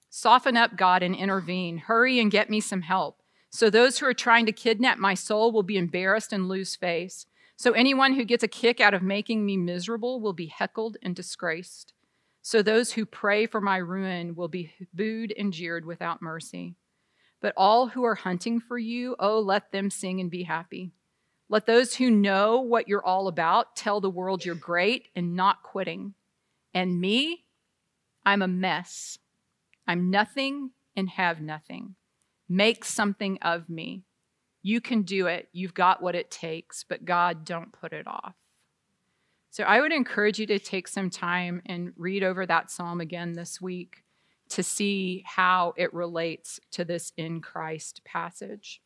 Soften 0.09 0.57
up, 0.57 0.75
God, 0.75 1.03
and 1.03 1.15
intervene. 1.15 1.77
Hurry 1.77 2.19
and 2.19 2.31
get 2.31 2.49
me 2.49 2.61
some 2.61 2.81
help. 2.81 3.21
So 3.51 3.69
those 3.69 3.99
who 3.99 4.07
are 4.07 4.15
trying 4.15 4.47
to 4.47 4.53
kidnap 4.53 4.97
my 4.97 5.13
soul 5.13 5.53
will 5.53 5.63
be 5.63 5.77
embarrassed 5.77 6.33
and 6.33 6.49
lose 6.49 6.77
face. 6.77 7.27
So 7.57 7.73
anyone 7.73 8.13
who 8.15 8.25
gets 8.25 8.45
a 8.45 8.49
kick 8.49 8.81
out 8.81 8.95
of 8.95 9.03
making 9.03 9.45
me 9.45 9.57
miserable 9.57 10.21
will 10.21 10.35
be 10.35 10.47
heckled 10.47 10.99
and 11.03 11.17
disgraced. 11.17 11.95
So 12.43 12.63
those 12.63 12.93
who 12.93 13.07
pray 13.07 13.47
for 13.47 13.61
my 13.61 13.79
ruin 13.79 14.35
will 14.35 14.49
be 14.49 14.73
booed 14.95 15.33
and 15.37 15.53
jeered 15.53 15.85
without 15.85 16.23
mercy. 16.23 16.77
But 17.41 17.55
all 17.57 17.89
who 17.89 18.05
are 18.05 18.15
hunting 18.15 18.61
for 18.61 18.79
you, 18.79 19.17
oh, 19.19 19.41
let 19.41 19.73
them 19.73 19.91
sing 19.91 20.21
and 20.21 20.31
be 20.31 20.45
happy. 20.45 20.93
Let 21.49 21.67
those 21.67 21.95
who 21.95 22.11
know 22.11 22.61
what 22.61 22.89
you're 22.89 23.05
all 23.05 23.29
about 23.29 23.77
tell 23.77 24.01
the 24.01 24.11
world 24.11 24.45
you're 24.45 24.55
great 24.55 25.09
and 25.15 25.35
not 25.35 25.63
quitting. 25.63 26.15
And 26.75 27.01
me, 27.01 27.45
I'm 28.25 28.43
a 28.43 28.49
mess. 28.49 29.19
I'm 29.87 30.11
nothing 30.11 30.71
and 30.97 31.09
have 31.11 31.41
nothing. 31.41 31.95
Make 32.49 32.85
something 32.85 33.39
of 33.43 33.69
me. 33.69 34.06
You 34.67 34.81
can 34.81 35.03
do 35.03 35.29
it. 35.29 35.49
You've 35.53 35.75
got 35.75 36.03
what 36.03 36.17
it 36.17 36.29
takes, 36.29 36.83
but 36.83 37.05
God, 37.05 37.45
don't 37.45 37.71
put 37.71 37.93
it 37.93 38.09
off. 38.09 38.35
So 39.51 39.63
I 39.63 39.81
would 39.81 39.93
encourage 39.93 40.41
you 40.41 40.47
to 40.49 40.59
take 40.59 40.89
some 40.89 41.09
time 41.09 41.63
and 41.67 41.93
read 41.97 42.25
over 42.25 42.45
that 42.45 42.73
psalm 42.73 43.01
again 43.01 43.35
this 43.35 43.61
week 43.61 44.03
to 44.49 44.65
see 44.65 45.23
how 45.25 45.73
it 45.77 45.95
relates 45.95 46.59
to 46.73 46.85
this 46.85 47.13
in 47.17 47.43
Christ 47.43 48.01
passage. 48.05 48.83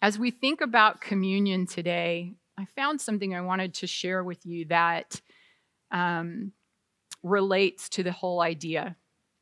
As 0.00 0.20
we 0.20 0.30
think 0.30 0.60
about 0.60 1.00
communion 1.00 1.66
today, 1.66 2.34
I 2.56 2.66
found 2.76 3.00
something 3.00 3.34
I 3.34 3.40
wanted 3.40 3.74
to 3.74 3.88
share 3.88 4.22
with 4.22 4.46
you 4.46 4.66
that 4.66 5.20
um, 5.90 6.52
relates 7.24 7.88
to 7.88 8.04
the 8.04 8.12
whole 8.12 8.40
idea 8.40 8.94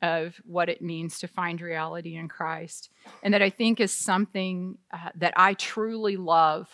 of 0.02 0.40
what 0.44 0.68
it 0.68 0.82
means 0.82 1.18
to 1.18 1.28
find 1.28 1.60
reality 1.60 2.16
in 2.16 2.28
Christ, 2.28 2.90
and 3.22 3.34
that 3.34 3.42
I 3.42 3.50
think 3.50 3.80
is 3.80 3.92
something 3.92 4.78
uh, 4.92 5.10
that 5.16 5.34
I 5.36 5.54
truly 5.54 6.16
love 6.16 6.68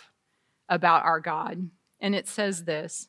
about 0.68 1.04
our 1.04 1.20
God. 1.20 1.70
And 2.00 2.14
it 2.14 2.28
says 2.28 2.64
this 2.64 3.08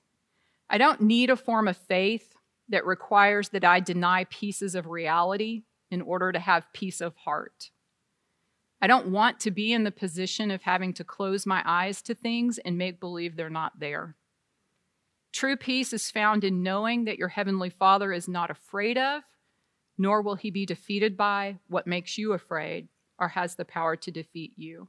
I 0.69 0.77
don't 0.77 1.01
need 1.01 1.29
a 1.29 1.35
form 1.35 1.67
of 1.67 1.77
faith 1.77 2.33
that 2.69 2.85
requires 2.85 3.49
that 3.49 3.63
I 3.63 3.79
deny 3.79 4.25
pieces 4.25 4.75
of 4.75 4.87
reality 4.87 5.63
in 5.89 6.01
order 6.01 6.31
to 6.31 6.39
have 6.39 6.73
peace 6.73 6.99
of 6.99 7.15
heart. 7.15 7.69
I 8.81 8.87
don't 8.87 9.07
want 9.07 9.39
to 9.41 9.51
be 9.51 9.73
in 9.73 9.83
the 9.83 9.91
position 9.91 10.51
of 10.51 10.61
having 10.61 10.93
to 10.93 11.03
close 11.03 11.45
my 11.45 11.63
eyes 11.65 12.01
to 12.03 12.13
things 12.13 12.59
and 12.59 12.77
make 12.77 12.99
believe 12.99 13.35
they're 13.35 13.49
not 13.49 13.79
there. 13.79 14.15
True 15.33 15.55
peace 15.55 15.93
is 15.93 16.11
found 16.11 16.43
in 16.43 16.63
knowing 16.63 17.05
that 17.05 17.17
your 17.17 17.27
Heavenly 17.27 17.69
Father 17.69 18.11
is 18.13 18.27
not 18.27 18.51
afraid 18.51 18.97
of, 18.97 19.23
nor 19.97 20.21
will 20.21 20.35
he 20.35 20.51
be 20.51 20.65
defeated 20.65 21.17
by 21.17 21.57
what 21.67 21.87
makes 21.87 22.17
you 22.17 22.33
afraid 22.33 22.87
or 23.19 23.29
has 23.29 23.55
the 23.55 23.65
power 23.65 23.95
to 23.95 24.11
defeat 24.11 24.53
you. 24.55 24.87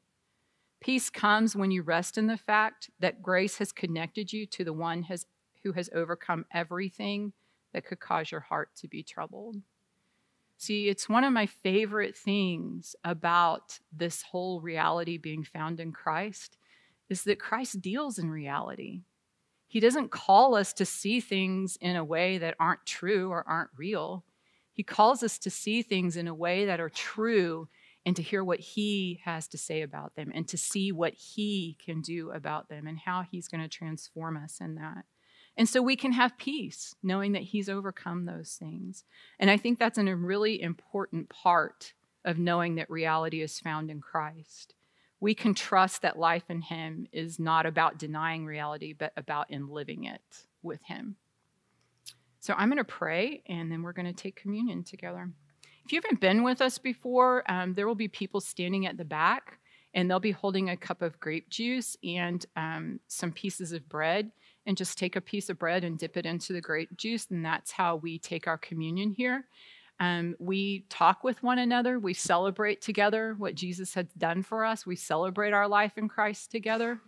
Peace 0.81 1.11
comes 1.11 1.57
when 1.57 1.71
you 1.71 1.83
rest 1.83 2.19
in 2.19 2.27
the 2.27 2.37
fact 2.37 2.91
that 3.01 3.23
grace 3.23 3.59
has 3.59 3.73
connected 3.73 4.33
you 4.33 4.47
to 4.47 4.65
the 4.65 4.73
one 4.73 5.03
has, 5.03 5.27
who 5.65 5.73
has 5.73 5.91
overcome 5.95 6.45
everything 6.53 7.33
that 7.73 7.85
could 7.85 8.01
cause 8.01 8.31
your 8.31 8.41
heart 8.41 8.71
to 8.77 8.89
be 8.89 9.03
troubled. 9.03 9.57
See, 10.57 10.89
it's 10.89 11.09
one 11.09 11.25
of 11.25 11.33
my 11.33 11.47
favorite 11.47 12.17
things 12.17 12.97
about 13.05 13.79
this 13.93 14.23
whole 14.23 14.61
reality 14.61 15.17
being 15.17 15.45
found 15.45 15.81
in 15.81 15.93
Christ 15.93 16.57
is 17.09 17.25
that 17.25 17.41
Christ 17.41 17.81
deals 17.81 18.19
in 18.19 18.31
reality. 18.31 19.03
He 19.67 19.81
doesn't 19.81 20.11
call 20.11 20.55
us 20.55 20.73
to 20.75 20.85
see 20.85 21.21
things 21.21 21.77
in 21.81 21.97
a 21.97 22.05
way 22.05 22.39
that 22.39 22.57
aren't 22.59 22.87
true 22.87 23.31
or 23.31 23.47
aren't 23.49 23.71
real. 23.77 24.25
He 24.79 24.85
calls 24.85 25.24
us 25.24 25.41
to 25.41 25.51
see 25.51 25.83
things 25.83 26.16
in 26.16 26.29
a 26.29 26.35
way 26.35 26.64
that 26.66 26.79
are 26.79 26.89
true 26.89 27.66
and 28.07 28.14
to 28.14 28.22
hear 28.22 28.45
what 28.45 28.61
he 28.61 29.20
has 29.24 29.49
to 29.49 29.59
say 29.59 29.83
about 29.83 30.14
them 30.14 30.31
and 30.33 30.47
to 30.47 30.57
see 30.57 30.93
what 30.93 31.14
he 31.14 31.76
can 31.85 32.01
do 32.01 32.31
about 32.31 32.68
them 32.68 32.87
and 32.87 32.97
how 32.97 33.24
he's 33.29 33.49
going 33.49 33.61
to 33.61 33.66
transform 33.66 34.37
us 34.37 34.61
in 34.61 34.76
that. 34.76 35.05
And 35.57 35.68
so 35.68 35.83
we 35.83 35.97
can 35.97 36.12
have 36.12 36.39
peace 36.39 36.95
knowing 37.03 37.33
that 37.33 37.43
He's 37.43 37.68
overcome 37.68 38.24
those 38.24 38.53
things. 38.53 39.03
And 39.41 39.51
I 39.51 39.57
think 39.57 39.81
that's 39.81 39.99
a 39.99 40.14
really 40.14 40.62
important 40.62 41.29
part 41.29 41.95
of 42.24 42.39
knowing 42.39 42.76
that 42.76 42.89
reality 42.89 43.43
is 43.43 43.59
found 43.59 43.91
in 43.91 44.01
Christ. 44.01 44.74
We 45.18 45.35
can 45.35 45.55
trust 45.55 46.03
that 46.03 46.16
life 46.16 46.45
in 46.49 46.61
Him 46.61 47.09
is 47.11 47.41
not 47.41 47.66
about 47.66 47.99
denying 47.99 48.47
reality, 48.47 48.93
but 48.93 49.12
about 49.16 49.51
in 49.51 49.68
living 49.68 50.05
it 50.05 50.47
with 50.62 50.85
Him. 50.85 51.16
So 52.41 52.55
I'm 52.57 52.68
going 52.68 52.78
to 52.78 52.84
pray 52.84 53.43
and 53.47 53.70
then 53.70 53.82
we're 53.82 53.93
going 53.93 54.07
to 54.07 54.12
take 54.12 54.36
communion 54.36 54.84
together. 54.84 55.30
If 55.84 55.93
you 55.93 56.01
haven't 56.03 56.20
been 56.20 56.43
with 56.43 56.61
us 56.61 56.78
before, 56.78 57.51
um, 57.51 57.74
there 57.74 57.86
will 57.86 57.95
be 57.95 58.09
people 58.09 58.41
standing 58.41 58.86
at 58.86 58.97
the 58.97 59.05
back 59.05 59.59
and 59.95 60.11
they'll 60.11 60.20
be 60.20 60.32
holding 60.32 60.70
a 60.70 60.76
cup 60.76 61.03
of 61.03 61.18
grape 61.18 61.49
juice 61.49 61.97
and 62.05 62.45
um, 62.57 63.01
some 63.09 63.32
pieces 63.32 63.72
of 63.72 63.89
bread 63.89 64.30
and 64.66 64.76
just 64.76 64.99
take 64.99 65.16
a 65.16 65.20
piece 65.20 65.49
of 65.49 65.59
bread 65.59 65.84
and 65.84 65.99
dip 65.99 66.16
it 66.16 66.26
into 66.26 66.53
the 66.53 66.61
grape 66.61 66.95
juice. 66.97 67.26
And 67.30 67.45
that's 67.45 67.72
how 67.72 67.97
we 67.97 68.18
take 68.18 68.47
our 68.47 68.59
communion 68.59 69.12
here. 69.12 69.47
Um, 69.99 70.36
we 70.39 70.84
talk 70.91 71.24
with 71.24 71.43
one 71.43 71.59
another. 71.59 71.99
We 71.99 72.14
celebrate 72.14 72.82
together 72.82 73.34
what 73.39 73.55
Jesus 73.55 73.95
has 73.95 74.07
done 74.16 74.43
for 74.43 74.64
us. 74.64 74.86
We 74.86 74.95
celebrate 74.95 75.53
our 75.53 75.66
life 75.66 75.97
in 75.97 76.09
Christ 76.09 76.51
together. 76.51 77.01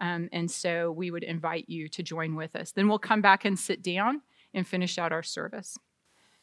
Um, 0.00 0.28
and 0.32 0.50
so 0.50 0.90
we 0.90 1.10
would 1.10 1.22
invite 1.22 1.68
you 1.68 1.88
to 1.90 2.02
join 2.02 2.34
with 2.34 2.56
us. 2.56 2.72
Then 2.72 2.88
we'll 2.88 2.98
come 2.98 3.22
back 3.22 3.44
and 3.44 3.58
sit 3.58 3.82
down 3.82 4.22
and 4.54 4.66
finish 4.66 4.98
out 4.98 5.12
our 5.12 5.22
service. 5.22 5.76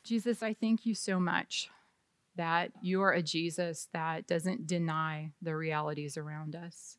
Jesus, 0.04 0.44
I 0.44 0.54
thank 0.54 0.86
you 0.86 0.94
so 0.94 1.20
much 1.20 1.70
that 2.36 2.72
you 2.82 3.02
are 3.02 3.12
a 3.12 3.22
Jesus 3.22 3.88
that 3.94 4.28
doesn't 4.28 4.68
deny 4.68 5.32
the 5.42 5.56
realities 5.56 6.18
around 6.18 6.56
us. 6.56 6.98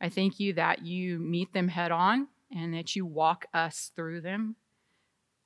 I 0.00 0.08
thank 0.08 0.40
you 0.40 0.52
that 0.54 0.84
you 0.84 1.18
meet 1.18 1.52
them 1.52 1.68
head 1.68 1.92
on 1.92 2.28
and 2.54 2.74
that 2.74 2.96
you 2.96 3.06
walk 3.06 3.46
us 3.54 3.92
through 3.94 4.20
them. 4.22 4.56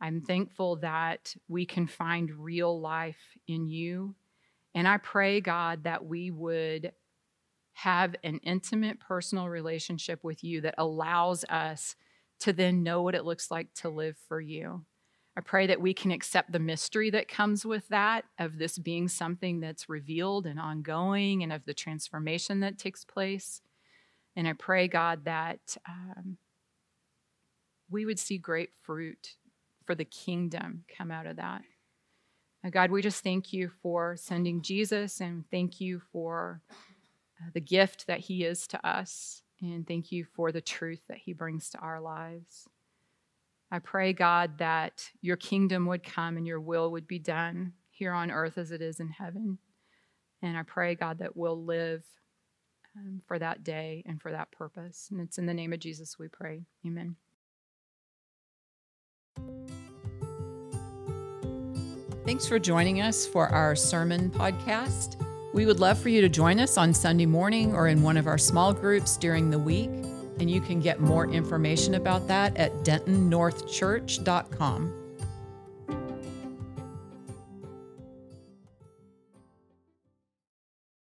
I'm 0.00 0.20
thankful 0.20 0.76
that 0.76 1.34
we 1.48 1.66
can 1.66 1.86
find 1.86 2.30
real 2.30 2.80
life 2.80 3.36
in 3.46 3.68
you. 3.68 4.14
And 4.74 4.86
I 4.86 4.98
pray, 4.98 5.40
God, 5.40 5.84
that 5.84 6.04
we 6.04 6.30
would 6.30 6.92
have 7.72 8.14
an 8.24 8.38
intimate 8.42 9.00
personal 9.00 9.48
relationship 9.48 10.22
with 10.22 10.42
you 10.44 10.62
that 10.62 10.74
allows 10.78 11.44
us 11.44 11.96
to 12.40 12.52
then 12.52 12.82
know 12.82 13.02
what 13.02 13.14
it 13.14 13.24
looks 13.24 13.50
like 13.50 13.72
to 13.74 13.88
live 13.88 14.16
for 14.28 14.40
you. 14.40 14.84
I 15.36 15.42
pray 15.42 15.66
that 15.66 15.80
we 15.80 15.92
can 15.92 16.10
accept 16.10 16.52
the 16.52 16.58
mystery 16.58 17.10
that 17.10 17.28
comes 17.28 17.66
with 17.66 17.86
that, 17.88 18.24
of 18.38 18.58
this 18.58 18.78
being 18.78 19.06
something 19.06 19.60
that's 19.60 19.88
revealed 19.88 20.46
and 20.46 20.58
ongoing, 20.58 21.42
and 21.42 21.52
of 21.52 21.64
the 21.66 21.74
transformation 21.74 22.60
that 22.60 22.78
takes 22.78 23.04
place. 23.04 23.60
And 24.34 24.48
I 24.48 24.54
pray, 24.54 24.88
God, 24.88 25.24
that 25.24 25.76
um, 25.88 26.38
we 27.90 28.06
would 28.06 28.18
see 28.18 28.38
great 28.38 28.70
fruit 28.82 29.34
for 29.84 29.94
the 29.94 30.04
kingdom 30.04 30.84
come 30.96 31.10
out 31.10 31.26
of 31.26 31.36
that. 31.36 31.62
Uh, 32.64 32.70
God, 32.70 32.90
we 32.90 33.02
just 33.02 33.22
thank 33.22 33.52
you 33.52 33.70
for 33.82 34.16
sending 34.16 34.62
Jesus 34.62 35.20
and 35.20 35.44
thank 35.50 35.80
you 35.80 36.00
for 36.12 36.62
uh, 36.70 37.50
the 37.52 37.60
gift 37.60 38.06
that 38.06 38.20
he 38.20 38.44
is 38.44 38.66
to 38.68 38.88
us. 38.88 39.42
And 39.60 39.86
thank 39.86 40.12
you 40.12 40.24
for 40.24 40.52
the 40.52 40.60
truth 40.60 41.00
that 41.08 41.18
he 41.18 41.32
brings 41.32 41.70
to 41.70 41.78
our 41.78 42.00
lives. 42.00 42.68
I 43.70 43.78
pray, 43.78 44.12
God, 44.12 44.58
that 44.58 45.10
your 45.22 45.36
kingdom 45.36 45.86
would 45.86 46.02
come 46.02 46.36
and 46.36 46.46
your 46.46 46.60
will 46.60 46.92
would 46.92 47.08
be 47.08 47.18
done 47.18 47.72
here 47.90 48.12
on 48.12 48.30
earth 48.30 48.58
as 48.58 48.70
it 48.70 48.80
is 48.80 49.00
in 49.00 49.08
heaven. 49.08 49.58
And 50.42 50.56
I 50.56 50.62
pray, 50.62 50.94
God, 50.94 51.18
that 51.18 51.36
we'll 51.36 51.64
live 51.64 52.04
um, 52.96 53.22
for 53.26 53.38
that 53.38 53.64
day 53.64 54.04
and 54.06 54.20
for 54.20 54.30
that 54.30 54.52
purpose. 54.52 55.08
And 55.10 55.20
it's 55.20 55.38
in 55.38 55.46
the 55.46 55.54
name 55.54 55.72
of 55.72 55.80
Jesus 55.80 56.18
we 56.18 56.28
pray. 56.28 56.62
Amen. 56.86 57.16
Thanks 62.24 62.46
for 62.46 62.58
joining 62.58 63.00
us 63.00 63.26
for 63.26 63.48
our 63.48 63.76
sermon 63.76 64.30
podcast. 64.30 65.25
We 65.56 65.64
would 65.64 65.80
love 65.80 65.98
for 65.98 66.10
you 66.10 66.20
to 66.20 66.28
join 66.28 66.60
us 66.60 66.76
on 66.76 66.92
Sunday 66.92 67.24
morning 67.24 67.74
or 67.74 67.88
in 67.88 68.02
one 68.02 68.18
of 68.18 68.26
our 68.26 68.36
small 68.36 68.74
groups 68.74 69.16
during 69.16 69.48
the 69.48 69.58
week. 69.58 69.88
And 70.38 70.50
you 70.50 70.60
can 70.60 70.80
get 70.80 71.00
more 71.00 71.26
information 71.26 71.94
about 71.94 72.28
that 72.28 72.54
at 72.58 72.74
dentonnorthchurch.com. 72.84 75.05